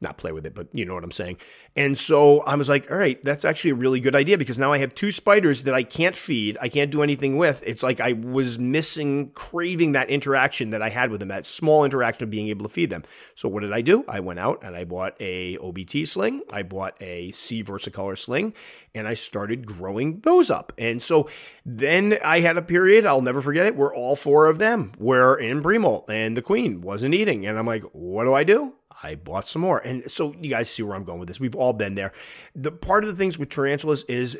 not 0.00 0.18
play 0.18 0.32
with 0.32 0.44
it, 0.46 0.54
but 0.54 0.68
you 0.72 0.84
know 0.84 0.94
what 0.94 1.04
I'm 1.04 1.10
saying. 1.10 1.38
And 1.74 1.96
so 1.96 2.40
I 2.40 2.54
was 2.54 2.68
like, 2.68 2.90
all 2.90 2.96
right, 2.96 3.22
that's 3.22 3.44
actually 3.44 3.70
a 3.70 3.76
really 3.76 4.00
good 4.00 4.14
idea 4.14 4.36
because 4.36 4.58
now 4.58 4.72
I 4.72 4.78
have 4.78 4.94
two 4.94 5.12
spiders 5.12 5.62
that 5.62 5.74
I 5.74 5.82
can't 5.82 6.14
feed, 6.14 6.58
I 6.60 6.68
can't 6.68 6.90
do 6.90 7.02
anything 7.02 7.36
with. 7.36 7.62
It's 7.66 7.82
like 7.82 8.00
I 8.00 8.12
was 8.12 8.58
missing, 8.58 9.30
craving 9.30 9.92
that 9.92 10.10
interaction 10.10 10.70
that 10.70 10.82
I 10.82 10.88
had 10.88 11.10
with 11.10 11.20
them, 11.20 11.28
that 11.28 11.46
small 11.46 11.84
interaction 11.84 12.24
of 12.24 12.30
being 12.30 12.48
able 12.48 12.66
to 12.66 12.72
feed 12.72 12.90
them. 12.90 13.04
So 13.34 13.48
what 13.48 13.60
did 13.60 13.72
I 13.72 13.80
do? 13.80 14.04
I 14.08 14.20
went 14.20 14.38
out 14.38 14.62
and 14.62 14.76
I 14.76 14.84
bought 14.84 15.16
a 15.20 15.56
OBT 15.58 16.06
sling, 16.06 16.42
I 16.50 16.62
bought 16.62 17.00
a 17.00 17.30
C 17.32 17.62
versicolor 17.62 18.18
sling, 18.18 18.54
and 18.94 19.08
I 19.08 19.14
started 19.14 19.66
growing 19.66 20.20
those 20.20 20.50
up. 20.50 20.72
And 20.78 21.02
so 21.02 21.28
then 21.64 22.18
I 22.24 22.40
had 22.40 22.56
a 22.56 22.62
period, 22.62 23.06
I'll 23.06 23.22
never 23.22 23.40
forget 23.46 23.64
it. 23.64 23.76
We're 23.76 23.94
all 23.94 24.14
four 24.14 24.46
of 24.46 24.58
them. 24.58 24.92
We're 24.98 25.36
in 25.36 25.62
pre-molt, 25.62 26.10
and 26.10 26.36
the 26.36 26.42
queen 26.42 26.82
wasn't 26.82 27.14
eating. 27.14 27.46
And 27.46 27.58
I'm 27.58 27.66
like, 27.66 27.84
what 27.92 28.24
do 28.24 28.34
I 28.34 28.44
do? 28.44 28.74
I 29.02 29.14
bought 29.14 29.48
some 29.48 29.62
more. 29.62 29.78
And 29.78 30.10
so 30.10 30.34
you 30.40 30.50
guys 30.50 30.68
see 30.68 30.82
where 30.82 30.94
I'm 30.94 31.04
going 31.04 31.18
with 31.18 31.28
this. 31.28 31.40
We've 31.40 31.54
all 31.54 31.72
been 31.72 31.94
there. 31.94 32.12
The 32.54 32.72
part 32.72 33.04
of 33.04 33.08
the 33.08 33.16
things 33.16 33.38
with 33.38 33.48
tarantulas 33.48 34.04
is, 34.04 34.34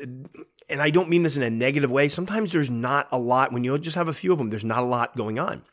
and 0.69 0.81
I 0.81 0.89
don't 0.89 1.09
mean 1.09 1.23
this 1.23 1.37
in 1.37 1.43
a 1.43 1.49
negative 1.49 1.89
way, 1.89 2.07
sometimes 2.07 2.51
there's 2.51 2.69
not 2.69 3.07
a 3.11 3.17
lot, 3.17 3.51
when 3.51 3.63
you 3.63 3.77
just 3.79 3.95
have 3.95 4.07
a 4.07 4.13
few 4.13 4.31
of 4.31 4.37
them, 4.37 4.49
there's 4.49 4.65
not 4.65 4.79
a 4.79 4.85
lot 4.85 5.15
going 5.15 5.39
on 5.39 5.63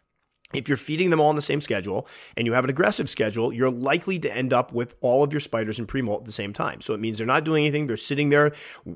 if 0.54 0.68
you're 0.68 0.76
feeding 0.76 1.10
them 1.10 1.20
all 1.20 1.28
on 1.28 1.36
the 1.36 1.42
same 1.42 1.60
schedule 1.60 2.06
and 2.36 2.46
you 2.46 2.52
have 2.52 2.64
an 2.64 2.70
aggressive 2.70 3.08
schedule, 3.08 3.52
you're 3.52 3.70
likely 3.70 4.18
to 4.20 4.34
end 4.34 4.52
up 4.52 4.72
with 4.72 4.94
all 5.00 5.22
of 5.22 5.32
your 5.32 5.40
spiders 5.40 5.78
in 5.78 5.86
pre-molt 5.86 6.20
at 6.20 6.26
the 6.26 6.32
same 6.32 6.52
time. 6.52 6.80
So 6.80 6.94
it 6.94 7.00
means 7.00 7.18
they're 7.18 7.26
not 7.26 7.44
doing 7.44 7.64
anything. 7.64 7.86
They're 7.86 7.96
sitting 7.96 8.30
there, 8.30 8.52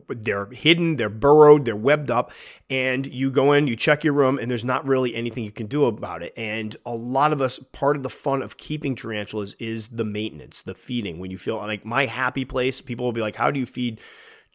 they're 0.08 0.46
hidden, 0.46 0.96
they're 0.96 1.08
burrowed, 1.08 1.64
they're 1.64 1.76
webbed 1.76 2.10
up, 2.10 2.32
and 2.70 3.06
you 3.06 3.30
go 3.30 3.52
in, 3.52 3.66
you 3.66 3.76
check 3.76 4.04
your 4.04 4.12
room, 4.12 4.38
and 4.38 4.50
there's 4.50 4.64
not 4.64 4.86
really 4.86 5.14
anything 5.14 5.44
you 5.44 5.50
can 5.50 5.66
do 5.66 5.86
about 5.86 6.22
it. 6.22 6.32
And 6.36 6.76
a 6.86 6.94
lot 6.94 7.32
of 7.32 7.40
us, 7.40 7.58
part 7.58 7.96
of 7.96 8.02
the 8.02 8.10
fun 8.10 8.42
of 8.42 8.56
keeping 8.56 8.94
tarantulas 8.94 9.54
is 9.58 9.88
the 9.88 10.04
maintenance, 10.04 10.62
the 10.62 10.74
feeding. 10.74 11.18
When 11.18 11.30
you 11.30 11.38
feel 11.38 11.56
like 11.56 11.84
my 11.84 12.06
happy 12.06 12.44
place, 12.44 12.80
people 12.80 13.04
will 13.04 13.12
be 13.12 13.20
like, 13.20 13.36
"How 13.36 13.50
do 13.50 13.58
you 13.58 13.66
feed?" 13.66 14.00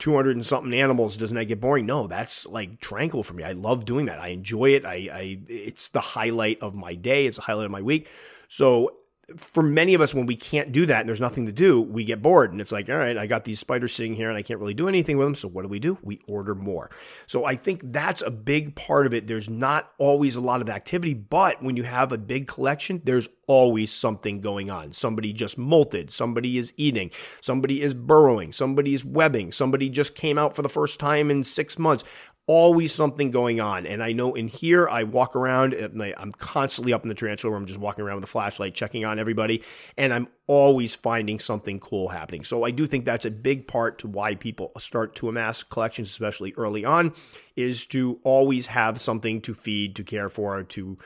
200 0.03 0.35
and 0.35 0.45
something 0.45 0.73
animals 0.73 1.15
doesn't 1.15 1.37
that 1.37 1.45
get 1.45 1.61
boring 1.61 1.85
no 1.85 2.07
that's 2.07 2.45
like 2.47 2.81
tranquil 2.81 3.23
for 3.23 3.33
me 3.33 3.41
i 3.41 3.53
love 3.53 3.85
doing 3.85 4.07
that 4.07 4.19
i 4.19 4.27
enjoy 4.27 4.71
it 4.71 4.83
i, 4.83 5.09
I 5.13 5.39
it's 5.47 5.87
the 5.87 6.01
highlight 6.01 6.61
of 6.61 6.75
my 6.75 6.93
day 6.93 7.25
it's 7.25 7.37
the 7.37 7.43
highlight 7.43 7.65
of 7.65 7.71
my 7.71 7.81
week 7.81 8.09
so 8.49 8.97
for 9.37 9.63
many 9.63 9.93
of 9.93 10.01
us, 10.01 10.13
when 10.13 10.25
we 10.25 10.35
can't 10.35 10.71
do 10.71 10.85
that 10.85 11.01
and 11.01 11.09
there's 11.09 11.21
nothing 11.21 11.45
to 11.45 11.51
do, 11.51 11.81
we 11.81 12.03
get 12.03 12.21
bored. 12.21 12.51
And 12.51 12.59
it's 12.59 12.71
like, 12.71 12.89
all 12.89 12.97
right, 12.97 13.17
I 13.17 13.25
got 13.25 13.45
these 13.45 13.59
spiders 13.59 13.93
sitting 13.93 14.15
here 14.15 14.29
and 14.29 14.37
I 14.37 14.41
can't 14.41 14.59
really 14.59 14.73
do 14.73 14.87
anything 14.89 15.17
with 15.17 15.25
them. 15.25 15.35
So 15.35 15.47
what 15.47 15.61
do 15.61 15.69
we 15.69 15.79
do? 15.79 15.97
We 16.01 16.19
order 16.27 16.53
more. 16.53 16.89
So 17.25 17.45
I 17.45 17.55
think 17.55 17.81
that's 17.85 18.21
a 18.21 18.29
big 18.29 18.75
part 18.75 19.05
of 19.05 19.13
it. 19.13 19.27
There's 19.27 19.49
not 19.49 19.91
always 19.97 20.35
a 20.35 20.41
lot 20.41 20.61
of 20.61 20.69
activity, 20.69 21.13
but 21.13 21.63
when 21.63 21.77
you 21.77 21.83
have 21.83 22.11
a 22.11 22.17
big 22.17 22.47
collection, 22.47 23.01
there's 23.05 23.29
always 23.47 23.91
something 23.91 24.41
going 24.41 24.69
on. 24.69 24.93
Somebody 24.93 25.33
just 25.33 25.57
molted, 25.57 26.11
somebody 26.11 26.57
is 26.57 26.73
eating, 26.77 27.11
somebody 27.41 27.81
is 27.81 27.93
burrowing, 27.93 28.51
somebody 28.51 28.93
is 28.93 29.05
webbing, 29.05 29.51
somebody 29.51 29.89
just 29.89 30.15
came 30.15 30.37
out 30.37 30.55
for 30.55 30.61
the 30.61 30.69
first 30.69 30.99
time 30.99 31.29
in 31.29 31.43
six 31.43 31.77
months 31.79 32.03
always 32.45 32.93
something 32.93 33.31
going 33.31 33.61
on. 33.61 33.85
And 33.85 34.03
I 34.03 34.11
know 34.11 34.33
in 34.33 34.47
here, 34.47 34.87
I 34.89 35.03
walk 35.03 35.35
around, 35.35 35.73
I'm 35.73 36.31
constantly 36.33 36.93
up 36.93 37.03
in 37.03 37.09
the 37.09 37.15
tarantula 37.15 37.53
room, 37.53 37.65
just 37.65 37.79
walking 37.79 38.03
around 38.03 38.15
with 38.15 38.25
a 38.25 38.27
flashlight, 38.27 38.73
checking 38.73 39.05
on 39.05 39.17
everybody, 39.17 39.63
and 39.97 40.13
I'm 40.13 40.27
always 40.47 40.95
finding 40.95 41.39
something 41.39 41.79
cool 41.79 42.09
happening. 42.09 42.43
So 42.43 42.63
I 42.63 42.71
do 42.71 42.85
think 42.85 43.05
that's 43.05 43.25
a 43.25 43.31
big 43.31 43.67
part 43.67 43.99
to 43.99 44.07
why 44.07 44.35
people 44.35 44.71
start 44.77 45.15
to 45.15 45.29
amass 45.29 45.63
collections, 45.63 46.09
especially 46.09 46.53
early 46.57 46.83
on, 46.83 47.13
is 47.55 47.85
to 47.87 48.19
always 48.23 48.67
have 48.67 48.99
something 48.99 49.41
to 49.41 49.53
feed, 49.53 49.95
to 49.95 50.03
care 50.03 50.29
for, 50.29 50.63
to 50.63 50.97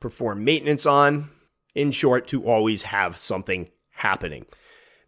perform 0.00 0.44
maintenance 0.44 0.84
on. 0.84 1.30
In 1.74 1.90
short, 1.90 2.26
to 2.28 2.44
always 2.44 2.82
have 2.84 3.16
something 3.16 3.70
happening. 3.90 4.46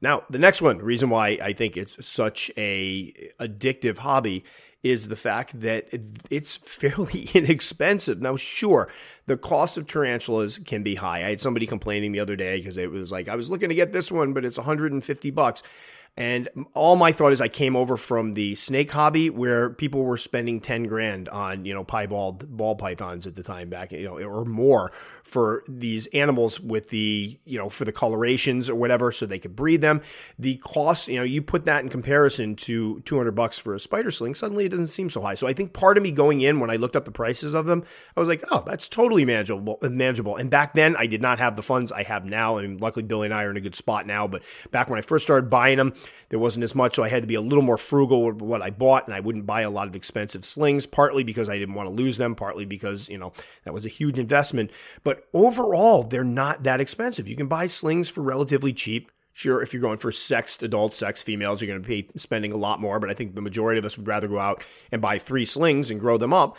Now, 0.00 0.22
the 0.28 0.38
next 0.38 0.62
one, 0.62 0.78
reason 0.78 1.10
why 1.10 1.38
I 1.42 1.52
think 1.52 1.76
it's 1.76 2.06
such 2.06 2.50
a 2.56 3.12
addictive 3.40 3.98
hobby 3.98 4.44
is 4.82 5.08
the 5.08 5.16
fact 5.16 5.62
that 5.62 5.86
it's 6.30 6.56
fairly 6.80 7.30
inexpensive. 7.32 8.20
Now, 8.20 8.36
sure, 8.36 8.90
the 9.26 9.38
cost 9.38 9.78
of 9.78 9.86
tarantulas 9.86 10.58
can 10.58 10.82
be 10.82 10.96
high. 10.96 11.24
I 11.24 11.30
had 11.30 11.40
somebody 11.40 11.66
complaining 11.66 12.12
the 12.12 12.20
other 12.20 12.36
day 12.36 12.58
because 12.58 12.76
it 12.76 12.90
was 12.90 13.10
like, 13.10 13.28
I 13.28 13.34
was 13.34 13.50
looking 13.50 13.70
to 13.70 13.74
get 13.74 13.92
this 13.92 14.12
one, 14.12 14.34
but 14.34 14.44
it's 14.44 14.58
150 14.58 15.30
bucks. 15.30 15.62
And 16.16 16.48
all 16.74 16.94
my 16.94 17.10
thought 17.10 17.32
is 17.32 17.40
I 17.40 17.48
came 17.48 17.74
over 17.74 17.96
from 17.96 18.34
the 18.34 18.54
snake 18.54 18.92
hobby 18.92 19.30
where 19.30 19.70
people 19.70 20.04
were 20.04 20.16
spending 20.16 20.60
10 20.60 20.84
grand 20.84 21.28
on, 21.28 21.64
you 21.64 21.74
know, 21.74 21.82
piebald 21.82 22.56
ball 22.56 22.76
pythons 22.76 23.26
at 23.26 23.34
the 23.34 23.42
time 23.42 23.68
back, 23.68 23.90
you 23.90 24.04
know, 24.04 24.20
or 24.20 24.44
more 24.44 24.92
for 25.24 25.64
these 25.66 26.06
animals 26.08 26.60
with 26.60 26.90
the, 26.90 27.36
you 27.44 27.58
know, 27.58 27.68
for 27.68 27.84
the 27.84 27.90
colorations 27.90 28.70
or 28.70 28.76
whatever 28.76 29.10
so 29.10 29.26
they 29.26 29.40
could 29.40 29.56
breed 29.56 29.80
them. 29.80 30.02
The 30.38 30.54
cost, 30.58 31.08
you 31.08 31.16
know, 31.16 31.24
you 31.24 31.42
put 31.42 31.64
that 31.64 31.82
in 31.82 31.88
comparison 31.88 32.54
to 32.56 33.00
200 33.00 33.32
bucks 33.32 33.58
for 33.58 33.74
a 33.74 33.80
spider 33.80 34.12
sling, 34.12 34.36
suddenly 34.36 34.66
it 34.66 34.68
doesn't 34.68 34.86
seem 34.86 35.10
so 35.10 35.20
high. 35.20 35.34
So 35.34 35.48
I 35.48 35.52
think 35.52 35.72
part 35.72 35.96
of 35.96 36.04
me 36.04 36.12
going 36.12 36.42
in 36.42 36.60
when 36.60 36.70
I 36.70 36.76
looked 36.76 36.94
up 36.94 37.06
the 37.06 37.10
prices 37.10 37.54
of 37.54 37.66
them, 37.66 37.82
I 38.16 38.20
was 38.20 38.28
like, 38.28 38.44
oh, 38.52 38.62
that's 38.64 38.88
totally 38.88 39.24
manageable. 39.24 39.80
Uh, 39.82 39.88
manageable. 39.88 40.36
And 40.36 40.48
back 40.48 40.74
then 40.74 40.94
I 40.96 41.08
did 41.08 41.22
not 41.22 41.40
have 41.40 41.56
the 41.56 41.62
funds 41.62 41.90
I 41.90 42.04
have 42.04 42.24
now. 42.24 42.58
Mean, 42.58 42.78
luckily 42.78 43.02
Billy 43.02 43.26
and 43.26 43.34
I 43.34 43.42
are 43.42 43.50
in 43.50 43.56
a 43.56 43.60
good 43.60 43.74
spot 43.74 44.06
now, 44.06 44.28
but 44.28 44.42
back 44.70 44.88
when 44.88 44.98
I 45.00 45.02
first 45.02 45.24
started 45.24 45.50
buying 45.50 45.78
them, 45.78 45.92
there 46.28 46.38
wasn't 46.38 46.64
as 46.64 46.74
much, 46.74 46.96
so 46.96 47.02
I 47.02 47.08
had 47.08 47.22
to 47.22 47.26
be 47.26 47.34
a 47.34 47.40
little 47.40 47.62
more 47.62 47.78
frugal 47.78 48.24
with 48.24 48.42
what 48.42 48.62
I 48.62 48.70
bought, 48.70 49.06
and 49.06 49.14
I 49.14 49.20
wouldn't 49.20 49.46
buy 49.46 49.62
a 49.62 49.70
lot 49.70 49.88
of 49.88 49.96
expensive 49.96 50.44
slings, 50.44 50.86
partly 50.86 51.24
because 51.24 51.48
I 51.48 51.58
didn't 51.58 51.74
want 51.74 51.88
to 51.88 51.94
lose 51.94 52.16
them, 52.16 52.34
partly 52.34 52.64
because, 52.64 53.08
you 53.08 53.18
know, 53.18 53.32
that 53.64 53.74
was 53.74 53.86
a 53.86 53.90
huge 53.90 54.18
investment. 54.18 54.70
But 55.02 55.24
overall, 55.32 56.02
they're 56.02 56.24
not 56.24 56.62
that 56.64 56.80
expensive. 56.80 57.28
You 57.28 57.36
can 57.36 57.48
buy 57.48 57.66
slings 57.66 58.08
for 58.08 58.22
relatively 58.22 58.72
cheap. 58.72 59.10
Sure, 59.32 59.60
if 59.60 59.72
you're 59.72 59.82
going 59.82 59.98
for 59.98 60.12
sexed 60.12 60.62
adult 60.62 60.94
sex 60.94 61.22
females, 61.22 61.60
you're 61.60 61.72
going 61.72 61.82
to 61.82 61.88
be 61.88 62.08
spending 62.16 62.52
a 62.52 62.56
lot 62.56 62.80
more, 62.80 63.00
but 63.00 63.10
I 63.10 63.14
think 63.14 63.34
the 63.34 63.42
majority 63.42 63.78
of 63.78 63.84
us 63.84 63.98
would 63.98 64.06
rather 64.06 64.28
go 64.28 64.38
out 64.38 64.64
and 64.92 65.02
buy 65.02 65.18
three 65.18 65.44
slings 65.44 65.90
and 65.90 65.98
grow 65.98 66.18
them 66.18 66.32
up 66.32 66.56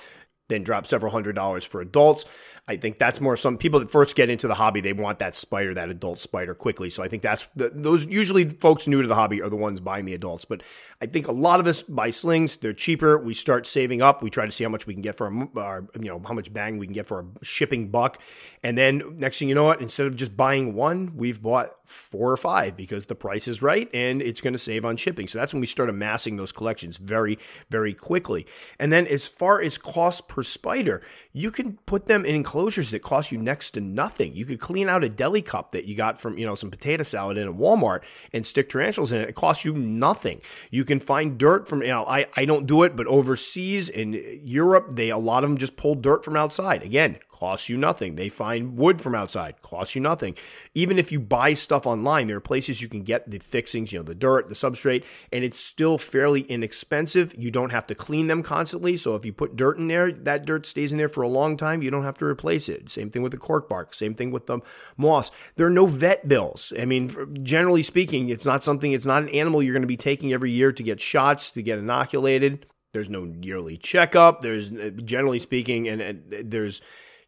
than 0.48 0.64
drop 0.64 0.86
several 0.86 1.12
hundred 1.12 1.36
dollars 1.36 1.64
for 1.64 1.82
adults. 1.82 2.26
I 2.68 2.78
think 2.78 2.98
that's 2.98 3.22
more 3.22 3.38
some 3.38 3.60
people 3.60 3.80
that 3.80 3.92
first 3.92 4.16
get 4.16 4.30
into 4.30 4.48
the 4.48 4.56
hobby, 4.56 4.82
they 4.82 4.94
want 4.94 5.20
that 5.20 5.36
spider, 5.36 5.76
that 5.76 5.90
adult 5.90 6.20
spider 6.20 6.56
quickly. 6.56 6.90
So 6.90 7.04
I 7.04 7.08
think 7.08 7.22
that's 7.22 7.48
the, 7.56 7.70
those 7.74 8.08
usually 8.08 8.46
folks 8.46 8.88
new 8.88 9.04
to 9.04 9.08
the 9.08 9.14
hobby 9.14 9.40
are 9.42 9.50
the 9.50 9.56
ones 9.56 9.80
buying 9.80 10.06
the 10.06 10.16
adults. 10.16 10.46
But 10.46 10.64
I 11.00 11.06
think 11.06 11.28
a 11.28 11.32
lot 11.32 11.60
of 11.60 11.68
us 11.68 11.84
buy 11.84 12.10
slings. 12.10 12.58
They're 12.58 12.74
cheaper. 12.74 13.20
We 13.20 13.36
start 13.36 13.68
saving 13.68 14.02
up. 14.02 14.24
We 14.24 14.32
try 14.32 14.48
to 14.48 14.52
see 14.52 14.64
how 14.64 14.72
much 14.72 14.88
we 14.88 14.94
can 14.94 15.04
get 15.04 15.16
for 15.16 15.28
our, 15.28 15.50
our 15.64 15.88
you 16.00 16.10
know, 16.10 16.20
how 16.26 16.34
much 16.34 16.52
bang 16.52 16.80
we 16.80 16.88
can 16.88 16.94
get 16.94 17.06
for 17.06 17.20
a 17.20 17.46
shipping 17.46 17.90
buck. 17.90 18.20
And 18.64 18.76
then 18.76 19.18
next 19.20 19.38
thing 19.38 19.48
you 19.48 19.54
know 19.54 19.66
what, 19.66 19.80
instead 19.80 20.08
of 20.08 20.16
just 20.16 20.36
buying 20.36 20.74
one, 20.74 21.16
we've 21.16 21.44
bought 21.44 21.76
four 21.86 22.32
or 22.32 22.38
five 22.38 22.76
because 22.76 23.06
the 23.06 23.16
price 23.16 23.48
is 23.48 23.62
right 23.62 23.90
and 23.94 24.24
it's 24.24 24.42
going 24.42 24.54
to 24.54 24.60
save 24.60 24.86
on 24.86 24.98
shipping. 24.98 25.28
So 25.28 25.38
that's 25.38 25.54
when 25.54 25.62
we 25.62 25.68
start 25.68 25.90
amassing 25.90 26.36
those 26.36 26.52
collections 26.52 26.98
very, 26.98 27.38
very 27.70 27.94
quickly. 27.94 28.48
And 28.80 28.92
then 28.92 29.06
as 29.06 29.28
far 29.28 29.62
as 29.62 29.78
cost 29.78 30.28
per 30.28 30.42
spider, 30.42 31.04
you 31.32 31.52
can 31.52 31.78
put 31.86 32.08
them 32.08 32.26
in 32.26 32.44
enclosures 32.56 32.92
that 32.92 33.02
cost 33.02 33.34
you 33.34 33.38
next 33.38 33.72
to 33.72 33.82
nothing. 33.82 34.34
You 34.34 34.46
could 34.46 34.62
clean 34.62 34.88
out 34.88 35.04
a 35.04 35.10
deli 35.10 35.42
cup 35.42 35.72
that 35.72 35.84
you 35.84 35.94
got 35.94 36.18
from, 36.18 36.38
you 36.38 36.46
know, 36.46 36.56
some 36.56 36.72
potato 36.72 37.04
salad 37.04 37.38
in 37.38 37.50
a 37.50 37.54
Walmart 37.54 38.04
and 38.32 38.48
stick 38.48 38.70
tarantulas 38.70 39.12
in 39.12 39.20
it. 39.20 39.28
It 39.28 39.36
costs 39.36 39.66
you 39.66 39.74
nothing. 39.74 40.40
You 40.72 40.86
can 40.86 41.02
find 41.02 41.38
dirt 41.38 41.68
from, 41.68 41.82
you 41.82 41.90
know, 41.90 42.06
I, 42.06 42.28
I 42.34 42.46
don't 42.46 42.66
do 42.66 42.84
it, 42.84 42.96
but 42.96 43.08
overseas 43.08 43.90
in 43.90 44.40
Europe, 44.42 44.88
they, 44.94 45.10
a 45.10 45.18
lot 45.18 45.44
of 45.44 45.50
them 45.50 45.58
just 45.58 45.76
pull 45.76 45.96
dirt 45.96 46.24
from 46.24 46.38
outside. 46.38 46.82
Again, 46.82 47.18
costs 47.36 47.68
you 47.68 47.78
nothing. 47.78 48.16
They 48.16 48.30
find 48.30 48.78
wood 48.78 49.02
from 49.02 49.14
outside, 49.14 49.62
costs 49.62 49.94
you 49.94 50.02
nothing. 50.02 50.36
Even 50.74 50.98
if 50.98 51.12
you 51.12 51.20
buy 51.20 51.54
stuff 51.54 51.86
online, 51.86 52.28
there 52.28 52.38
are 52.38 52.42
places 52.42 52.82
you 52.82 52.88
can 52.88 53.04
get 53.04 53.30
the 53.30 53.40
fixings, 53.40 53.92
you 53.92 54.00
know, 54.00 54.04
the 54.04 54.16
dirt, 54.16 54.48
the 54.48 54.56
substrate, 54.56 55.04
and 55.34 55.44
it's 55.44 55.60
still 55.60 55.98
fairly 55.98 56.42
inexpensive. 56.42 57.36
You 57.38 57.52
don't 57.52 57.72
have 57.72 57.86
to 57.88 57.96
clean 57.96 58.28
them 58.28 58.42
constantly. 58.42 58.96
So 58.96 59.16
if 59.16 59.26
you 59.26 59.34
put 59.34 59.58
dirt 59.58 59.78
in 59.78 59.88
there, 59.88 60.14
that 60.14 60.46
dirt 60.46 60.66
stays 60.66 60.94
in 60.94 60.98
there 60.98 61.10
for 61.10 61.24
a 61.24 61.28
long 61.28 61.58
time. 61.58 61.82
You 61.82 61.92
don't 61.92 62.04
have 62.04 62.18
to 62.20 62.26
replace 62.26 62.70
it. 62.70 62.90
Same 62.90 63.10
thing 63.10 63.22
with 63.22 63.34
the 63.34 63.38
cork 63.38 63.68
bark, 63.68 63.94
same 63.94 64.16
thing 64.16 64.32
with 64.32 64.46
the 64.46 64.60
moss. 64.96 65.30
There 65.58 65.68
are 65.68 65.72
no 65.72 65.88
vet 65.88 66.28
bills. 66.28 66.72
I 66.80 66.86
mean, 66.86 67.44
generally 67.44 67.84
speaking, 67.84 68.30
it's 68.30 68.46
not 68.46 68.64
something, 68.64 68.94
it's 68.94 69.06
not 69.06 69.24
an 69.24 69.30
animal 69.30 69.62
you're 69.62 69.74
going 69.74 69.82
to 69.82 69.88
be 69.88 69.98
taking 69.98 70.32
every 70.32 70.52
year 70.52 70.72
to 70.72 70.84
get 70.84 71.02
shots, 71.02 71.52
to 71.52 71.62
get 71.62 71.80
inoculated. 71.80 72.66
There's 72.94 73.10
no 73.10 73.30
yearly 73.42 73.76
checkup. 73.76 74.42
There's 74.42 74.72
uh, 74.72 74.92
generally 75.04 75.40
speaking, 75.40 75.90
and, 75.90 76.02
and 76.02 76.24
there's 76.50 76.82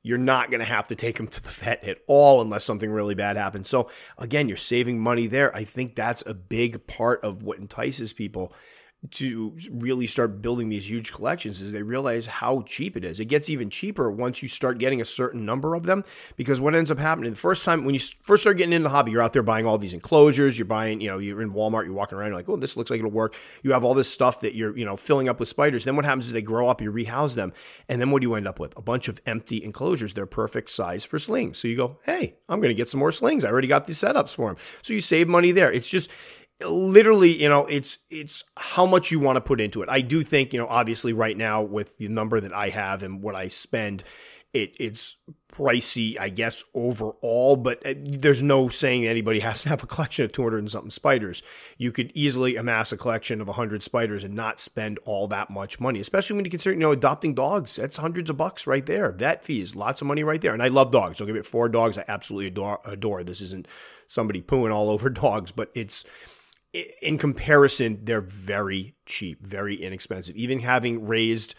you're 0.08 0.18
not 0.18 0.50
going 0.50 0.60
to 0.60 0.66
have 0.66 0.88
to 0.88 0.96
take 0.96 1.18
them 1.18 1.28
to 1.28 1.44
the 1.44 1.50
vet 1.50 1.84
at 1.84 1.98
all 2.08 2.42
unless 2.42 2.64
something 2.64 2.90
really 2.90 3.14
bad 3.14 3.36
happens. 3.36 3.68
So, 3.68 3.90
again, 4.18 4.48
you're 4.48 4.56
saving 4.56 5.00
money 5.00 5.28
there. 5.28 5.54
I 5.54 5.66
think 5.66 5.96
that's 5.96 6.24
a 6.26 6.34
big 6.34 6.88
part 6.88 7.22
of 7.24 7.44
what 7.44 7.60
entices 7.60 8.14
people 8.14 8.54
to 9.12 9.56
really 9.72 10.08
start 10.08 10.42
building 10.42 10.70
these 10.70 10.90
huge 10.90 11.14
collections 11.14 11.62
is 11.62 11.72
they 11.72 11.84
realize 11.84 12.26
how 12.26 12.64
cheap 12.64 12.98
it 12.98 13.06
is. 13.06 13.20
It 13.20 13.26
gets 13.26 13.48
even 13.48 13.70
cheaper 13.70 14.10
once 14.10 14.42
you 14.42 14.50
start 14.50 14.80
getting 14.80 15.02
a 15.02 15.06
certain 15.06 15.46
number 15.46 15.76
of 15.76 15.84
them 15.84 16.04
because 16.36 16.60
what 16.60 16.74
ends 16.74 16.90
up 16.90 16.98
happening 16.98 17.30
the 17.30 17.38
first 17.38 17.64
time 17.64 17.86
when 17.86 17.94
you 17.94 18.02
first 18.24 18.44
start 18.44 18.58
getting 18.58 18.74
into 18.74 18.84
the 18.84 18.90
hobby, 18.90 19.12
you're 19.12 19.22
out 19.22 19.34
there 19.34 19.44
buying 19.44 19.68
all 19.68 19.78
these 19.78 19.94
enclosures, 19.94 20.58
you're 20.58 20.66
buying, 20.66 21.00
you 21.00 21.10
know, 21.10 21.20
you're 21.20 21.44
in 21.44 21.54
Walmart, 21.54 21.86
you're 21.86 21.94
walking 21.94 22.18
around, 22.18 22.30
you're 22.30 22.38
like, 22.38 22.50
oh, 22.50 22.58
this 22.58 22.76
looks 22.76 22.90
like 22.90 22.98
it'll 22.98 23.12
work. 23.12 23.36
You 23.62 23.72
have 23.74 23.84
all 23.84 23.94
this 23.94 24.12
stuff 24.12 24.42
that 24.42 24.56
you're, 24.56 24.76
you 24.76 24.84
know, 24.84 24.96
filling 24.96 25.30
up 25.30 25.40
with 25.40 25.48
spiders. 25.48 25.86
Then 25.86 25.96
what 25.96 26.06
happens 26.06 26.26
is 26.26 26.34
they 26.34 26.42
grow 26.42 26.68
up, 26.68 26.82
you 26.82 26.90
rehouse 26.90 27.36
them, 27.36 27.54
and 27.88 28.02
then 28.02 28.10
what 28.10 28.22
do 28.22 28.28
you 28.28 28.34
end 28.34 28.48
up 28.48 28.60
with? 28.60 28.76
A 28.78 28.82
bunch 28.82 29.08
of 29.08 29.22
empty 29.28 29.64
enclosures. 29.64 30.16
They're 30.16 30.26
perfect 30.26 30.72
size 30.72 31.06
for 31.06 31.20
slings. 31.20 31.60
So 31.60 31.68
you 31.68 31.78
go, 31.78 32.00
hey, 32.04 32.36
I'm 32.50 32.60
going 32.60 32.70
to 32.70 32.76
get 32.76 32.90
some 32.90 33.00
more 33.00 33.12
slings. 33.12 33.46
I 33.46 33.50
already 33.50 33.68
got 33.68 33.86
these 33.86 34.00
setups 34.00 34.36
for 34.36 34.50
them. 34.50 34.58
So 34.82 34.94
you 34.94 35.02
save 35.02 35.28
money 35.28 35.52
there. 35.52 35.72
It's 35.72 35.90
just 35.90 36.10
literally, 36.62 37.42
you 37.42 37.50
know, 37.50 37.66
it's 37.66 37.98
it's 38.10 38.44
how 38.56 38.86
much 38.86 39.12
you 39.12 39.20
want 39.20 39.36
to 39.38 39.42
put 39.42 39.62
into 39.62 39.82
it. 39.84 39.90
I 39.90 40.02
do 40.02 40.24
think, 40.24 40.54
you 40.54 40.60
know, 40.60 40.68
obviously 40.68 41.14
right 41.14 41.38
now 41.38 41.62
with 41.62 41.98
the 41.98 42.08
number 42.08 42.40
that 42.40 42.54
I 42.54 42.70
have 42.70 43.04
and 43.04 43.22
what 43.22 43.36
I 43.36 43.48
spend, 43.50 44.04
It, 44.54 44.76
it's 44.80 45.18
pricey, 45.54 46.20
I 46.20 46.30
guess, 46.30 46.64
overall, 46.74 47.56
but 47.56 47.86
uh, 47.86 47.94
there's 47.98 48.44
no 48.44 48.70
saying 48.70 49.06
anybody 49.06 49.40
has 49.48 49.64
to 49.64 49.70
have 49.70 49.84
a 49.84 49.88
collection 49.88 50.26
of 50.26 50.32
200 50.32 50.60
and 50.60 50.72
something 50.72 50.90
spiders. 50.90 51.44
You 51.78 51.92
could 51.92 52.12
easily 52.14 52.56
amass 52.56 52.92
a 52.92 52.98
collection 52.98 53.42
of 53.42 53.48
100 53.48 53.84
spiders 53.84 54.24
and 54.24 54.36
not 54.36 54.60
spend 54.60 55.00
all 55.06 55.28
that 55.28 55.50
much 55.50 55.80
money, 55.80 56.00
especially 56.00 56.36
when 56.36 56.46
you 56.46 56.52
consider, 56.52 56.74
you 56.74 56.80
know, 56.80 56.92
adopting 56.92 57.34
dogs. 57.34 57.76
That's 57.76 57.98
hundreds 57.98 58.30
of 58.30 58.38
bucks 58.38 58.68
right 58.68 58.86
there. 58.86 59.12
Vet 59.12 59.44
fees, 59.44 59.76
lots 59.76 60.02
of 60.02 60.08
money 60.08 60.24
right 60.24 60.42
there. 60.42 60.54
And 60.54 60.64
I 60.64 60.68
love 60.70 60.92
dogs. 60.92 61.18
Don't 61.18 61.28
give 61.28 61.36
it 61.36 61.46
four 61.46 61.70
dogs 61.70 61.98
I 61.98 62.06
absolutely 62.08 62.48
adore, 62.48 62.80
adore. 62.86 63.24
This 63.24 63.42
isn't 63.42 63.68
somebody 64.08 64.42
pooing 64.42 64.74
all 64.74 64.90
over 64.90 65.10
dogs, 65.26 65.52
but 65.52 65.72
it's 65.74 66.06
in 67.02 67.18
comparison, 67.18 68.00
they're 68.04 68.22
very 68.22 68.96
cheap, 69.06 69.44
very 69.44 69.76
inexpensive. 69.82 70.36
Even 70.36 70.60
having 70.60 71.06
raised 71.06 71.56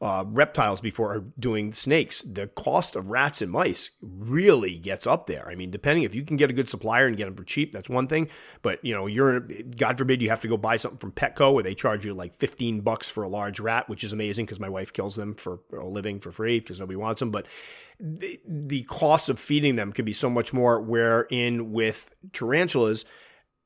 uh, 0.00 0.24
reptiles 0.28 0.80
before 0.80 1.24
doing 1.38 1.72
snakes, 1.72 2.22
the 2.22 2.46
cost 2.46 2.94
of 2.94 3.08
rats 3.08 3.42
and 3.42 3.50
mice 3.50 3.90
really 4.00 4.78
gets 4.78 5.08
up 5.08 5.26
there. 5.26 5.48
I 5.48 5.56
mean, 5.56 5.72
depending 5.72 6.04
if 6.04 6.14
you 6.14 6.24
can 6.24 6.36
get 6.36 6.50
a 6.50 6.52
good 6.52 6.68
supplier 6.68 7.08
and 7.08 7.16
get 7.16 7.24
them 7.24 7.34
for 7.34 7.42
cheap, 7.42 7.72
that's 7.72 7.90
one 7.90 8.06
thing. 8.06 8.30
But 8.62 8.84
you 8.84 8.94
know, 8.94 9.06
you're 9.06 9.40
God 9.40 9.98
forbid 9.98 10.22
you 10.22 10.30
have 10.30 10.42
to 10.42 10.48
go 10.48 10.56
buy 10.56 10.76
something 10.76 10.98
from 10.98 11.12
Petco 11.12 11.52
where 11.52 11.64
they 11.64 11.74
charge 11.74 12.04
you 12.04 12.14
like 12.14 12.32
15 12.32 12.82
bucks 12.82 13.10
for 13.10 13.24
a 13.24 13.28
large 13.28 13.58
rat, 13.58 13.88
which 13.88 14.04
is 14.04 14.12
amazing 14.12 14.46
because 14.46 14.60
my 14.60 14.68
wife 14.68 14.92
kills 14.92 15.16
them 15.16 15.34
for 15.34 15.60
a 15.76 15.84
living 15.84 16.20
for 16.20 16.30
free 16.30 16.60
because 16.60 16.78
nobody 16.78 16.96
wants 16.96 17.18
them. 17.18 17.32
But 17.32 17.46
the, 17.98 18.38
the 18.46 18.82
cost 18.84 19.28
of 19.28 19.40
feeding 19.40 19.74
them 19.74 19.92
can 19.92 20.04
be 20.04 20.12
so 20.12 20.30
much 20.30 20.52
more. 20.52 20.80
Wherein 20.80 21.72
with 21.72 22.14
tarantulas 22.32 23.04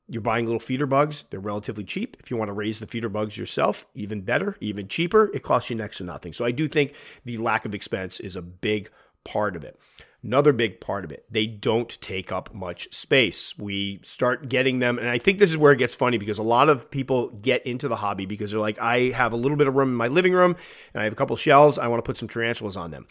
you're 0.07 0.21
buying 0.21 0.45
little 0.45 0.59
feeder 0.59 0.85
bugs. 0.85 1.23
They're 1.29 1.39
relatively 1.39 1.83
cheap. 1.83 2.17
If 2.19 2.29
you 2.29 2.37
want 2.37 2.49
to 2.49 2.53
raise 2.53 2.79
the 2.79 2.87
feeder 2.87 3.09
bugs 3.09 3.37
yourself, 3.37 3.85
even 3.93 4.21
better, 4.21 4.57
even 4.59 4.87
cheaper, 4.87 5.31
it 5.33 5.43
costs 5.43 5.69
you 5.69 5.75
next 5.75 5.97
to 5.97 6.03
nothing. 6.03 6.33
So 6.33 6.45
I 6.45 6.51
do 6.51 6.67
think 6.67 6.93
the 7.25 7.37
lack 7.37 7.65
of 7.65 7.73
expense 7.73 8.19
is 8.19 8.35
a 8.35 8.41
big 8.41 8.89
part 9.23 9.55
of 9.55 9.63
it. 9.63 9.79
Another 10.23 10.53
big 10.53 10.79
part 10.79 11.03
of 11.03 11.11
it, 11.11 11.25
they 11.29 11.45
don't 11.45 11.99
take 12.01 12.31
up 12.31 12.53
much 12.53 12.93
space. 12.93 13.57
We 13.57 13.99
start 14.03 14.47
getting 14.47 14.79
them, 14.79 14.97
and 14.97 15.09
I 15.09 15.17
think 15.17 15.37
this 15.37 15.51
is 15.51 15.57
where 15.57 15.73
it 15.73 15.79
gets 15.79 15.95
funny 15.95 16.17
because 16.17 16.37
a 16.37 16.43
lot 16.43 16.69
of 16.69 16.89
people 16.89 17.29
get 17.29 17.65
into 17.65 17.89
the 17.89 17.97
hobby 17.97 18.25
because 18.25 18.51
they're 18.51 18.59
like, 18.61 18.79
I 18.79 19.09
have 19.09 19.33
a 19.33 19.35
little 19.35 19.57
bit 19.57 19.67
of 19.67 19.75
room 19.75 19.89
in 19.89 19.95
my 19.95 20.07
living 20.07 20.31
room 20.31 20.55
and 20.93 21.01
I 21.01 21.03
have 21.03 21.11
a 21.11 21.17
couple 21.17 21.35
shells. 21.35 21.77
I 21.77 21.87
want 21.87 22.01
to 22.01 22.07
put 22.07 22.17
some 22.17 22.29
tarantulas 22.29 22.77
on 22.77 22.91
them. 22.91 23.05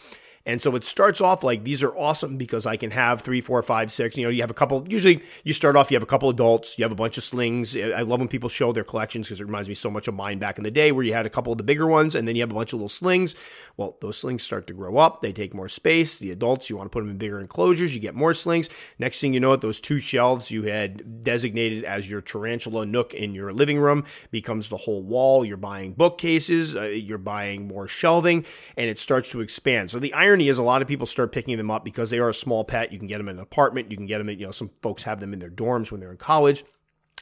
And 0.45 0.61
so 0.61 0.75
it 0.75 0.83
starts 0.83 1.21
off 1.21 1.43
like 1.43 1.63
these 1.63 1.81
are 1.83 1.95
awesome 1.95 2.37
because 2.37 2.65
I 2.65 2.75
can 2.75 2.91
have 2.91 3.21
three, 3.21 3.39
four, 3.39 3.61
five, 3.63 3.91
six. 3.93 4.17
You 4.17 4.25
know, 4.25 4.29
you 4.29 4.41
have 4.41 4.51
a 4.51 4.53
couple. 4.53 4.85
Usually, 4.89 5.21
you 5.45 5.53
start 5.53 5.77
off, 5.77 5.89
you 5.89 5.95
have 5.95 6.03
a 6.03 6.07
couple 6.07 6.29
adults, 6.29 6.77
you 6.77 6.83
have 6.83 6.91
a 6.91 6.95
bunch 6.95 7.17
of 7.17 7.23
slings. 7.23 7.77
I 7.77 8.01
love 8.01 8.19
when 8.19 8.27
people 8.27 8.49
show 8.49 8.73
their 8.73 8.83
collections 8.83 9.27
because 9.27 9.39
it 9.39 9.45
reminds 9.45 9.69
me 9.69 9.75
so 9.75 9.89
much 9.89 10.09
of 10.09 10.15
mine 10.15 10.39
back 10.39 10.57
in 10.57 10.65
the 10.65 10.71
day 10.71 10.91
where 10.91 11.05
you 11.05 11.13
had 11.13 11.25
a 11.25 11.29
couple 11.29 11.53
of 11.53 11.57
the 11.57 11.63
bigger 11.63 11.87
ones 11.87 12.13
and 12.13 12.27
then 12.27 12.35
you 12.35 12.41
have 12.41 12.51
a 12.51 12.55
bunch 12.55 12.73
of 12.73 12.79
little 12.79 12.89
slings. 12.89 13.35
Well, 13.77 13.95
those 14.01 14.17
slings 14.17 14.43
start 14.43 14.67
to 14.67 14.73
grow 14.73 14.97
up, 14.97 15.21
they 15.21 15.31
take 15.31 15.53
more 15.53 15.69
space. 15.69 16.19
The 16.19 16.31
adults, 16.31 16.69
you 16.69 16.75
want 16.75 16.87
to 16.87 16.93
put 16.93 17.01
them 17.01 17.09
in 17.09 17.17
bigger 17.17 17.39
enclosures, 17.39 17.95
you 17.95 18.01
get 18.01 18.13
more 18.13 18.33
slings. 18.33 18.69
Next 18.99 19.21
thing 19.21 19.33
you 19.33 19.39
know, 19.39 19.53
it, 19.53 19.61
those 19.61 19.79
two 19.79 19.99
shelves 19.99 20.51
you 20.51 20.63
had 20.63 21.23
designated 21.23 21.85
as 21.85 22.09
your 22.09 22.21
tarantula 22.21 22.85
nook 22.85 23.13
in 23.13 23.33
your 23.33 23.53
living 23.53 23.79
room 23.79 24.03
becomes 24.29 24.67
the 24.67 24.77
whole 24.77 25.03
wall. 25.03 25.45
You're 25.45 25.55
buying 25.55 25.93
bookcases, 25.93 26.75
uh, 26.75 26.81
you're 26.81 27.17
buying 27.17 27.67
more 27.67 27.87
shelving, 27.87 28.45
and 28.75 28.89
it 28.89 28.99
starts 28.99 29.31
to 29.31 29.39
expand. 29.39 29.89
So 29.89 29.99
the 29.99 30.13
irony 30.33 30.47
is 30.47 30.57
a 30.57 30.63
lot 30.63 30.81
of 30.81 30.87
people 30.87 31.05
start 31.05 31.31
picking 31.31 31.55
them 31.57 31.69
up 31.69 31.85
because 31.85 32.09
they 32.09 32.17
are 32.17 32.29
a 32.29 32.33
small 32.33 32.63
pet. 32.63 32.91
You 32.91 32.97
can 32.97 33.07
get 33.07 33.19
them 33.19 33.29
in 33.29 33.37
an 33.37 33.43
apartment. 33.43 33.91
You 33.91 33.97
can 33.97 34.07
get 34.07 34.17
them 34.17 34.29
in, 34.29 34.39
you 34.39 34.47
know, 34.47 34.51
some 34.51 34.71
folks 34.81 35.03
have 35.03 35.19
them 35.19 35.31
in 35.31 35.37
their 35.37 35.51
dorms 35.51 35.91
when 35.91 35.99
they're 35.99 36.09
in 36.09 36.17
college. 36.17 36.65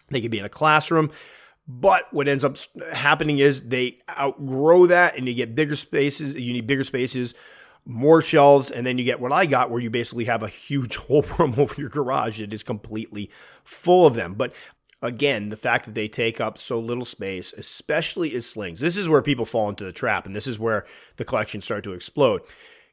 They 0.09 0.21
could 0.21 0.31
be 0.31 0.39
in 0.39 0.45
a 0.45 0.49
classroom. 0.49 1.11
But 1.67 2.05
what 2.13 2.29
ends 2.29 2.45
up 2.45 2.55
happening 2.93 3.39
is 3.39 3.67
they 3.67 3.99
outgrow 4.09 4.87
that 4.87 5.17
and 5.17 5.27
you 5.27 5.33
get 5.33 5.55
bigger 5.55 5.75
spaces. 5.75 6.33
You 6.35 6.53
need 6.53 6.67
bigger 6.67 6.85
spaces, 6.85 7.35
more 7.85 8.21
shelves, 8.21 8.71
and 8.71 8.87
then 8.87 8.97
you 8.97 9.03
get 9.03 9.19
what 9.19 9.33
I 9.33 9.45
got, 9.45 9.69
where 9.69 9.81
you 9.81 9.89
basically 9.89 10.25
have 10.25 10.41
a 10.41 10.47
huge 10.47 10.95
whole 11.07 11.23
room 11.37 11.55
over 11.57 11.75
your 11.77 11.89
garage 11.89 12.39
that 12.39 12.53
is 12.53 12.63
completely 12.63 13.29
full 13.65 14.05
of 14.05 14.13
them. 14.13 14.35
But 14.35 14.53
again, 15.01 15.49
the 15.49 15.57
fact 15.57 15.85
that 15.85 15.95
they 15.95 16.07
take 16.07 16.39
up 16.39 16.57
so 16.57 16.79
little 16.79 17.05
space, 17.05 17.51
especially 17.53 18.33
as 18.35 18.45
slings, 18.45 18.79
this 18.79 18.95
is 18.95 19.09
where 19.09 19.21
people 19.21 19.45
fall 19.45 19.67
into 19.67 19.83
the 19.83 19.91
trap, 19.91 20.25
and 20.25 20.33
this 20.33 20.47
is 20.47 20.57
where 20.57 20.85
the 21.17 21.25
collections 21.25 21.65
start 21.65 21.83
to 21.83 21.93
explode 21.93 22.41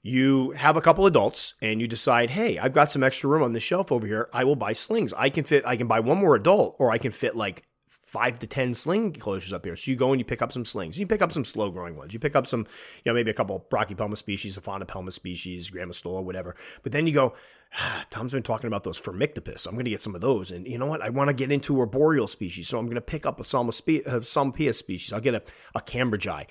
you 0.03 0.53
have 0.53 0.77
a 0.77 0.81
couple 0.81 1.07
adults 1.07 1.55
and 1.61 1.81
you 1.81 1.89
decide, 1.89 2.31
hey, 2.31 2.59
I've 2.59 2.73
got 2.73 2.91
some 2.91 3.03
extra 3.03 3.29
room 3.29 3.43
on 3.43 3.53
the 3.53 3.61
shelf 3.61 3.91
over 3.91 4.07
here. 4.07 4.29
I 4.33 4.45
will 4.45 4.57
buy 4.57 4.73
slings. 4.73 5.13
I 5.13 5.31
can 5.31 5.45
fit, 5.45 5.65
I 5.67 5.77
can 5.77 5.87
buy 5.87 6.01
one 6.01 6.19
more 6.19 6.35
adult, 6.35 6.77
or 6.79 6.91
I 6.91 6.99
can 6.99 7.11
fit 7.11 7.37
like 7.37 7.65
five 8.09 8.39
to 8.39 8.47
10 8.47 8.73
sling 8.73 9.13
closures 9.13 9.53
up 9.53 9.67
here. 9.67 9.77
So 9.77 9.91
you 9.91 9.97
go 9.97 10.13
and 10.13 10.21
you 10.21 10.25
pick 10.25 10.41
up 10.41 10.51
some 10.51 10.65
slings. 10.65 10.99
You 10.99 11.07
pick 11.07 11.21
up 11.21 11.31
some 11.31 11.45
slow 11.45 11.71
growing 11.71 11.95
ones. 11.95 12.15
You 12.15 12.19
pick 12.19 12.35
up 12.35 12.47
some, 12.47 12.61
you 12.61 13.11
know, 13.11 13.15
maybe 13.15 13.31
a 13.31 13.35
couple 13.35 13.67
Brachypelma 13.71 14.17
species, 14.17 14.57
Aphonopelma 14.57 15.13
species, 15.13 15.71
Grammostola, 15.71 16.23
whatever. 16.23 16.57
But 16.83 16.93
then 16.93 17.07
you 17.07 17.13
go, 17.13 17.35
ah, 17.79 18.07
Tom's 18.09 18.33
been 18.33 18.43
talking 18.43 18.67
about 18.67 18.83
those 18.83 18.99
Phormictopus. 18.99 19.67
I'm 19.67 19.75
going 19.75 19.85
to 19.85 19.91
get 19.91 20.03
some 20.03 20.15
of 20.15 20.23
those. 20.23 20.51
And 20.51 20.67
you 20.67 20.79
know 20.79 20.87
what? 20.87 21.03
I 21.03 21.11
want 21.11 21.29
to 21.29 21.35
get 21.35 21.53
into 21.53 21.79
arboreal 21.79 22.29
species. 22.29 22.67
So 22.69 22.79
I'm 22.79 22.87
going 22.87 22.95
to 22.95 23.03
pick 23.03 23.27
up 23.27 23.41
a 23.41 23.43
Psalmopoeus 23.43 24.75
species. 24.75 25.13
I'll 25.13 25.21
get 25.21 25.35
a, 25.35 25.43
a 25.75 25.83
Cambridgei. 25.83 26.47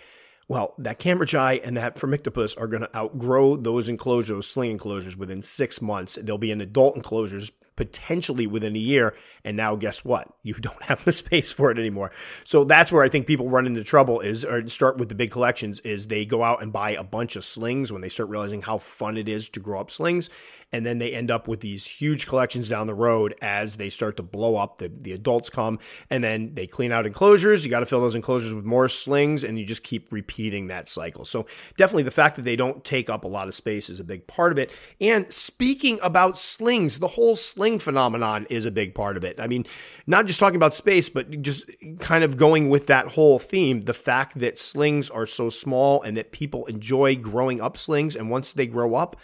Well, 0.50 0.74
that 0.78 1.00
Cambridgei 1.00 1.60
and 1.64 1.76
that 1.76 1.96
Phormictopus 1.96 2.60
are 2.60 2.68
going 2.68 2.84
to 2.84 2.96
outgrow 2.96 3.58
those 3.58 3.90
enclosures, 3.90 4.30
those 4.30 4.48
sling 4.48 4.72
enclosures, 4.72 5.18
within 5.18 5.42
six 5.42 5.82
months. 5.82 6.18
They'll 6.22 6.38
be 6.38 6.52
in 6.52 6.62
adult 6.62 6.96
enclosures 6.96 7.52
potentially 7.78 8.48
within 8.48 8.76
a 8.76 8.80
year. 8.80 9.14
And 9.46 9.56
now 9.56 9.76
guess 9.76 10.04
what? 10.04 10.28
You 10.44 10.54
don't 10.60 10.82
have 10.84 11.06
the 11.06 11.14
space 11.14 11.52
for 11.52 11.72
it 11.72 11.80
anymore. 11.80 12.12
So 12.44 12.66
that's 12.66 12.92
where 12.92 13.04
I 13.04 13.10
think 13.10 13.28
people 13.28 13.50
run 13.50 13.66
into 13.66 13.84
trouble 13.84 14.20
is 14.20 14.44
or 14.44 14.68
start 14.68 14.98
with 14.98 15.10
the 15.10 15.16
big 15.16 15.32
collections 15.32 15.80
is 15.82 16.08
they 16.08 16.26
go 16.26 16.44
out 16.44 16.62
and 16.62 16.74
buy 16.74 16.92
a 16.92 17.04
bunch 17.04 17.36
of 17.36 17.46
slings 17.46 17.94
when 17.94 18.02
they 18.02 18.10
start 18.10 18.30
realizing 18.30 18.62
how 18.62 18.78
fun 18.78 19.16
it 19.16 19.30
is 19.30 19.48
to 19.50 19.60
grow 19.62 19.80
up 19.80 19.92
slings. 19.92 20.30
And 20.74 20.86
then 20.86 20.98
they 20.98 21.14
end 21.14 21.32
up 21.32 21.48
with 21.48 21.62
these 21.62 21.86
huge 21.86 22.28
collections 22.28 22.68
down 22.68 22.88
the 22.88 22.94
road 22.94 23.36
as 23.42 23.78
they 23.78 23.90
start 23.90 24.18
to 24.18 24.24
blow 24.24 24.56
up. 24.56 24.80
The, 24.80 24.90
the 24.90 25.14
adults 25.14 25.50
come 25.50 25.80
and 26.10 26.24
then 26.24 26.56
they 26.56 26.68
clean 26.68 26.92
out 26.92 27.06
enclosures. 27.06 27.64
You 27.64 27.72
got 27.72 27.80
to 27.82 27.86
fill 27.86 28.02
those 28.02 28.16
enclosures 28.16 28.54
with 28.54 28.66
more 28.66 28.90
slings 28.90 29.44
and 29.44 29.58
you 29.58 29.66
just 29.66 29.84
keep 29.84 30.12
repeating 30.12 30.68
that 30.68 30.88
cycle. 30.88 31.26
So 31.26 31.46
definitely 31.78 32.04
the 32.04 32.12
fact 32.12 32.36
that 32.38 32.42
they 32.42 32.56
don't 32.56 32.84
take 32.84 33.10
up 33.10 33.24
a 33.24 33.28
lot 33.28 33.48
of 33.48 33.56
space 33.56 33.90
is 33.90 34.00
a 34.00 34.04
big 34.04 34.28
part 34.28 34.52
of 34.52 34.60
it. 34.60 34.72
And 35.00 35.32
speaking 35.32 36.00
about 36.02 36.38
slings, 36.38 37.00
the 37.00 37.08
whole 37.08 37.36
sling 37.36 37.68
sling 37.68 37.80
phenomenon 37.80 38.48
is 38.50 38.66
a 38.66 38.72
big 38.72 38.96
part 38.96 39.18
of 39.18 39.24
it. 39.24 39.40
I 39.40 39.48
mean, 39.48 39.66
not 40.06 40.26
just 40.26 40.40
talking 40.40 40.56
about 40.56 40.74
space, 40.74 41.10
but 41.10 41.42
just 41.42 41.70
kind 42.00 42.24
of 42.24 42.38
going 42.38 42.70
with 42.70 42.88
that 42.88 43.08
whole 43.08 43.40
theme. 43.40 43.84
The 43.84 43.94
fact 43.94 44.40
that 44.40 44.58
slings 44.58 45.10
are 45.10 45.26
so 45.26 45.50
small 45.50 46.02
and 46.02 46.16
that 46.18 46.32
people 46.32 46.66
enjoy 46.68 47.16
growing 47.16 47.60
up 47.60 47.76
slings. 47.78 48.16
And 48.16 48.30
once 48.30 48.54
they 48.54 48.68
grow 48.68 48.96
up, 48.96 49.18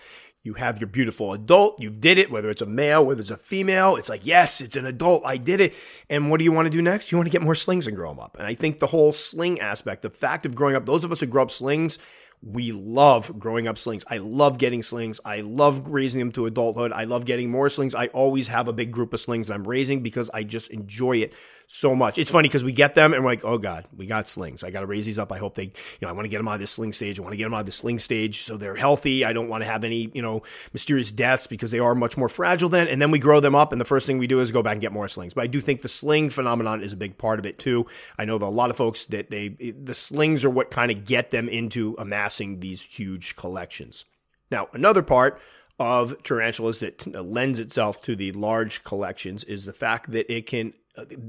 you 0.44 0.56
have 0.56 0.80
your 0.80 0.88
beautiful 0.88 1.32
adult, 1.32 1.82
you 1.82 1.90
did 1.90 2.18
it, 2.18 2.30
whether 2.30 2.50
it's 2.50 2.62
a 2.62 2.66
male, 2.66 3.06
whether 3.06 3.22
it's 3.22 3.32
a 3.32 3.38
female, 3.38 3.96
it's 3.96 4.10
like, 4.10 4.26
yes, 4.26 4.60
it's 4.60 4.76
an 4.76 4.86
adult, 4.86 5.24
I 5.26 5.38
did 5.38 5.62
it. 5.62 5.74
And 6.10 6.30
what 6.30 6.38
do 6.38 6.44
you 6.44 6.52
want 6.52 6.66
to 6.66 6.70
do 6.70 6.82
next? 6.82 7.12
You 7.12 7.18
want 7.18 7.28
to 7.28 7.32
get 7.32 7.42
more 7.42 7.56
slings 7.56 7.88
and 7.88 7.96
grow 7.96 8.10
them 8.10 8.20
up. 8.20 8.36
And 8.38 8.46
I 8.46 8.54
think 8.54 8.80
the 8.80 8.88
whole 8.88 9.14
sling 9.14 9.62
aspect, 9.62 10.02
the 10.02 10.10
fact 10.10 10.46
of 10.46 10.54
growing 10.54 10.76
up, 10.76 10.86
those 10.86 11.06
of 11.06 11.14
us 11.14 11.22
who 11.22 11.28
grow 11.28 11.44
up 11.44 11.52
slings, 11.52 11.98
we 12.46 12.74
love 12.74 13.40
growing 13.40 13.70
up 13.70 13.78
slings. 13.78 14.04
I 14.10 14.18
love 14.18 14.58
getting 14.58 14.84
slings. 14.84 15.22
I 15.24 15.40
love 15.40 15.88
raising 15.88 16.20
them 16.20 16.34
to 16.34 16.46
adulthood. 16.46 16.92
I 16.92 17.06
love 17.06 17.24
getting 17.24 17.50
more 17.50 17.70
slings. 17.70 17.96
I 17.96 18.08
always 18.08 18.50
have 18.50 18.68
a 18.68 18.74
big 18.74 18.92
group 18.92 19.14
of 19.14 19.22
slings 19.22 19.50
I'm 19.50 19.66
raising 19.66 20.04
because 20.04 20.30
I 20.34 20.44
just 20.44 20.70
enjoy 20.70 21.18
it 21.18 21.34
so 21.74 21.96
much. 21.96 22.20
It's 22.20 22.30
funny 22.30 22.48
because 22.48 22.64
we 22.64 22.72
get 22.72 22.94
them 22.94 23.14
and 23.14 23.24
we're 23.24 23.32
like, 23.32 23.44
oh 23.44 23.58
God, 23.58 23.86
we 23.98 24.06
got 24.06 24.28
slings. 24.28 24.64
I 24.64 24.70
got 24.70 24.82
to 24.82 24.86
raise 24.86 25.08
these 25.08 25.18
up. 25.18 25.32
I 25.32 25.40
hope 25.40 25.56
they, 25.56 25.64
you 25.64 25.72
know, 26.04 26.08
I 26.08 26.12
want 26.12 26.26
to 26.26 26.30
get 26.30 26.38
them 26.38 26.48
out 26.48 26.54
of 26.54 26.60
this 26.60 26.70
sling 26.70 26.94
stage. 26.94 27.18
I 27.20 27.24
want 27.24 27.34
to 27.34 27.38
get 27.38 27.46
them 27.46 27.54
out 27.56 27.62
of 27.62 27.66
the 27.66 27.72
sling 27.72 27.98
stage 27.98 28.44
so 28.44 28.58
they're 28.58 28.76
healthy. 28.76 29.26
I 29.26 29.34
don't 29.34 29.50
want 29.50 29.64
to 29.64 29.70
have 29.70 29.84
any, 29.84 30.12
you 30.14 30.22
know, 30.22 30.44
mysterious 30.72 31.10
deaths 31.10 31.48
because 31.48 31.72
they 31.72 31.80
are 31.80 31.96
much 31.96 32.16
more 32.16 32.30
fragile 32.30 32.70
then. 32.70 32.88
And 32.88 33.02
then 33.02 33.10
we 33.10 33.18
grow 33.18 33.40
them 33.40 33.56
up 33.56 33.72
and 33.72 33.82
the 33.82 33.86
first 33.86 34.06
thing 34.06 34.20
we 34.20 34.28
do 34.28 34.40
is 34.40 34.52
go 34.52 34.62
back 34.62 34.74
and 34.74 34.82
get 34.82 34.92
more 34.92 35.08
slings. 35.08 35.34
But 35.34 35.46
I 35.46 35.48
do 35.48 35.60
think 35.60 35.82
the 35.82 35.88
sling 35.88 36.30
phenomenon 36.30 36.84
is 36.84 36.94
a 36.94 36.98
big 36.98 37.18
part 37.18 37.40
of 37.40 37.46
it 37.48 37.58
too. 37.58 37.88
I 38.20 38.26
know 38.26 38.38
that 38.38 38.46
a 38.46 38.48
lot 38.48 38.70
of 38.70 38.78
folks 38.78 39.08
that 39.08 39.32
they, 39.32 39.50
the 39.50 39.96
slings 39.96 40.46
are 40.46 40.52
what 40.52 40.70
kind 40.70 40.92
of 40.92 41.06
get 41.06 41.32
them 41.32 41.50
into 41.50 41.96
amassing 41.98 42.60
these 42.60 42.84
huge 42.84 43.36
collections. 43.36 44.06
Now, 44.52 44.68
another 44.74 45.02
part 45.02 45.42
of 45.80 46.22
tarantulas 46.22 46.78
that 46.80 47.08
lends 47.16 47.60
itself 47.60 48.00
to 48.04 48.16
the 48.16 48.32
large 48.34 48.84
collections 48.84 49.44
is 49.46 49.66
the 49.66 49.74
fact 49.74 50.12
that 50.12 50.32
it 50.32 50.46
can 50.46 50.74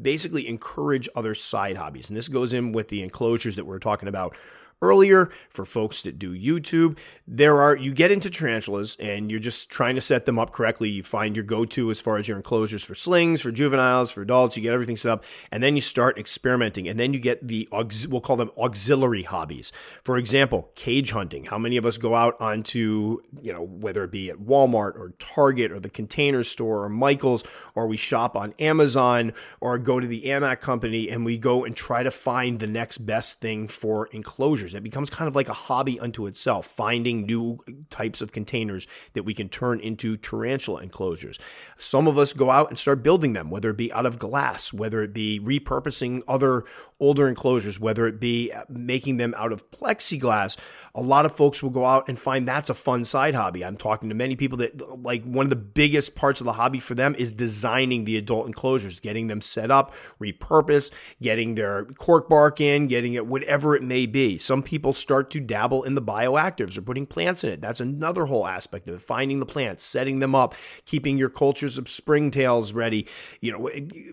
basically 0.02 0.46
encourage 0.48 1.08
other 1.14 1.34
side 1.34 1.76
hobbies. 1.76 2.08
And 2.08 2.16
this 2.16 2.28
goes 2.28 2.52
in 2.52 2.72
with 2.72 2.88
the 2.88 3.02
enclosures 3.02 3.56
that 3.56 3.66
we 3.66 3.74
are 3.74 3.80
talking 3.80 4.08
about 4.08 4.36
earlier 4.84 5.30
for 5.48 5.64
folks 5.64 6.02
that 6.02 6.18
do 6.18 6.36
YouTube. 6.38 6.98
There 7.26 7.60
are, 7.60 7.76
you 7.76 7.92
get 7.92 8.10
into 8.10 8.30
tarantulas 8.30 8.96
and 9.00 9.30
you're 9.30 9.40
just 9.40 9.70
trying 9.70 9.94
to 9.94 10.00
set 10.00 10.26
them 10.26 10.38
up 10.38 10.52
correctly. 10.52 10.90
You 10.90 11.02
find 11.02 11.34
your 11.34 11.44
go 11.44 11.64
to 11.64 11.90
as 11.90 12.00
far 12.00 12.18
as 12.18 12.28
your 12.28 12.36
enclosures 12.36 12.84
for 12.84 12.94
slings, 12.94 13.40
for 13.40 13.50
juveniles, 13.50 14.10
for 14.10 14.22
adults. 14.22 14.56
You 14.56 14.62
get 14.62 14.74
everything 14.74 14.96
set 14.96 15.12
up 15.12 15.24
and 15.50 15.62
then 15.62 15.74
you 15.74 15.80
start 15.80 16.18
experimenting. 16.18 16.88
And 16.88 16.98
then 16.98 17.14
you 17.14 17.20
get 17.20 17.46
the, 17.46 17.68
we'll 17.72 18.20
call 18.20 18.36
them 18.36 18.50
auxiliary 18.58 19.22
hobbies. 19.22 19.72
For 20.02 20.16
example, 20.18 20.70
cage 20.74 21.12
hunting. 21.12 21.46
How 21.46 21.58
many 21.58 21.76
of 21.76 21.86
us 21.86 21.98
go 21.98 22.14
out 22.14 22.40
onto, 22.40 23.22
you 23.40 23.52
know, 23.52 23.62
whether 23.62 24.04
it 24.04 24.10
be 24.10 24.30
at 24.30 24.38
Walmart 24.38 24.96
or 24.96 25.14
Target 25.18 25.72
or 25.72 25.80
the 25.80 25.88
container 25.88 26.42
store 26.42 26.84
or 26.84 26.88
Michael's, 26.88 27.44
or 27.74 27.86
we 27.86 27.96
shop 27.96 28.36
on 28.36 28.54
Amazon 28.58 29.32
or 29.60 29.78
go 29.78 30.00
to 30.00 30.06
the 30.06 30.22
AMAC 30.22 30.60
company 30.60 31.08
and 31.08 31.24
we 31.24 31.38
go 31.38 31.64
and 31.64 31.74
try 31.74 32.02
to 32.02 32.10
find 32.10 32.58
the 32.58 32.66
next 32.66 32.98
best 32.98 33.40
thing 33.40 33.68
for 33.68 34.06
enclosures 34.06 34.73
It 34.76 34.82
becomes 34.82 35.10
kind 35.10 35.28
of 35.28 35.36
like 35.36 35.48
a 35.48 35.54
hobby 35.54 35.98
unto 36.00 36.26
itself, 36.26 36.66
finding 36.66 37.26
new 37.26 37.58
types 37.90 38.20
of 38.20 38.32
containers 38.32 38.86
that 39.12 39.24
we 39.24 39.34
can 39.34 39.48
turn 39.48 39.80
into 39.80 40.16
tarantula 40.16 40.82
enclosures. 40.82 41.38
Some 41.78 42.06
of 42.06 42.18
us 42.18 42.32
go 42.32 42.50
out 42.50 42.70
and 42.70 42.78
start 42.78 43.02
building 43.02 43.32
them, 43.32 43.50
whether 43.50 43.70
it 43.70 43.76
be 43.76 43.92
out 43.92 44.06
of 44.06 44.18
glass, 44.18 44.72
whether 44.72 45.02
it 45.02 45.12
be 45.12 45.40
repurposing 45.40 46.22
other 46.28 46.64
older 47.00 47.28
enclosures, 47.28 47.78
whether 47.78 48.06
it 48.06 48.20
be 48.20 48.52
uh, 48.52 48.64
making 48.68 49.16
them 49.16 49.34
out 49.36 49.52
of 49.52 49.70
plexiglass. 49.70 50.56
A 50.94 51.02
lot 51.02 51.26
of 51.26 51.32
folks 51.32 51.62
will 51.62 51.70
go 51.70 51.84
out 51.84 52.08
and 52.08 52.18
find 52.18 52.46
that's 52.46 52.70
a 52.70 52.74
fun 52.74 53.04
side 53.04 53.34
hobby. 53.34 53.64
I'm 53.64 53.76
talking 53.76 54.08
to 54.08 54.14
many 54.14 54.36
people 54.36 54.58
that 54.58 55.02
like 55.02 55.24
one 55.24 55.46
of 55.46 55.50
the 55.50 55.56
biggest 55.56 56.14
parts 56.14 56.40
of 56.40 56.44
the 56.44 56.52
hobby 56.52 56.80
for 56.80 56.94
them 56.94 57.14
is 57.16 57.32
designing 57.32 58.04
the 58.04 58.16
adult 58.16 58.46
enclosures, 58.46 59.00
getting 59.00 59.26
them 59.26 59.40
set 59.40 59.70
up, 59.70 59.94
repurposed, 60.20 60.92
getting 61.20 61.56
their 61.56 61.84
cork 61.84 62.28
bark 62.28 62.60
in, 62.60 62.86
getting 62.86 63.14
it 63.14 63.26
whatever 63.26 63.74
it 63.74 63.82
may 63.82 64.06
be. 64.06 64.38
Some 64.54 64.62
people 64.62 64.92
start 64.92 65.32
to 65.32 65.40
dabble 65.40 65.82
in 65.82 65.96
the 65.96 66.00
bioactives 66.00 66.78
or 66.78 66.82
putting 66.82 67.06
plants 67.06 67.42
in 67.42 67.50
it. 67.50 67.60
That's 67.60 67.80
another 67.80 68.26
whole 68.26 68.46
aspect 68.46 68.86
of 68.86 68.94
it. 68.94 69.00
Finding 69.00 69.40
the 69.40 69.46
plants, 69.46 69.82
setting 69.82 70.20
them 70.20 70.32
up, 70.32 70.54
keeping 70.84 71.18
your 71.18 71.28
cultures 71.28 71.76
of 71.76 71.86
springtails 71.86 72.72
ready, 72.72 73.08
you 73.40 73.50
know, 73.50 73.68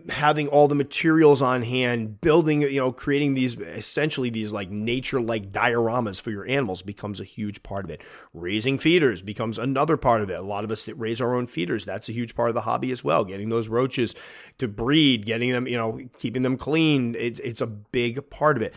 having 0.10 0.48
all 0.48 0.68
the 0.68 0.74
materials 0.74 1.44
on 1.44 1.62
hand, 1.62 2.22
building, 2.22 2.64
you 2.64 2.80
know, 2.80 2.92
creating 2.92 3.36
these 3.36 3.56
essentially 3.60 4.32
these 4.32 4.52
like 4.52 4.72
nature 4.72 5.22
like 5.22 5.52
dioramas 5.52 6.20
for 6.20 6.32
your 6.32 6.48
animals 6.48 6.82
becomes 6.82 7.22
a 7.22 7.24
huge 7.24 7.62
part 7.62 7.86
of 7.86 7.92
it. 7.92 8.02
Raising 8.34 8.80
feeders 8.80 9.22
becomes 9.22 9.60
another 9.60 9.96
part 9.96 10.24
of 10.24 10.32
it. 10.32 10.40
A 10.40 10.42
lot 10.42 10.64
of 10.64 10.72
us 10.72 10.86
that 10.86 10.96
raise 10.96 11.22
our 11.22 11.36
own 11.36 11.46
feeders, 11.46 11.86
that's 11.86 12.10
a 12.10 12.14
huge 12.14 12.34
part 12.34 12.50
of 12.50 12.56
the 12.56 12.62
hobby 12.62 12.92
as 12.92 13.04
well. 13.04 13.24
Getting 13.24 13.50
those 13.50 13.68
roaches 13.68 14.16
to 14.58 14.68
breed, 14.68 15.28
getting 15.28 15.52
them, 15.52 15.68
you 15.68 15.78
know, 15.78 16.00
keeping 16.18 16.42
them 16.42 16.58
clean. 16.58 17.14
It's, 17.14 17.40
it's 17.42 17.62
a 17.62 17.68
big 17.68 18.28
part 18.32 18.58
of 18.58 18.64
it 18.64 18.74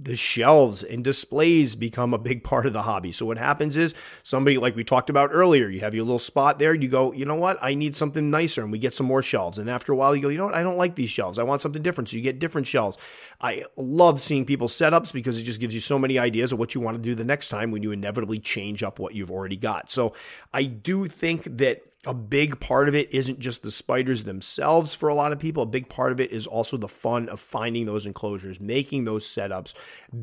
the 0.00 0.14
shelves 0.14 0.84
and 0.84 1.02
displays 1.02 1.74
become 1.74 2.14
a 2.14 2.18
big 2.18 2.44
part 2.44 2.66
of 2.66 2.72
the 2.72 2.82
hobby. 2.82 3.10
So 3.10 3.26
what 3.26 3.36
happens 3.36 3.76
is 3.76 3.94
somebody 4.22 4.56
like 4.56 4.76
we 4.76 4.84
talked 4.84 5.10
about 5.10 5.30
earlier, 5.32 5.68
you 5.68 5.80
have 5.80 5.94
your 5.94 6.04
little 6.04 6.20
spot 6.20 6.60
there, 6.60 6.72
you 6.72 6.88
go, 6.88 7.12
you 7.12 7.24
know 7.24 7.34
what? 7.34 7.58
I 7.60 7.74
need 7.74 7.96
something 7.96 8.30
nicer 8.30 8.62
and 8.62 8.70
we 8.70 8.78
get 8.78 8.94
some 8.94 9.06
more 9.06 9.22
shelves. 9.22 9.58
And 9.58 9.68
after 9.68 9.92
a 9.92 9.96
while 9.96 10.14
you 10.14 10.22
go, 10.22 10.28
you 10.28 10.38
know 10.38 10.46
what? 10.46 10.54
I 10.54 10.62
don't 10.62 10.76
like 10.76 10.94
these 10.94 11.10
shelves. 11.10 11.38
I 11.38 11.42
want 11.42 11.62
something 11.62 11.82
different. 11.82 12.10
So 12.10 12.16
you 12.16 12.22
get 12.22 12.38
different 12.38 12.68
shelves. 12.68 12.96
I 13.40 13.64
love 13.76 14.20
seeing 14.20 14.44
people's 14.44 14.76
setups 14.76 15.12
because 15.12 15.38
it 15.38 15.42
just 15.42 15.58
gives 15.58 15.74
you 15.74 15.80
so 15.80 15.98
many 15.98 16.16
ideas 16.16 16.52
of 16.52 16.60
what 16.60 16.76
you 16.76 16.80
want 16.80 16.96
to 16.96 17.02
do 17.02 17.16
the 17.16 17.24
next 17.24 17.48
time 17.48 17.72
when 17.72 17.82
you 17.82 17.90
inevitably 17.90 18.38
change 18.38 18.84
up 18.84 19.00
what 19.00 19.14
you've 19.14 19.32
already 19.32 19.56
got. 19.56 19.90
So 19.90 20.14
I 20.54 20.64
do 20.64 21.06
think 21.06 21.42
that 21.58 21.82
a 22.06 22.14
big 22.14 22.60
part 22.60 22.88
of 22.88 22.94
it 22.94 23.12
isn't 23.12 23.40
just 23.40 23.62
the 23.62 23.72
spiders 23.72 24.22
themselves 24.22 24.94
for 24.94 25.08
a 25.08 25.14
lot 25.16 25.32
of 25.32 25.40
people. 25.40 25.64
A 25.64 25.66
big 25.66 25.88
part 25.88 26.12
of 26.12 26.20
it 26.20 26.30
is 26.30 26.46
also 26.46 26.76
the 26.76 26.86
fun 26.86 27.28
of 27.28 27.40
finding 27.40 27.86
those 27.86 28.06
enclosures, 28.06 28.60
making 28.60 29.02
those 29.02 29.26
setups, 29.26 29.74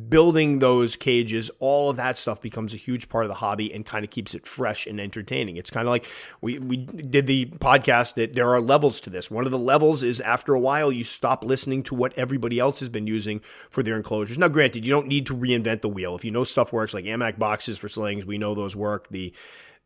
building 0.07 0.59
those 0.59 0.95
cages. 0.95 1.51
All 1.59 1.89
of 1.89 1.97
that 1.97 2.17
stuff 2.17 2.41
becomes 2.41 2.73
a 2.73 2.78
huge 2.78 3.09
part 3.09 3.26
of 3.26 3.28
the 3.28 3.36
hobby 3.36 3.73
and 3.73 3.86
kind 3.86 4.05
of 4.05 4.09
keeps 4.09 4.34
it 4.34 4.47
fresh 4.47 4.88
and 4.88 5.01
entertaining. 5.01 5.57
It's 5.57 5.69
kind 5.69 5.86
of 5.86 5.91
like 5.91 6.05
we, 6.39 6.59
we 6.59 6.78
did 6.78 7.28
the 7.28 7.47
podcast 7.47 8.13
that 8.13 8.36
there 8.36 8.53
are 8.53 8.61
levels 8.61 9.01
to 9.01 9.09
this. 9.09 9.30
One 9.30 9.43
of 9.43 9.51
the 9.51 9.59
levels 9.59 10.01
is 10.01 10.21
after 10.21 10.53
a 10.53 10.59
while, 10.59 10.93
you 10.93 11.03
stop 11.03 11.43
listening 11.43 11.84
to 11.84 11.95
what 11.95 12.17
everybody 12.17 12.57
else 12.57 12.80
has 12.80 12.88
been 12.88 13.05
using 13.05 13.41
for 13.69 13.84
their 13.84 13.97
enclosures. 13.97 14.38
Now, 14.38 14.47
granted, 14.47 14.86
you 14.86 14.91
don't 14.91 15.07
need 15.07 15.26
to 15.26 15.36
reinvent 15.36 15.82
the 15.82 15.89
wheel. 15.89 16.15
If 16.15 16.23
you 16.23 16.32
know 16.32 16.45
stuff 16.45 16.71
works, 16.71 16.93
like 16.93 17.03
AMAC 17.03 17.38
boxes 17.38 17.78
for 17.78 17.89
slings, 17.89 18.26
we 18.26 18.38
know 18.38 18.55
those 18.55 18.78
work. 18.78 19.09
The 19.09 19.34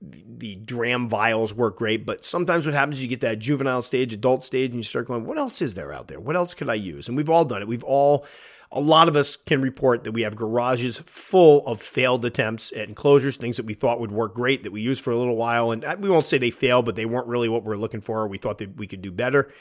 the 0.02 0.56
dram 0.56 1.10
vials 1.10 1.54
work 1.54 1.78
great, 1.78 2.06
but 2.06 2.24
sometimes 2.24 2.66
what 2.66 2.74
happens 2.74 2.97
is 2.97 3.04
you 3.04 3.10
get 3.10 3.20
that 3.22 3.39
juvenile 3.39 3.82
stage, 3.82 4.14
adult 4.14 4.45
stage, 4.45 4.70
and 4.70 4.80
you 4.80 4.84
start 4.84 5.08
going, 5.08 5.26
what 5.26 5.38
else 5.38 5.62
is 5.62 5.74
there 5.74 5.93
out 5.93 6.08
there? 6.08 6.20
What 6.20 6.38
else 6.38 6.54
could 6.54 6.70
I 6.70 6.76
use? 6.76 7.08
And 7.08 7.18
we've 7.18 7.30
all 7.30 7.43
done 7.43 7.62
it. 7.62 7.68
We've 7.68 7.84
all, 7.84 8.26
a 8.72 8.80
lot 8.80 9.10
of 9.10 9.18
us 9.18 9.36
can 9.36 9.62
report 9.62 10.06
that 10.06 10.14
we 10.14 10.22
have 10.22 10.38
garages 10.38 11.00
full 11.00 11.68
of 11.68 11.82
failed 11.82 12.24
attempts 12.24 12.72
at 12.72 12.88
enclosures, 12.88 13.36
things 13.36 13.58
that 13.58 13.66
we 13.66 13.74
thought 13.74 14.00
would 14.00 14.12
work 14.12 14.36
great 14.36 14.64
that 14.64 14.72
we 14.72 14.82
used 14.82 15.04
for 15.04 15.12
a 15.12 15.18
little 15.18 15.36
while. 15.36 15.72
And 15.72 15.84
uh, 15.84 15.97
we 16.00 16.10
won't 16.10 16.28
say 16.28 16.38
they 16.38 16.52
failed, 16.52 16.86
but 16.86 16.95
they 16.95 17.06
weren't 17.06 17.28
really 17.28 17.50
what 17.50 17.66
we 17.66 17.74
are 17.74 17.78
looking 17.78 18.02
for. 18.02 18.26
We 18.28 18.38
thought 18.38 18.60
that 18.60 18.78
we 18.78 18.88
could 18.88 19.02
do 19.02 19.12
better. 19.12 19.52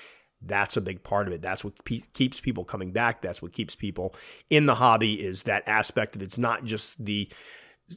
That's 0.41 0.77
a 0.77 0.81
big 0.81 1.03
part 1.03 1.27
of 1.27 1.33
it. 1.33 1.43
That's 1.43 1.65
what 1.65 1.85
pe- 1.85 2.03
keeps 2.15 2.39
people 2.39 2.65
coming 2.65 2.93
back. 2.93 3.23
That's 3.23 3.43
what 3.43 3.53
keeps 3.53 3.75
people 3.75 4.15
in 4.51 4.67
the 4.67 4.77
hobby 4.77 5.15
is 5.15 5.43
that 5.45 5.67
aspect 5.67 6.15
of 6.15 6.23
it's 6.23 6.39
not 6.39 6.63
just 6.65 6.95
the 7.05 7.29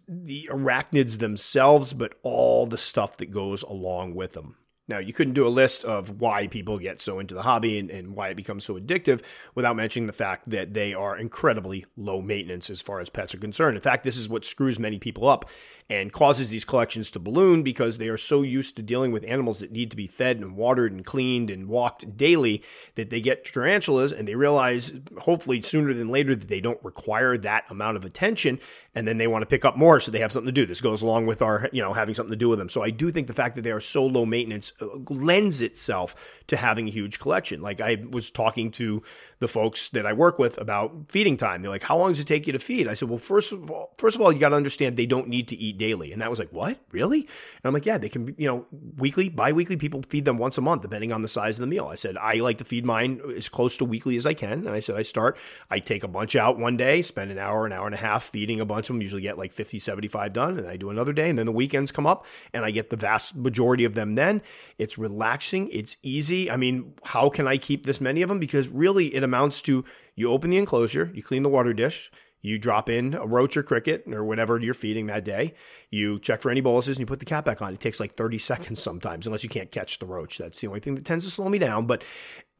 the 0.08 0.50
arachnids 0.52 1.20
themselves, 1.20 1.94
but 1.94 2.16
all 2.24 2.66
the 2.66 2.78
stuff 2.78 3.18
that 3.18 3.32
goes 3.32 3.64
along 3.64 4.16
with 4.16 4.34
them. 4.34 4.56
Now, 4.88 4.98
you 4.98 5.14
couldn't 5.14 5.36
do 5.36 5.48
a 5.48 5.50
list 5.50 5.86
of 5.86 6.20
why 6.20 6.48
people 6.48 6.78
get 6.78 7.00
so 7.00 7.20
into 7.20 7.34
the 7.34 7.44
hobby 7.44 7.80
and, 7.80 7.90
and, 7.90 8.14
why 8.14 8.28
it 8.28 8.36
becomes 8.36 8.66
so 8.66 8.78
addictive 8.78 9.24
without 9.56 9.78
mentioning 9.78 10.08
the 10.08 10.12
fact 10.12 10.50
that 10.50 10.74
they 10.74 10.94
are 10.94 11.16
incredibly 11.16 11.86
low 11.96 12.22
maintenance 12.22 12.70
as 12.70 12.82
far 12.82 13.00
as 13.00 13.10
pets 13.10 13.34
are 13.34 13.40
concerned. 13.40 13.78
In 13.78 13.82
fact, 13.82 14.04
this 14.04 14.18
is 14.18 14.28
what 14.28 14.44
screws 14.44 14.80
many 14.80 15.00
people 15.00 15.30
up 15.30 15.50
and 15.92 16.14
causes 16.14 16.52
these 16.52 16.64
collections 16.64 17.10
to 17.10 17.20
balloon 17.20 17.64
because 17.64 17.98
they 17.98 18.08
are 18.08 18.16
so 18.16 18.44
used 18.44 18.78
to 18.78 18.82
dealing 18.82 19.12
with 19.12 19.26
animals 19.26 19.60
that 19.60 19.74
need 19.74 19.92
to 19.92 19.98
be 19.98 20.08
fed 20.08 20.38
and 20.38 20.56
watered 20.56 20.94
and 20.94 21.06
cleaned 21.06 21.50
and 21.50 21.68
walked 21.68 22.16
daily 22.16 22.64
that 22.96 23.10
they 23.10 23.20
get 23.20 23.44
tarantulas 23.44 24.14
and 24.14 24.26
they 24.26 24.36
realize, 24.36 24.94
hopefully 25.20 25.62
sooner 25.62 25.94
than 25.94 26.08
later, 26.08 26.34
that 26.34 26.48
they 26.48 26.62
don't 26.62 26.82
require 26.82 27.36
that 27.36 27.66
amount 27.70 27.98
of 27.98 28.06
attention 28.06 28.58
and 28.96 29.06
then 29.06 29.18
they 29.18 29.28
want 29.28 29.42
to 29.42 29.46
pick 29.46 29.66
up 29.66 29.76
more 29.76 30.00
so 30.00 30.12
they 30.12 30.20
have 30.20 30.32
something 30.32 30.48
to 30.48 30.54
do. 30.54 30.66
This 30.66 30.80
goes 30.80 31.02
along 31.02 31.26
with 31.26 31.42
our, 31.42 31.68
you 31.74 31.82
know, 31.82 31.92
having 31.92 32.16
something 32.16 32.32
to 32.32 32.38
do 32.38 32.48
with 32.48 32.60
them. 32.60 32.70
So 32.70 32.82
I 32.82 32.90
do 32.90 33.12
think 33.12 33.28
the 33.28 33.34
fact 33.34 33.56
that 33.56 33.62
they 33.62 33.72
are 33.72 33.82
so 33.82 34.06
low 34.06 34.26
maintenance 34.26 34.72
uh, 34.82 34.88
lends 35.10 35.62
itself 35.62 36.42
to 36.48 36.56
having 36.56 36.88
a 36.88 36.92
huge 36.92 37.20
collection. 37.20 37.62
Like 37.62 37.82
I 37.82 37.98
was 38.10 38.32
talking 38.32 38.72
to 38.72 39.04
the 39.40 39.48
folks 39.50 39.90
that 39.90 40.06
I 40.06 40.14
work 40.14 40.40
with 40.40 40.58
about 40.58 40.94
feeding 41.10 41.36
time. 41.36 41.62
They're 41.62 41.72
like, 41.72 41.84
"How 41.84 41.98
long 41.98 42.12
does 42.12 42.20
it 42.20 42.28
take 42.28 42.46
you 42.46 42.54
to 42.54 42.60
feed?" 42.60 42.88
I 42.88 42.94
said, 42.94 43.10
"Well, 43.10 43.18
first 43.18 43.52
of 43.52 43.72
all, 43.72 43.92
first 43.98 44.16
of 44.16 44.22
all, 44.22 44.32
you 44.32 44.40
got 44.40 44.50
to 44.50 44.56
understand 44.56 44.96
they 44.96 45.08
don't 45.08 45.28
need 45.28 45.48
to 45.48 45.58
eat 45.58 45.80
daily." 45.86 46.14
And 46.14 46.22
that 46.22 46.30
was 46.30 46.40
like, 46.40 46.54
"What? 46.54 46.80
Really?" 46.92 47.22
And 47.22 47.66
I'm 47.66 47.74
like, 47.74 47.86
"Yeah, 47.86 47.98
they 47.98 48.10
can, 48.10 48.34
you 48.38 48.48
know, 48.48 48.66
weekly, 48.98 49.30
biweekly. 49.30 49.78
People 49.78 50.02
feed 50.08 50.26
them 50.26 50.38
once 50.38 50.58
a 50.58 50.62
month, 50.70 50.82
depending 50.84 51.12
on 51.12 51.22
the 51.22 51.28
size 51.38 51.56
of 51.58 51.62
the 51.62 51.74
meal." 51.76 51.88
I 51.92 51.96
said, 51.96 52.16
"I 52.18 52.36
like 52.36 52.60
to 52.60 52.66
feed 52.72 52.86
mine 52.86 53.20
as 53.36 53.50
close 53.50 53.78
to 53.78 53.86
weekly 53.86 54.16
as 54.16 54.26
I 54.26 54.34
can." 54.34 54.66
And 54.66 54.70
I 54.70 54.80
said, 54.80 54.96
"I 54.96 55.02
start, 55.02 55.38
I 55.70 55.80
take 55.80 56.04
a 56.04 56.08
bunch 56.08 56.36
out 56.36 56.60
one 56.60 56.78
day, 56.78 57.02
spend 57.02 57.32
an 57.32 57.38
hour, 57.38 57.66
an 57.66 57.74
hour 57.74 57.86
and 57.86 57.96
a 57.96 58.06
half 58.08 58.24
feeding 58.24 58.60
a 58.60 58.66
bunch 58.66 58.90
of 58.90 58.94
them. 58.94 59.02
Usually 59.02 59.22
get 59.22 59.38
like 59.38 59.52
50, 59.52 59.80
75 59.80 60.34
done, 60.34 60.58
and 60.58 60.68
I 60.68 60.78
do 60.78 60.90
another 60.90 61.14
day, 61.14 61.30
and 61.30 61.38
then 61.38 61.46
the 61.46 61.52
weekends 61.52 61.92
come 61.92 62.08
up, 62.08 62.26
and 62.54 62.64
I 62.64 62.72
get 62.72 62.90
the 62.90 62.98
vast 62.98 63.36
majority 63.36 63.84
of 63.84 63.96
them. 63.96 64.16
Then 64.16 64.42
it's 64.78 64.98
relaxing, 64.98 65.70
it's 65.72 65.98
easy. 66.04 66.50
I 66.52 66.58
mean, 66.58 66.94
how 67.04 67.30
can 67.30 67.48
I 67.48 67.58
keep 67.58 67.86
this 67.86 68.00
many 68.00 68.22
of 68.22 68.30
them? 68.30 68.40
Because 68.40 68.68
really, 68.68 69.14
it 69.16 69.24
amounts 69.24 69.62
to 69.64 69.84
you 70.16 70.32
open 70.32 70.50
the 70.50 70.58
enclosure, 70.58 71.12
you 71.14 71.24
clean 71.24 71.44
the 71.44 71.50
water 71.50 71.74
dish, 71.74 72.12
you 72.42 72.58
drop 72.58 72.90
in 72.90 73.14
a 73.14 73.26
roach 73.26 73.56
or 73.56 73.64
cricket 73.64 74.04
or 74.08 74.24
whatever 74.24 74.60
you're 74.60 74.74
feeding 74.74 75.08
that 75.08 75.26
day. 75.26 75.54
You 75.90 76.20
check 76.20 76.42
for 76.42 76.50
any 76.50 76.62
boluses 76.62 76.98
and 76.98 77.02
you 77.02 77.06
put 77.06 77.20
the 77.20 77.26
cap 77.26 77.46
back 77.46 77.62
on. 77.62 77.74
It 77.74 77.80
takes 77.80 78.00
like 78.00 78.14
30 78.14 78.38
seconds 78.38 78.82
sometimes, 78.82 79.26
unless 79.26 79.44
you 79.44 79.50
can't 79.50 79.72
catch 79.72 80.00
the 80.00 80.06
roach. 80.06 80.38
That's 80.38 80.62
the 80.62 80.68
only 80.68 80.80
thing 80.80 80.96
that 80.96 81.06
tends 81.06 81.26
to 81.26 81.32
slow 81.32 81.50
me 81.50 81.60
down. 81.60 81.86
But 81.86 82.04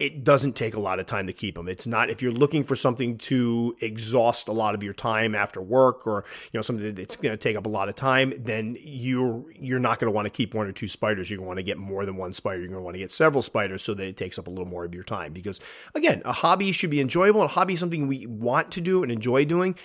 it 0.02 0.24
doesn't 0.24 0.56
take 0.56 0.74
a 0.74 0.80
lot 0.80 1.00
of 1.00 1.06
time 1.06 1.28
to 1.28 1.34
keep 1.34 1.54
them. 1.54 1.70
It's 1.70 1.86
not 1.86 2.10
if 2.10 2.24
you're 2.24 2.32
looking 2.32 2.64
for 2.64 2.76
something 2.76 3.20
to 3.20 3.76
exhaust 3.82 4.48
a 4.48 4.52
lot 4.52 4.74
of 4.74 4.82
your 4.82 4.94
time 4.94 5.36
after 5.36 5.62
work 5.62 6.08
or 6.08 6.26
you 6.52 6.58
know 6.58 6.64
something 6.64 6.96
that's 6.96 7.18
going 7.18 7.34
to 7.34 7.38
take 7.38 7.56
up 7.56 7.68
a 7.68 7.70
lot 7.70 7.88
of 7.88 7.94
time, 7.94 8.34
then 8.40 8.76
you're 8.82 9.46
you're 9.54 9.80
not 9.80 10.00
going 10.00 10.12
to 10.12 10.16
want 10.16 10.26
to 10.26 10.32
keep 10.32 10.56
one 10.56 10.66
or 10.66 10.72
two 10.72 10.88
spiders. 10.88 11.30
You're 11.30 11.38
going 11.38 11.46
to 11.46 11.50
want 11.50 11.60
to 11.60 11.64
get 11.64 11.78
more 11.78 12.04
than 12.08 12.18
one 12.18 12.34
spider. 12.34 12.62
You're 12.62 12.70
going 12.70 12.80
to 12.80 12.84
want 12.84 12.96
to 12.96 13.00
get 13.00 13.12
several 13.12 13.44
spiders 13.44 13.84
so 13.84 13.94
that 13.94 14.08
it 14.08 14.18
takes 14.18 14.40
up 14.40 14.48
a 14.48 14.50
little 14.50 14.66
more 14.66 14.86
of 14.86 14.96
your 14.96 15.04
time 15.04 15.34
because 15.34 15.60
again, 15.94 16.24
a 16.26 16.34
hobby 16.34 16.72
should 16.72 16.90
be 16.90 17.00
enjoyable. 17.00 17.44
A 17.44 17.48
hobby 17.48 17.76
is 17.76 17.80
something 17.80 18.08
we 18.08 18.26
want 18.26 18.72
to 18.72 18.82
do 18.82 19.04
and 19.04 19.12
enjoy 19.12 19.46
doing. 19.46 19.76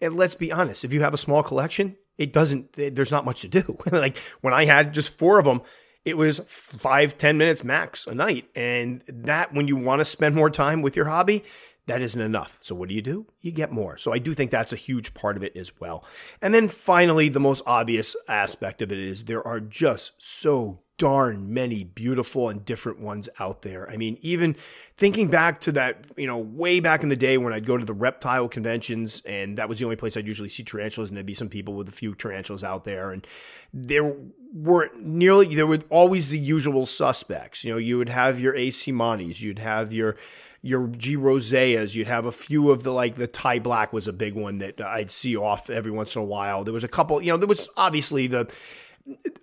And 0.00 0.14
let's 0.14 0.36
be 0.36 0.52
honest, 0.52 0.84
if 0.84 0.92
you 0.92 1.02
have 1.02 1.14
a 1.14 1.18
small 1.18 1.42
collection, 1.42 1.96
it 2.16 2.32
doesn't 2.32 2.74
there's 2.74 3.10
not 3.10 3.24
much 3.24 3.40
to 3.40 3.48
do. 3.48 3.76
like 3.90 4.18
when 4.40 4.54
I 4.54 4.66
had 4.66 4.94
just 4.94 5.18
4 5.18 5.40
of 5.40 5.44
them, 5.46 5.62
it 6.04 6.16
was 6.16 6.38
five 6.46 7.16
ten 7.16 7.38
minutes 7.38 7.64
max 7.64 8.06
a 8.06 8.14
night. 8.14 8.48
And 8.54 9.02
that, 9.08 9.54
when 9.54 9.68
you 9.68 9.76
want 9.76 10.00
to 10.00 10.04
spend 10.04 10.34
more 10.34 10.50
time 10.50 10.82
with 10.82 10.96
your 10.96 11.06
hobby, 11.06 11.44
that 11.86 12.00
isn't 12.00 12.20
enough. 12.20 12.58
So 12.62 12.74
what 12.74 12.88
do 12.88 12.94
you 12.94 13.02
do? 13.02 13.26
You 13.40 13.52
get 13.52 13.70
more. 13.70 13.96
So 13.96 14.12
I 14.12 14.18
do 14.18 14.32
think 14.32 14.50
that's 14.50 14.72
a 14.72 14.76
huge 14.76 15.12
part 15.12 15.36
of 15.36 15.42
it 15.42 15.56
as 15.56 15.78
well. 15.80 16.04
And 16.40 16.54
then 16.54 16.68
finally, 16.68 17.28
the 17.28 17.40
most 17.40 17.62
obvious 17.66 18.16
aspect 18.26 18.80
of 18.80 18.90
it 18.90 18.98
is 18.98 19.24
there 19.24 19.46
are 19.46 19.60
just 19.60 20.12
so 20.18 20.80
darn 20.96 21.52
many 21.52 21.82
beautiful 21.82 22.48
and 22.48 22.64
different 22.64 23.00
ones 23.00 23.28
out 23.40 23.62
there. 23.62 23.90
I 23.90 23.96
mean, 23.96 24.16
even 24.20 24.54
thinking 24.94 25.28
back 25.28 25.60
to 25.60 25.72
that, 25.72 26.06
you 26.16 26.26
know, 26.26 26.38
way 26.38 26.78
back 26.78 27.02
in 27.02 27.08
the 27.08 27.16
day 27.16 27.36
when 27.36 27.52
I'd 27.52 27.66
go 27.66 27.76
to 27.76 27.84
the 27.84 27.92
reptile 27.92 28.48
conventions 28.48 29.20
and 29.26 29.58
that 29.58 29.68
was 29.68 29.80
the 29.80 29.86
only 29.86 29.96
place 29.96 30.16
I'd 30.16 30.26
usually 30.26 30.48
see 30.48 30.62
tarantulas 30.62 31.10
and 31.10 31.16
there'd 31.16 31.26
be 31.26 31.34
some 31.34 31.48
people 31.48 31.74
with 31.74 31.88
a 31.88 31.92
few 31.92 32.14
tarantulas 32.14 32.62
out 32.62 32.84
there 32.84 33.10
and 33.10 33.26
there 33.72 34.14
weren't 34.52 35.04
nearly 35.04 35.52
there 35.52 35.66
were 35.66 35.80
always 35.90 36.28
the 36.28 36.38
usual 36.38 36.86
suspects. 36.86 37.64
You 37.64 37.72
know, 37.72 37.78
you 37.78 37.98
would 37.98 38.08
have 38.08 38.38
your 38.38 38.54
A. 38.54 38.68
seemannis, 38.68 39.40
you'd 39.40 39.58
have 39.58 39.92
your 39.92 40.16
your 40.62 40.86
G 40.86 41.16
roseas, 41.16 41.94
you'd 41.94 42.06
have 42.06 42.24
a 42.24 42.32
few 42.32 42.70
of 42.70 42.84
the 42.84 42.92
like 42.92 43.16
the 43.16 43.26
Thai 43.26 43.58
black 43.58 43.92
was 43.92 44.06
a 44.06 44.12
big 44.12 44.34
one 44.34 44.58
that 44.58 44.80
I'd 44.80 45.10
see 45.10 45.36
off 45.36 45.68
every 45.68 45.90
once 45.90 46.14
in 46.14 46.22
a 46.22 46.24
while. 46.24 46.64
There 46.64 46.72
was 46.72 46.84
a 46.84 46.88
couple, 46.88 47.20
you 47.20 47.32
know, 47.32 47.36
there 47.36 47.48
was 47.48 47.68
obviously 47.76 48.28
the 48.28 48.50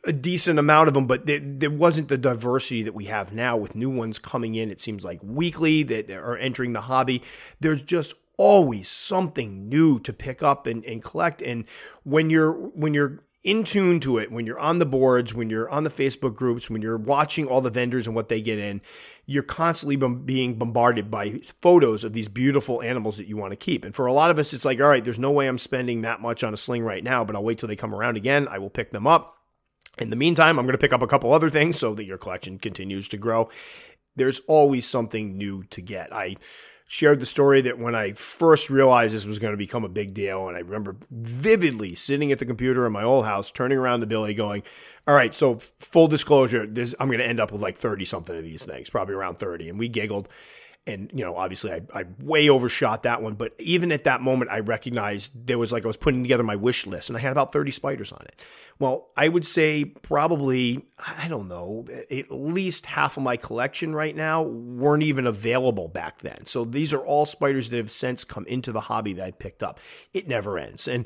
a 0.06 0.14
decent 0.14 0.58
amount 0.58 0.88
of 0.88 0.94
them, 0.94 1.06
but 1.06 1.26
there, 1.26 1.40
there, 1.42 1.70
wasn't 1.70 2.08
the 2.08 2.18
diversity 2.18 2.84
that 2.84 2.96
we 2.96 3.06
have 3.06 3.32
now 3.32 3.56
with 3.56 3.76
new 3.76 3.90
ones 3.90 4.18
coming 4.18 4.56
in. 4.56 4.72
It 4.72 4.82
seems 4.82 5.06
like 5.06 5.20
weekly 5.22 5.84
that 5.84 6.10
are 6.10 6.38
entering 6.38 6.74
the 6.74 6.82
hobby. 6.82 7.22
There's 7.60 7.84
just 7.84 8.16
always 8.38 8.88
something 8.88 9.70
new 9.70 10.00
to 10.00 10.14
pick 10.14 10.42
up 10.42 10.66
and, 10.66 10.84
and 10.86 11.04
collect. 11.04 11.44
And 11.44 11.66
when 12.04 12.32
you're 12.32 12.54
when 12.54 12.96
you're 12.96 13.24
in 13.44 13.64
tune 13.64 14.00
to 14.00 14.18
it, 14.18 14.32
when 14.32 14.46
you're 14.46 14.60
on 14.60 14.80
the 14.80 14.86
boards, 14.86 15.34
when 15.34 15.50
you're 15.50 15.70
on 15.70 15.84
the 15.84 15.90
Facebook 15.90 16.36
groups, 16.36 16.70
when 16.70 16.82
you're 16.82 16.98
watching 16.98 17.48
all 17.48 17.62
the 17.62 17.70
vendors 17.70 18.06
and 18.06 18.16
what 18.16 18.30
they 18.30 18.42
get 18.42 18.60
in, 18.60 18.82
you're 19.26 19.44
constantly 19.44 19.96
being 19.96 20.56
bombarded 20.56 21.10
by 21.10 21.40
photos 21.62 22.04
of 22.04 22.14
these 22.14 22.28
beautiful 22.28 22.82
animals 22.82 23.18
that 23.18 23.28
you 23.28 23.38
want 23.38 23.52
to 23.52 23.56
keep. 23.56 23.84
And 23.84 23.96
for 23.96 24.06
a 24.06 24.14
lot 24.14 24.32
of 24.32 24.38
us, 24.38 24.54
it's 24.54 24.66
like, 24.66 24.80
all 24.80 24.88
right, 24.88 25.04
there's 25.04 25.20
no 25.20 25.32
way 25.32 25.48
I'm 25.48 25.58
spending 25.58 26.02
that 26.02 26.22
much 26.22 26.44
on 26.44 26.54
a 26.54 26.58
sling 26.58 26.84
right 26.84 27.04
now, 27.04 27.24
but 27.24 27.36
I'll 27.36 27.44
wait 27.44 27.58
till 27.58 27.70
they 27.70 27.76
come 27.76 27.96
around 27.96 28.18
again. 28.18 28.48
I 28.48 28.60
will 28.60 28.70
pick 28.70 28.92
them 28.92 29.08
up. 29.08 29.41
In 29.98 30.10
the 30.10 30.16
meantime, 30.16 30.58
I'm 30.58 30.66
going 30.66 30.74
to 30.74 30.82
pick 30.82 30.94
up 30.94 31.02
a 31.02 31.08
couple 31.08 31.34
other 31.34 31.50
things 31.50 31.78
so 31.78 31.94
that 31.96 32.06
your 32.06 32.18
collection 32.18 32.58
continues 32.58 33.08
to 33.10 33.18
grow. 33.18 33.50
There's 34.16 34.40
always 34.48 34.88
something 34.88 35.38
new 35.38 35.64
to 35.66 35.82
get. 35.82 36.14
I 36.14 36.38
shared 36.88 37.22
the 37.22 37.26
story 37.26 37.62
that 37.62 37.80
when 37.80 37.96
I 37.96 38.12
first 38.12 38.70
realized 38.70 39.16
this 39.16 39.26
was 39.26 39.40
going 39.40 39.54
to 39.54 39.58
become 39.58 39.86
a 39.86 39.90
big 39.90 40.14
deal, 40.14 40.50
and 40.50 40.58
I 40.58 40.60
remember 40.60 40.98
vividly 41.10 41.96
sitting 41.96 42.32
at 42.32 42.40
the 42.40 42.46
computer 42.46 42.86
in 42.86 42.92
my 42.92 43.04
old 43.04 43.26
house, 43.26 43.50
turning 43.52 43.78
around 43.78 44.02
to 44.02 44.08
Billy, 44.08 44.34
going, 44.34 44.64
"All 45.08 45.16
right, 45.16 45.34
so 45.34 45.56
full 45.56 46.10
disclosure, 46.10 46.68
this 46.68 46.94
I'm 47.00 47.08
going 47.08 47.20
to 47.20 47.28
end 47.28 47.40
up 47.40 47.54
with 47.54 47.62
like 47.62 47.78
thirty 47.78 48.04
something 48.04 48.36
of 48.36 48.44
these 48.44 48.66
things, 48.66 48.90
probably 48.90 49.16
around 49.16 49.38
thirty, 49.38 49.70
and 49.70 49.80
we 49.80 49.88
giggled 49.88 50.28
and 50.88 51.12
you 51.14 51.24
know 51.24 51.36
obviously 51.36 51.72
I, 51.72 51.82
I 51.94 52.06
way 52.20 52.50
overshot 52.50 53.04
that 53.04 53.22
one 53.22 53.36
but 53.36 53.54
even 53.60 53.92
at 53.92 54.06
that 54.06 54.22
moment 54.22 54.50
i 54.50 54.60
recognized 54.60 55.46
there 55.46 55.60
was 55.60 55.72
like 55.72 55.84
i 55.84 55.88
was 55.88 55.98
putting 55.98 56.24
together 56.24 56.44
my 56.44 56.56
wish 56.56 56.88
list 56.88 57.10
and 57.10 57.18
i 57.18 57.22
had 57.22 57.32
about 57.32 57.54
30 57.54 57.72
spiders 57.72 58.12
on 58.12 58.22
it. 58.22 58.42
Well 58.80 59.10
i 59.16 59.28
would 59.28 59.46
say 59.46 59.86
probably 59.86 60.84
i 61.20 61.28
don't 61.28 61.48
know 61.48 61.86
at 62.10 62.32
least 62.32 62.88
half 62.88 63.18
of 63.18 63.24
my 63.24 63.38
collection 63.38 63.94
right 63.94 64.16
now 64.16 64.42
weren't 64.42 65.04
even 65.04 65.28
available 65.28 65.88
back 65.88 66.20
then. 66.20 66.46
So 66.46 66.66
these 66.66 66.94
are 66.94 67.06
all 67.06 67.26
spiders 67.26 67.70
that 67.70 67.78
have 67.78 67.92
since 67.92 68.24
come 68.24 68.46
into 68.46 68.72
the 68.72 68.82
hobby 68.82 69.14
that 69.14 69.26
i 69.26 69.32
picked 69.32 69.62
up. 69.62 69.80
It 70.14 70.28
never 70.28 70.58
ends. 70.58 70.88
And 70.88 71.06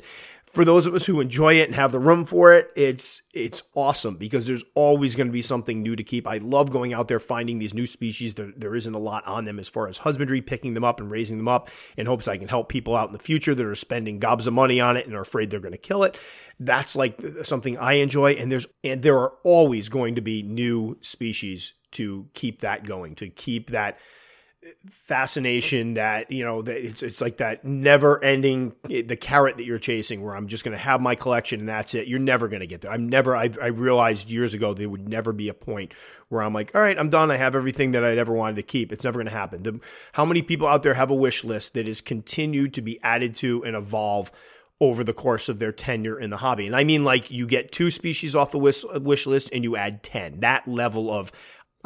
for 0.56 0.64
those 0.64 0.86
of 0.86 0.94
us 0.94 1.04
who 1.04 1.20
enjoy 1.20 1.52
it 1.60 1.66
and 1.66 1.74
have 1.74 1.92
the 1.92 1.98
room 1.98 2.24
for 2.24 2.54
it, 2.54 2.70
it's 2.74 3.20
it's 3.34 3.62
awesome 3.74 4.16
because 4.16 4.46
there's 4.46 4.64
always 4.74 5.14
going 5.14 5.26
to 5.26 5.32
be 5.32 5.42
something 5.42 5.82
new 5.82 5.94
to 5.94 6.02
keep. 6.02 6.26
I 6.26 6.38
love 6.38 6.70
going 6.70 6.94
out 6.94 7.08
there 7.08 7.18
finding 7.20 7.58
these 7.58 7.74
new 7.74 7.86
species. 7.86 8.32
There, 8.32 8.54
there 8.56 8.74
isn't 8.74 8.94
a 8.94 8.98
lot 8.98 9.26
on 9.26 9.44
them 9.44 9.58
as 9.58 9.68
far 9.68 9.86
as 9.86 9.98
husbandry, 9.98 10.40
picking 10.40 10.72
them 10.72 10.82
up 10.82 10.98
and 10.98 11.10
raising 11.10 11.36
them 11.36 11.46
up 11.46 11.68
in 11.98 12.06
hopes 12.06 12.26
I 12.26 12.38
can 12.38 12.48
help 12.48 12.70
people 12.70 12.96
out 12.96 13.10
in 13.10 13.12
the 13.12 13.18
future 13.18 13.54
that 13.54 13.66
are 13.66 13.74
spending 13.74 14.18
gobs 14.18 14.46
of 14.46 14.54
money 14.54 14.80
on 14.80 14.96
it 14.96 15.06
and 15.06 15.14
are 15.14 15.20
afraid 15.20 15.50
they're 15.50 15.60
going 15.60 15.72
to 15.72 15.78
kill 15.78 16.04
it. 16.04 16.18
That's 16.58 16.96
like 16.96 17.22
something 17.42 17.76
I 17.76 17.94
enjoy 17.94 18.32
and 18.32 18.50
there's 18.50 18.66
and 18.82 19.02
there 19.02 19.18
are 19.18 19.34
always 19.44 19.90
going 19.90 20.14
to 20.14 20.22
be 20.22 20.42
new 20.42 20.96
species 21.02 21.74
to 21.92 22.30
keep 22.32 22.62
that 22.62 22.86
going, 22.86 23.14
to 23.16 23.28
keep 23.28 23.72
that 23.72 23.98
fascination 24.88 25.94
that 25.94 26.30
you 26.30 26.44
know 26.44 26.62
that 26.62 26.76
it's 26.76 27.02
it's 27.02 27.20
like 27.20 27.38
that 27.38 27.64
never 27.64 28.22
ending 28.22 28.74
the 28.84 29.16
carrot 29.16 29.56
that 29.56 29.64
you're 29.64 29.78
chasing 29.78 30.22
where 30.22 30.34
I'm 30.34 30.48
just 30.48 30.64
going 30.64 30.76
to 30.76 30.82
have 30.82 31.00
my 31.00 31.14
collection 31.14 31.60
and 31.60 31.68
that's 31.68 31.94
it. 31.94 32.06
You're 32.06 32.18
never 32.18 32.48
going 32.48 32.60
to 32.60 32.66
get 32.66 32.80
there. 32.80 32.90
I'm 32.90 33.08
never 33.08 33.36
I, 33.36 33.50
I 33.60 33.68
realized 33.68 34.30
years 34.30 34.54
ago 34.54 34.74
there 34.74 34.88
would 34.88 35.08
never 35.08 35.32
be 35.32 35.48
a 35.48 35.54
point 35.54 35.94
where 36.28 36.42
I'm 36.42 36.52
like 36.52 36.74
all 36.74 36.80
right 36.80 36.98
I'm 36.98 37.10
done. 37.10 37.30
I 37.30 37.36
have 37.36 37.54
everything 37.54 37.92
that 37.92 38.04
I'd 38.04 38.18
ever 38.18 38.32
wanted 38.32 38.56
to 38.56 38.62
keep. 38.62 38.92
It's 38.92 39.04
never 39.04 39.18
going 39.18 39.26
to 39.26 39.32
happen. 39.32 39.62
The, 39.62 39.80
how 40.12 40.24
many 40.24 40.42
people 40.42 40.66
out 40.66 40.82
there 40.82 40.94
have 40.94 41.10
a 41.10 41.14
wish 41.14 41.44
list 41.44 41.74
that 41.74 41.88
is 41.88 42.00
continued 42.00 42.74
to 42.74 42.82
be 42.82 43.00
added 43.02 43.34
to 43.36 43.64
and 43.64 43.76
evolve 43.76 44.32
over 44.80 45.02
the 45.02 45.14
course 45.14 45.48
of 45.48 45.58
their 45.58 45.72
tenure 45.72 46.20
in 46.20 46.28
the 46.30 46.36
hobby. 46.36 46.66
And 46.66 46.76
I 46.76 46.84
mean, 46.84 47.02
like, 47.02 47.30
you 47.30 47.46
get 47.46 47.72
two 47.72 47.90
species 47.90 48.36
off 48.36 48.50
the 48.50 48.58
wish, 48.58 48.84
wish 48.84 49.26
list 49.26 49.48
and 49.52 49.64
you 49.64 49.76
add 49.76 50.02
10. 50.02 50.40
That 50.40 50.68
level 50.68 51.10
of 51.10 51.32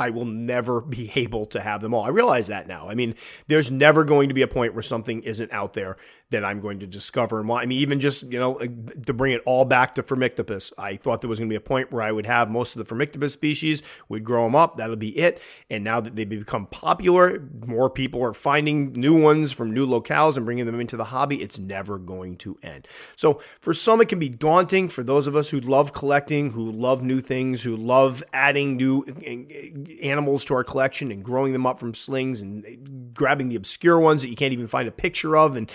I 0.00 0.10
will 0.10 0.24
never 0.24 0.80
be 0.96 1.12
able 1.14 1.46
to 1.46 1.60
have 1.60 1.80
them 1.80 1.94
all. 1.94 2.02
I 2.02 2.08
realize 2.08 2.48
that 2.48 2.66
now. 2.66 2.88
I 2.88 2.94
mean, 2.94 3.14
there's 3.46 3.70
never 3.70 4.04
going 4.04 4.28
to 4.28 4.34
be 4.34 4.42
a 4.42 4.48
point 4.48 4.74
where 4.74 4.82
something 4.82 5.22
isn't 5.22 5.52
out 5.52 5.74
there 5.74 5.96
that 6.30 6.44
I'm 6.44 6.60
going 6.60 6.78
to 6.80 6.86
discover 6.86 7.40
and 7.40 7.48
want. 7.48 7.62
I 7.62 7.66
mean, 7.66 7.80
even 7.80 7.98
just, 8.00 8.22
you 8.24 8.38
know, 8.38 8.54
to 8.54 9.12
bring 9.12 9.32
it 9.32 9.42
all 9.44 9.64
back 9.64 9.96
to 9.96 10.02
Phormictopus, 10.02 10.72
I 10.78 10.96
thought 10.96 11.20
there 11.20 11.28
was 11.28 11.38
going 11.38 11.48
to 11.48 11.52
be 11.52 11.56
a 11.56 11.60
point 11.60 11.92
where 11.92 12.02
I 12.02 12.12
would 12.12 12.26
have 12.26 12.48
most 12.48 12.76
of 12.76 12.86
the 12.86 12.94
Phormictopus 12.94 13.30
species, 13.30 13.82
we'd 14.08 14.24
grow 14.24 14.44
them 14.44 14.54
up, 14.54 14.76
that'll 14.76 14.96
be 14.96 15.16
it. 15.18 15.42
And 15.68 15.82
now 15.82 16.00
that 16.00 16.14
they've 16.14 16.28
become 16.28 16.66
popular, 16.66 17.42
more 17.66 17.90
people 17.90 18.22
are 18.22 18.32
finding 18.32 18.92
new 18.92 19.20
ones 19.20 19.52
from 19.52 19.74
new 19.74 19.86
locales 19.86 20.36
and 20.36 20.46
bringing 20.46 20.66
them 20.66 20.80
into 20.80 20.96
the 20.96 21.04
hobby. 21.04 21.42
It's 21.42 21.58
never 21.58 21.98
going 21.98 22.36
to 22.38 22.56
end. 22.62 22.86
So 23.16 23.40
for 23.60 23.74
some, 23.74 24.00
it 24.00 24.08
can 24.08 24.20
be 24.20 24.28
daunting. 24.28 24.88
For 24.88 25.02
those 25.02 25.26
of 25.26 25.34
us 25.34 25.50
who 25.50 25.60
love 25.60 25.92
collecting, 25.92 26.50
who 26.50 26.70
love 26.70 27.02
new 27.02 27.20
things, 27.20 27.62
who 27.62 27.76
love 27.76 28.22
adding 28.32 28.76
new 28.76 29.04
uh, 29.08 29.30
uh, 29.30 30.06
animals 30.06 30.44
to 30.46 30.54
our 30.54 30.64
collection 30.64 31.10
and 31.10 31.24
growing 31.24 31.52
them 31.52 31.66
up 31.66 31.80
from 31.80 31.92
slings 31.92 32.40
and 32.40 32.64
uh, 32.64 32.68
grabbing 33.14 33.48
the 33.48 33.56
obscure 33.56 33.98
ones 33.98 34.22
that 34.22 34.28
you 34.28 34.36
can't 34.36 34.52
even 34.52 34.68
find 34.68 34.86
a 34.88 34.92
picture 34.92 35.36
of 35.36 35.56
and 35.56 35.70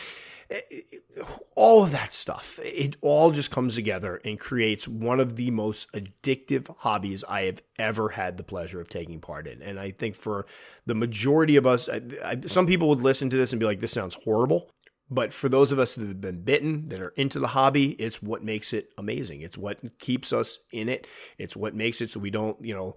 Eh, 0.49 0.61
eh, 0.71 1.23
all 1.55 1.83
of 1.83 1.91
that 1.91 2.13
stuff. 2.13 2.59
It 2.63 2.97
all 3.01 3.31
just 3.31 3.49
comes 3.49 3.75
together 3.75 4.21
and 4.23 4.39
creates 4.39 4.87
one 4.87 5.19
of 5.19 5.35
the 5.35 5.51
most 5.51 5.91
addictive 5.93 6.73
hobbies 6.79 7.23
I 7.27 7.43
have 7.43 7.61
ever 7.79 8.09
had 8.09 8.37
the 8.37 8.43
pleasure 8.43 8.79
of 8.79 8.89
taking 8.89 9.19
part 9.21 9.47
in. 9.47 9.61
And 9.61 9.79
I 9.79 9.91
think 9.91 10.15
for 10.15 10.45
the 10.85 10.95
majority 10.95 11.55
of 11.55 11.65
us, 11.65 11.89
I, 11.89 12.01
I, 12.23 12.41
some 12.45 12.67
people 12.67 12.89
would 12.89 13.01
listen 13.01 13.29
to 13.29 13.37
this 13.37 13.53
and 13.53 13.59
be 13.59 13.65
like, 13.65 13.79
this 13.79 13.91
sounds 13.91 14.17
horrible. 14.23 14.69
But 15.09 15.31
for 15.33 15.49
those 15.49 15.71
of 15.71 15.77
us 15.77 15.95
that 15.95 16.07
have 16.07 16.21
been 16.21 16.41
bitten, 16.41 16.89
that 16.89 16.99
are 16.99 17.13
into 17.15 17.39
the 17.39 17.47
hobby, 17.47 17.91
it's 17.91 18.23
what 18.23 18.43
makes 18.43 18.73
it 18.73 18.89
amazing. 18.97 19.41
It's 19.41 19.57
what 19.57 19.99
keeps 19.99 20.33
us 20.33 20.59
in 20.71 20.89
it. 20.89 21.07
It's 21.37 21.55
what 21.55 21.75
makes 21.75 22.01
it 22.01 22.09
so 22.09 22.19
we 22.19 22.31
don't, 22.31 22.63
you 22.63 22.73
know, 22.73 22.95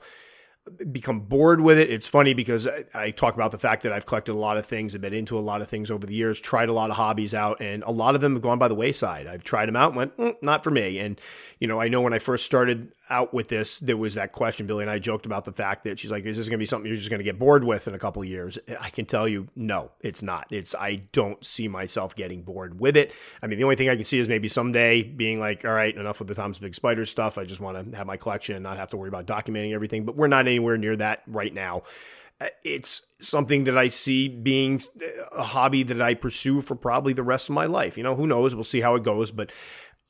become 0.91 1.21
bored 1.21 1.61
with 1.61 1.79
it. 1.79 1.91
It's 1.91 2.07
funny 2.07 2.35
because 2.35 2.67
I, 2.67 2.85
I, 2.95 3.11
talk 3.11 3.35
about 3.35 3.51
the 3.51 3.59
fact 3.59 3.83
that 3.83 3.93
I've 3.93 4.07
collected 4.07 4.33
a 4.33 4.39
lot 4.39 4.57
of 4.57 4.67
things, 4.67 4.95
I've 4.95 5.01
been 5.01 5.13
into 5.13 5.39
a 5.39 5.41
lot 5.41 5.63
of 5.63 5.69
things 5.69 5.91
over 5.91 6.07
the 6.07 6.15
years, 6.15 6.41
tried 6.41 6.69
a 6.69 6.73
lot 6.73 6.91
of 6.91 6.97
hobbies 6.97 7.35
out, 7.35 7.61
and 7.61 7.83
a 7.85 7.91
lot 7.91 8.15
of 8.15 8.21
them 8.21 8.35
have 8.35 8.43
gone 8.43 8.59
by 8.59 8.69
the 8.69 8.75
wayside. 8.75 9.27
I've 9.27 9.45
tried 9.45 9.67
them 9.67 9.77
out 9.77 9.89
and 9.89 9.97
went, 9.97 10.17
mm, 10.17 10.37
not 10.43 10.65
for 10.65 10.71
me. 10.71 10.99
And, 10.99 11.21
you 11.59 11.67
know, 11.67 11.81
I 11.81 11.89
know 11.89 12.01
when 12.01 12.13
I 12.13 12.19
first 12.19 12.47
started 12.47 12.93
out 13.11 13.33
with 13.33 13.49
this, 13.49 13.79
there 13.81 13.97
was 13.97 14.15
that 14.15 14.33
question. 14.33 14.67
Billy 14.67 14.83
and 14.83 14.91
I 14.91 14.99
joked 14.99 15.27
about 15.27 15.45
the 15.45 15.53
fact 15.53 15.85
that 15.85 15.99
she's 15.99 16.11
like, 16.11 16.25
is 16.25 16.37
this 16.37 16.49
going 16.49 16.59
to 16.59 16.63
be 16.63 16.67
something 16.67 16.87
you're 16.87 16.97
just 16.97 17.11
going 17.11 17.19
to 17.21 17.25
get 17.25 17.39
bored 17.39 17.65
with 17.65 17.89
in 17.89 17.95
a 17.95 17.99
couple 17.99 18.23
of 18.23 18.29
years? 18.29 18.59
I 18.81 18.91
can 18.91 19.07
tell 19.07 19.29
you, 19.29 19.49
no, 19.57 19.91
it's 20.01 20.23
not. 20.23 20.47
It's, 20.51 20.75
I 20.75 20.97
don't 21.13 21.45
see 21.45 21.69
myself 21.69 22.15
getting 22.15 22.43
bored 22.43 22.81
with 22.81 22.97
it. 22.97 23.13
I 23.43 23.47
mean, 23.47 23.59
the 23.59 23.65
only 23.65 23.77
thing 23.77 23.89
I 23.89 23.97
can 23.97 24.05
see 24.05 24.19
is 24.19 24.29
maybe 24.29 24.49
someday 24.49 25.03
being 25.03 25.41
like, 25.41 25.65
all 25.65 25.73
right, 25.73 25.95
enough 25.95 26.19
with 26.19 26.29
the 26.29 26.35
Tom's 26.35 26.59
Big 26.59 26.75
Spider 26.75 27.05
stuff. 27.07 27.39
I 27.39 27.45
just 27.45 27.61
want 27.61 27.93
to 27.93 27.97
have 27.97 28.07
my 28.07 28.17
collection 28.17 28.57
and 28.57 28.63
not 28.63 28.77
have 28.77 28.91
to 28.91 28.97
worry 28.97 29.09
about 29.09 29.27
documenting 29.27 29.73
everything. 29.73 30.05
But 30.05 30.17
we're 30.17 30.29
not 30.29 30.47
anywhere 30.47 30.79
near 30.79 30.97
that 30.97 31.23
right 31.27 31.53
now. 31.53 31.83
Uh, 32.41 32.47
it's 32.63 33.03
something 33.21 33.65
that 33.65 33.77
I 33.77 33.89
see 33.89 34.29
being 34.29 34.81
a 35.33 35.43
hobby 35.43 35.83
that 35.83 36.01
I 36.01 36.15
pursue 36.15 36.61
for 36.61 36.77
probably 36.77 37.13
the 37.13 37.25
rest 37.25 37.49
of 37.49 37.55
my 37.55 37.67
life. 37.67 37.97
You 37.97 38.05
know, 38.05 38.15
who 38.15 38.29
knows? 38.29 38.55
We'll 38.55 38.65
see 38.65 38.81
how 38.81 38.95
it 38.95 39.03
goes. 39.03 39.33
But 39.33 39.51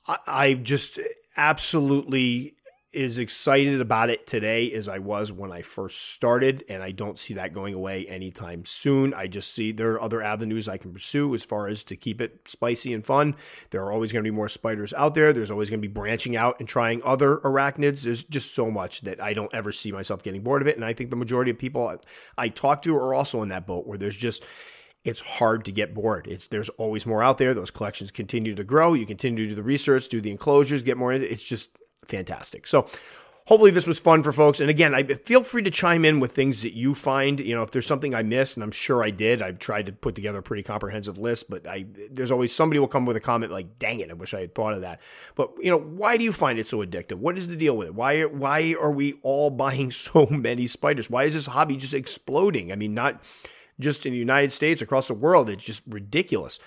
I, 0.07 0.19
I 0.27 0.55
just 0.55 0.99
absolutely 1.39 2.57
as 2.99 3.19
excited 3.19 3.81
about 3.81 4.11
it 4.11 4.27
today 4.27 4.73
as 4.73 4.89
I 4.89 4.99
was 4.99 5.31
when 5.31 5.53
I 5.53 5.63
first 5.63 6.11
started, 6.11 6.65
and 6.69 6.83
I 6.83 6.91
don't 6.91 7.17
see 7.17 7.35
that 7.35 7.53
going 7.53 7.75
away 7.75 8.07
anytime 8.07 8.65
soon. 8.65 9.15
I 9.15 9.29
just 9.29 9.55
see 9.55 9.71
there 9.71 9.93
are 9.93 10.03
other 10.03 10.21
avenues 10.21 10.69
I 10.69 10.79
can 10.79 10.93
pursue 10.93 11.33
as 11.33 11.45
far 11.45 11.69
as 11.69 11.85
to 11.85 11.97
keep 11.97 12.21
it 12.21 12.41
spicy 12.47 12.93
and 12.93 13.07
fun. 13.07 13.37
There 13.71 13.85
are 13.85 13.93
always 13.93 14.11
going 14.11 14.25
to 14.25 14.31
be 14.31 14.35
more 14.35 14.49
spiders 14.49 14.93
out 14.95 15.15
there. 15.15 15.33
There's 15.33 15.53
always 15.53 15.71
going 15.71 15.81
to 15.81 15.87
be 15.87 15.93
branching 15.93 16.35
out 16.35 16.59
and 16.59 16.69
trying 16.69 17.01
other 17.05 17.37
arachnids. 17.39 18.03
There's 18.03 18.25
just 18.25 18.57
so 18.57 18.69
much 18.69 19.03
that 19.03 19.23
I 19.23 19.33
don't 19.33 19.55
ever 19.55 19.71
see 19.71 19.93
myself 19.93 20.25
getting 20.25 20.43
bored 20.43 20.63
of 20.63 20.67
it. 20.67 20.75
And 20.75 20.85
I 20.85 20.93
think 20.93 21.11
the 21.11 21.17
majority 21.17 21.53
of 21.53 21.59
people 21.59 22.01
I 22.37 22.49
talk 22.49 22.83
to 22.83 22.97
are 22.97 23.15
also 23.15 23.43
in 23.43 23.51
that 23.51 23.67
boat 23.67 23.87
where 23.87 23.99
there's 23.99 24.17
just 24.17 24.45
it's 25.05 25.21
hard 25.21 25.65
to 25.65 25.73
get 25.73 25.95
bored. 25.95 26.27
It's 26.27 26.47
there's 26.47 26.69
always 26.71 27.07
more 27.07 27.23
out 27.23 27.39
there. 27.39 27.55
Those 27.55 27.71
collections 27.71 28.11
continue 28.11 28.55
to 28.57 28.65
grow. 28.65 28.95
You 28.95 29.07
continue 29.07 29.45
to 29.45 29.51
do 29.51 29.55
the 29.55 29.63
research, 29.63 30.09
do 30.09 30.21
the 30.21 30.33
enclosures, 30.33 30.83
get 30.83 30.97
more. 30.97 31.13
It's 31.13 31.45
just 31.45 31.78
fantastic. 32.05 32.67
So 32.67 32.89
hopefully 33.49 33.71
this 33.71 33.87
was 33.87 33.99
fun 33.99 34.23
for 34.23 34.31
folks. 34.31 34.61
And 34.61 34.69
again, 34.69 34.95
I 34.95 35.03
feel 35.03 35.43
free 35.43 35.63
to 35.63 35.71
chime 35.71 36.05
in 36.05 36.21
with 36.21 36.33
things 36.33 36.63
that 36.63 36.75
you 36.75 36.95
find. 36.95 37.41
You 37.41 37.55
know, 37.55 37.63
if 37.63 37.71
there's 37.71 37.87
something 37.87 38.15
I 38.15 38.23
missed, 38.23 38.57
and 38.57 38.63
I'm 38.63 38.71
sure 38.71 39.03
I 39.03 39.11
did, 39.11 39.41
I've 39.43 39.59
tried 39.59 39.87
to 39.87 39.93
put 39.93 40.15
together 40.15 40.39
a 40.39 40.43
pretty 40.43 40.63
comprehensive 40.63 41.19
list. 41.19 41.49
But 41.49 41.67
I, 41.67 41.87
there's 42.11 42.31
always 42.31 42.55
somebody 42.55 42.79
will 42.79 42.89
come 42.89 43.07
with 43.07 43.17
a 43.17 43.21
comment 43.21 43.51
like, 43.51 43.79
"Dang 43.79 44.01
it, 44.01 44.11
I 44.11 44.15
wish 44.15 44.35
I 44.35 44.41
had 44.41 44.55
thought 44.55 44.75
of 44.75 44.83
that." 44.83 45.01
But 45.35 45.53
you 45.59 45.71
know, 45.71 45.79
why 45.79 46.19
do 46.19 46.25
you 46.25 46.33
find 46.33 46.59
it 46.59 46.69
so 46.69 46.85
addictive? 46.85 47.15
What 47.15 47.39
is 47.39 47.49
the 47.49 47.57
deal 47.57 47.77
with 47.77 47.89
it? 47.89 47.95
Why 47.95 48.25
why 48.25 48.75
are 48.81 48.93
we 48.93 49.15
all 49.23 49.51
buying 49.65 49.91
so 49.91 50.27
many 50.27 50.67
spiders? 50.67 51.11
Why 51.11 51.25
is 51.25 51.35
this 51.35 51.47
hobby 51.47 51.77
just 51.77 51.95
exploding? 51.95 52.71
I 52.71 52.77
mean, 52.77 52.95
not 52.95 53.23
just 53.81 54.05
in 54.05 54.13
the 54.13 54.19
United 54.19 54.53
States, 54.53 54.83
across 54.83 55.09
the 55.09 55.15
world, 55.15 55.49
it's 55.49 55.65
just 55.65 55.83
ridiculous. 55.89 56.59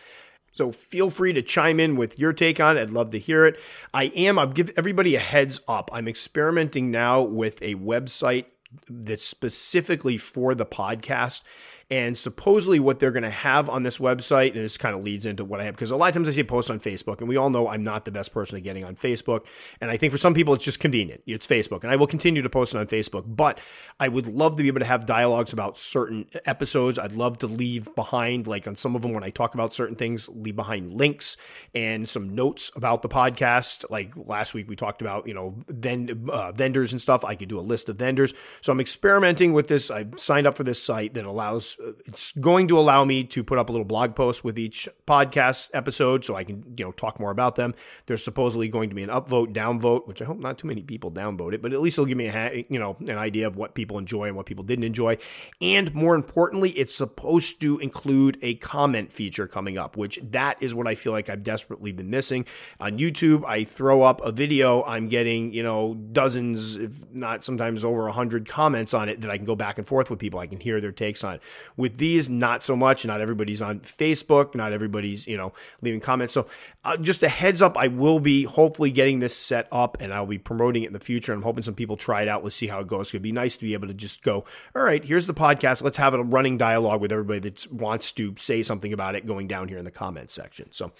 So 0.52 0.72
feel 0.72 1.10
free 1.10 1.34
to 1.34 1.41
chime 1.41 1.80
in 1.80 1.95
with 1.95 2.20
your 2.20 2.34
take 2.34 2.60
on 2.60 2.78
it. 2.78 2.82
I'd 2.82 2.89
love 2.89 3.12
to 3.12 3.20
hear 3.20 3.45
it. 3.45 3.60
I 3.93 4.06
am, 4.06 4.38
I'll 4.38 4.47
give 4.47 4.72
everybody 4.78 5.16
a 5.16 5.20
heads 5.20 5.62
up. 5.68 5.89
I'm 5.93 6.08
experimenting 6.08 6.91
now 6.91 7.22
with 7.22 7.62
a 7.62 7.76
website 7.76 8.45
that's 8.89 9.26
specifically 9.26 10.18
for 10.18 10.56
the 10.56 10.66
podcast. 10.66 11.43
And 11.91 12.17
supposedly, 12.17 12.79
what 12.79 12.99
they're 12.99 13.11
going 13.11 13.23
to 13.23 13.29
have 13.29 13.69
on 13.69 13.83
this 13.83 13.97
website, 13.97 14.53
and 14.53 14.63
this 14.63 14.77
kind 14.77 14.95
of 14.95 15.03
leads 15.03 15.25
into 15.25 15.43
what 15.43 15.59
I 15.59 15.65
have, 15.65 15.75
because 15.75 15.91
a 15.91 15.97
lot 15.97 16.07
of 16.07 16.13
times 16.13 16.29
I 16.29 16.31
see 16.31 16.43
posts 16.43 16.71
on 16.71 16.79
Facebook, 16.79 17.19
and 17.19 17.27
we 17.27 17.35
all 17.35 17.49
know 17.49 17.67
I'm 17.67 17.83
not 17.83 18.05
the 18.05 18.11
best 18.11 18.33
person 18.33 18.57
at 18.57 18.63
getting 18.63 18.85
on 18.85 18.95
Facebook. 18.95 19.45
And 19.81 19.91
I 19.91 19.97
think 19.97 20.13
for 20.13 20.17
some 20.17 20.33
people, 20.33 20.53
it's 20.53 20.63
just 20.63 20.79
convenient. 20.79 21.21
It's 21.27 21.45
Facebook, 21.45 21.83
and 21.83 21.91
I 21.91 21.97
will 21.97 22.07
continue 22.07 22.41
to 22.41 22.49
post 22.49 22.73
it 22.73 22.77
on 22.77 22.87
Facebook. 22.87 23.25
But 23.27 23.59
I 23.99 24.07
would 24.07 24.25
love 24.25 24.55
to 24.55 24.63
be 24.63 24.69
able 24.69 24.79
to 24.79 24.85
have 24.85 25.05
dialogues 25.05 25.51
about 25.51 25.77
certain 25.77 26.27
episodes. 26.45 26.97
I'd 26.97 27.11
love 27.11 27.39
to 27.39 27.47
leave 27.47 27.93
behind, 27.93 28.47
like 28.47 28.67
on 28.69 28.77
some 28.77 28.95
of 28.95 29.01
them, 29.01 29.11
when 29.13 29.25
I 29.25 29.29
talk 29.29 29.53
about 29.53 29.73
certain 29.73 29.97
things, 29.97 30.29
leave 30.29 30.55
behind 30.55 30.93
links 30.93 31.35
and 31.75 32.07
some 32.07 32.33
notes 32.33 32.71
about 32.73 33.01
the 33.01 33.09
podcast. 33.09 33.83
Like 33.89 34.13
last 34.15 34.53
week, 34.53 34.69
we 34.69 34.77
talked 34.77 35.01
about, 35.01 35.27
you 35.27 35.33
know, 35.33 35.55
then 35.67 36.29
uh, 36.31 36.53
vendors 36.53 36.93
and 36.93 37.01
stuff. 37.01 37.25
I 37.25 37.35
could 37.35 37.49
do 37.49 37.59
a 37.59 37.61
list 37.61 37.89
of 37.89 37.97
vendors. 37.97 38.33
So 38.61 38.71
I'm 38.71 38.79
experimenting 38.79 39.51
with 39.51 39.67
this. 39.67 39.91
I 39.91 40.05
signed 40.15 40.47
up 40.47 40.55
for 40.55 40.63
this 40.63 40.81
site 40.81 41.15
that 41.15 41.25
allows, 41.25 41.75
it's 42.05 42.32
going 42.34 42.67
to 42.67 42.77
allow 42.77 43.05
me 43.05 43.23
to 43.25 43.43
put 43.43 43.57
up 43.57 43.69
a 43.69 43.71
little 43.71 43.86
blog 43.86 44.15
post 44.15 44.43
with 44.43 44.57
each 44.57 44.88
podcast 45.07 45.69
episode 45.73 46.25
so 46.25 46.36
I 46.36 46.43
can, 46.43 46.63
you 46.77 46.86
know, 46.86 46.91
talk 46.91 47.19
more 47.19 47.32
about 47.32 47.55
them. 47.55 47.73
There's 48.05 48.23
supposedly 48.23 48.69
going 48.69 48.89
to 48.89 48.95
be 48.95 49.03
an 49.03 49.09
upvote, 49.09 49.53
downvote, 49.53 50.07
which 50.07 50.21
I 50.21 50.25
hope 50.25 50.39
not 50.39 50.57
too 50.57 50.67
many 50.67 50.82
people 50.82 51.11
downvote 51.11 51.53
it, 51.53 51.61
but 51.61 51.73
at 51.73 51.82
least 51.82 51.97
it'll 51.97 52.05
give 52.05 52.17
me 52.17 52.27
a, 52.27 52.65
you 52.69 52.79
know, 52.79 52.97
an 53.01 53.17
idea 53.17 53.47
of 53.47 53.55
what 53.55 53.75
people 53.75 53.97
enjoy 53.97 54.27
and 54.27 54.36
what 54.36 54.45
people 54.45 54.63
didn't 54.63 54.84
enjoy. 54.84 55.17
And 55.61 55.93
more 55.93 56.15
importantly, 56.15 56.71
it's 56.71 56.93
supposed 56.93 57.61
to 57.61 57.79
include 57.79 58.38
a 58.41 58.55
comment 58.55 59.11
feature 59.11 59.47
coming 59.47 59.77
up, 59.77 59.97
which 59.97 60.19
that 60.32 60.61
is 60.61 60.73
what 60.73 60.88
I 60.88 60.95
feel 60.95 61.11
like 61.11 61.29
I've 61.29 61.43
desperately 61.43 61.91
been 61.91 62.09
missing. 62.09 62.45
On 62.79 62.97
YouTube, 62.97 63.45
I 63.45 63.63
throw 63.63 64.03
up 64.03 64.21
a 64.21 64.32
video, 64.32 64.84
I'm 64.84 65.07
getting, 65.07 65.53
you 65.53 65.63
know, 65.63 65.95
dozens, 65.95 66.75
if 66.75 67.11
not 67.13 67.43
sometimes 67.43 67.84
over 67.84 68.07
a 68.07 68.11
hundred 68.11 68.47
comments 68.47 68.93
on 68.93 69.09
it 69.09 69.21
that 69.21 69.32
I 69.32 69.38
can 69.38 69.45
go 69.45 69.55
back 69.55 69.77
and 69.77 69.88
forth 69.88 70.09
with 70.09 70.19
people. 70.19 70.39
I 70.39 70.47
can 70.47 70.59
hear 70.59 70.82
their 70.82 70.91
takes 70.91 71.23
on 71.23 71.36
it. 71.36 71.41
With 71.78 71.97
these, 71.97 72.30
not 72.30 72.63
so 72.63 72.76
much. 72.76 73.05
Not 73.05 73.22
everybody's 73.22 73.61
on 73.61 73.80
Facebook. 73.80 74.55
Not 74.55 74.74
everybody's, 74.74 75.28
you 75.28 75.38
know, 75.38 75.53
leaving 75.82 75.99
comments. 75.99 76.34
So 76.34 76.47
uh, 76.84 76.97
just 76.97 77.24
a 77.24 77.30
heads 77.30 77.61
up, 77.61 77.78
I 77.78 77.88
will 77.88 78.19
be 78.19 78.43
hopefully 78.43 78.91
getting 78.91 79.19
this 79.19 79.36
set 79.36 79.67
up 79.72 79.97
and 79.99 80.13
I'll 80.13 80.26
be 80.26 80.38
promoting 80.38 80.84
it 80.84 80.88
in 80.88 80.93
the 80.93 80.99
future. 80.99 81.34
I'm 81.34 81.41
hoping 81.41 81.63
some 81.63 81.76
people 81.76 81.97
try 81.97 82.22
it 82.22 82.28
out. 82.28 82.41
We'll 82.41 82.51
see 82.51 82.67
how 82.67 82.80
it 82.80 82.88
goes. 82.88 83.09
It'd 83.09 83.22
be 83.22 83.32
nice 83.32 83.57
to 83.57 83.63
be 83.63 83.74
able 83.74 83.88
to 83.88 83.93
just 83.93 84.24
go, 84.24 84.45
all 84.76 84.84
right, 84.84 85.03
here's 85.03 85.28
the 85.28 85.34
podcast. 85.34 85.84
Let's 85.84 85.97
have 85.97 86.13
a 86.13 86.24
running 86.24 86.57
dialogue 86.57 87.01
with 87.01 87.11
everybody 87.11 87.39
that 87.39 87.72
wants 87.72 88.11
to 88.13 88.34
say 88.38 88.63
something 88.63 88.93
about 88.93 89.15
it 89.15 89.26
going 89.26 89.47
down 89.47 89.67
here 89.67 89.78
in 89.78 89.86
the 89.86 89.91
comments 89.91 90.34
section. 90.34 90.72
So 90.72 90.91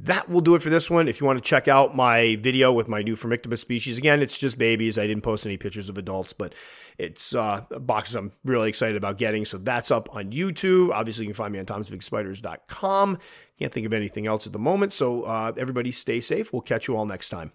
that 0.00 0.28
will 0.28 0.40
do 0.40 0.54
it 0.54 0.62
for 0.62 0.70
this 0.70 0.90
one. 0.90 1.08
If 1.08 1.20
you 1.20 1.26
want 1.26 1.42
to 1.42 1.48
check 1.48 1.66
out 1.66 1.96
my 1.96 2.36
video 2.36 2.72
with 2.72 2.86
my 2.88 3.02
new 3.02 3.16
Phormictopus 3.16 3.58
species, 3.58 3.98
again, 3.98 4.22
it's 4.22 4.38
just 4.38 4.56
babies. 4.56 4.96
I 4.96 5.06
didn't 5.06 5.22
post 5.22 5.44
any 5.44 5.56
pictures 5.56 5.88
of 5.88 5.98
adults, 5.98 6.32
but 6.32 6.54
it's 6.98 7.34
uh, 7.34 7.62
boxes 7.70 8.14
I'm 8.14 8.32
really 8.44 8.68
excited 8.68 8.96
about 8.96 9.18
getting. 9.18 9.44
So 9.44 9.58
that's 9.58 9.90
up 9.90 10.14
on 10.14 10.30
YouTube. 10.30 10.92
Obviously, 10.92 11.24
you 11.24 11.30
can 11.30 11.34
find 11.34 11.52
me 11.52 11.58
on 11.58 11.66
tomsbigspiders.com. 11.66 13.18
Can't 13.58 13.72
think 13.72 13.86
of 13.86 13.92
anything 13.92 14.28
else 14.28 14.46
at 14.46 14.52
the 14.52 14.58
moment. 14.58 14.92
So 14.92 15.24
uh, 15.24 15.52
everybody 15.56 15.90
stay 15.90 16.20
safe. 16.20 16.52
We'll 16.52 16.62
catch 16.62 16.86
you 16.86 16.96
all 16.96 17.06
next 17.06 17.30
time. 17.30 17.50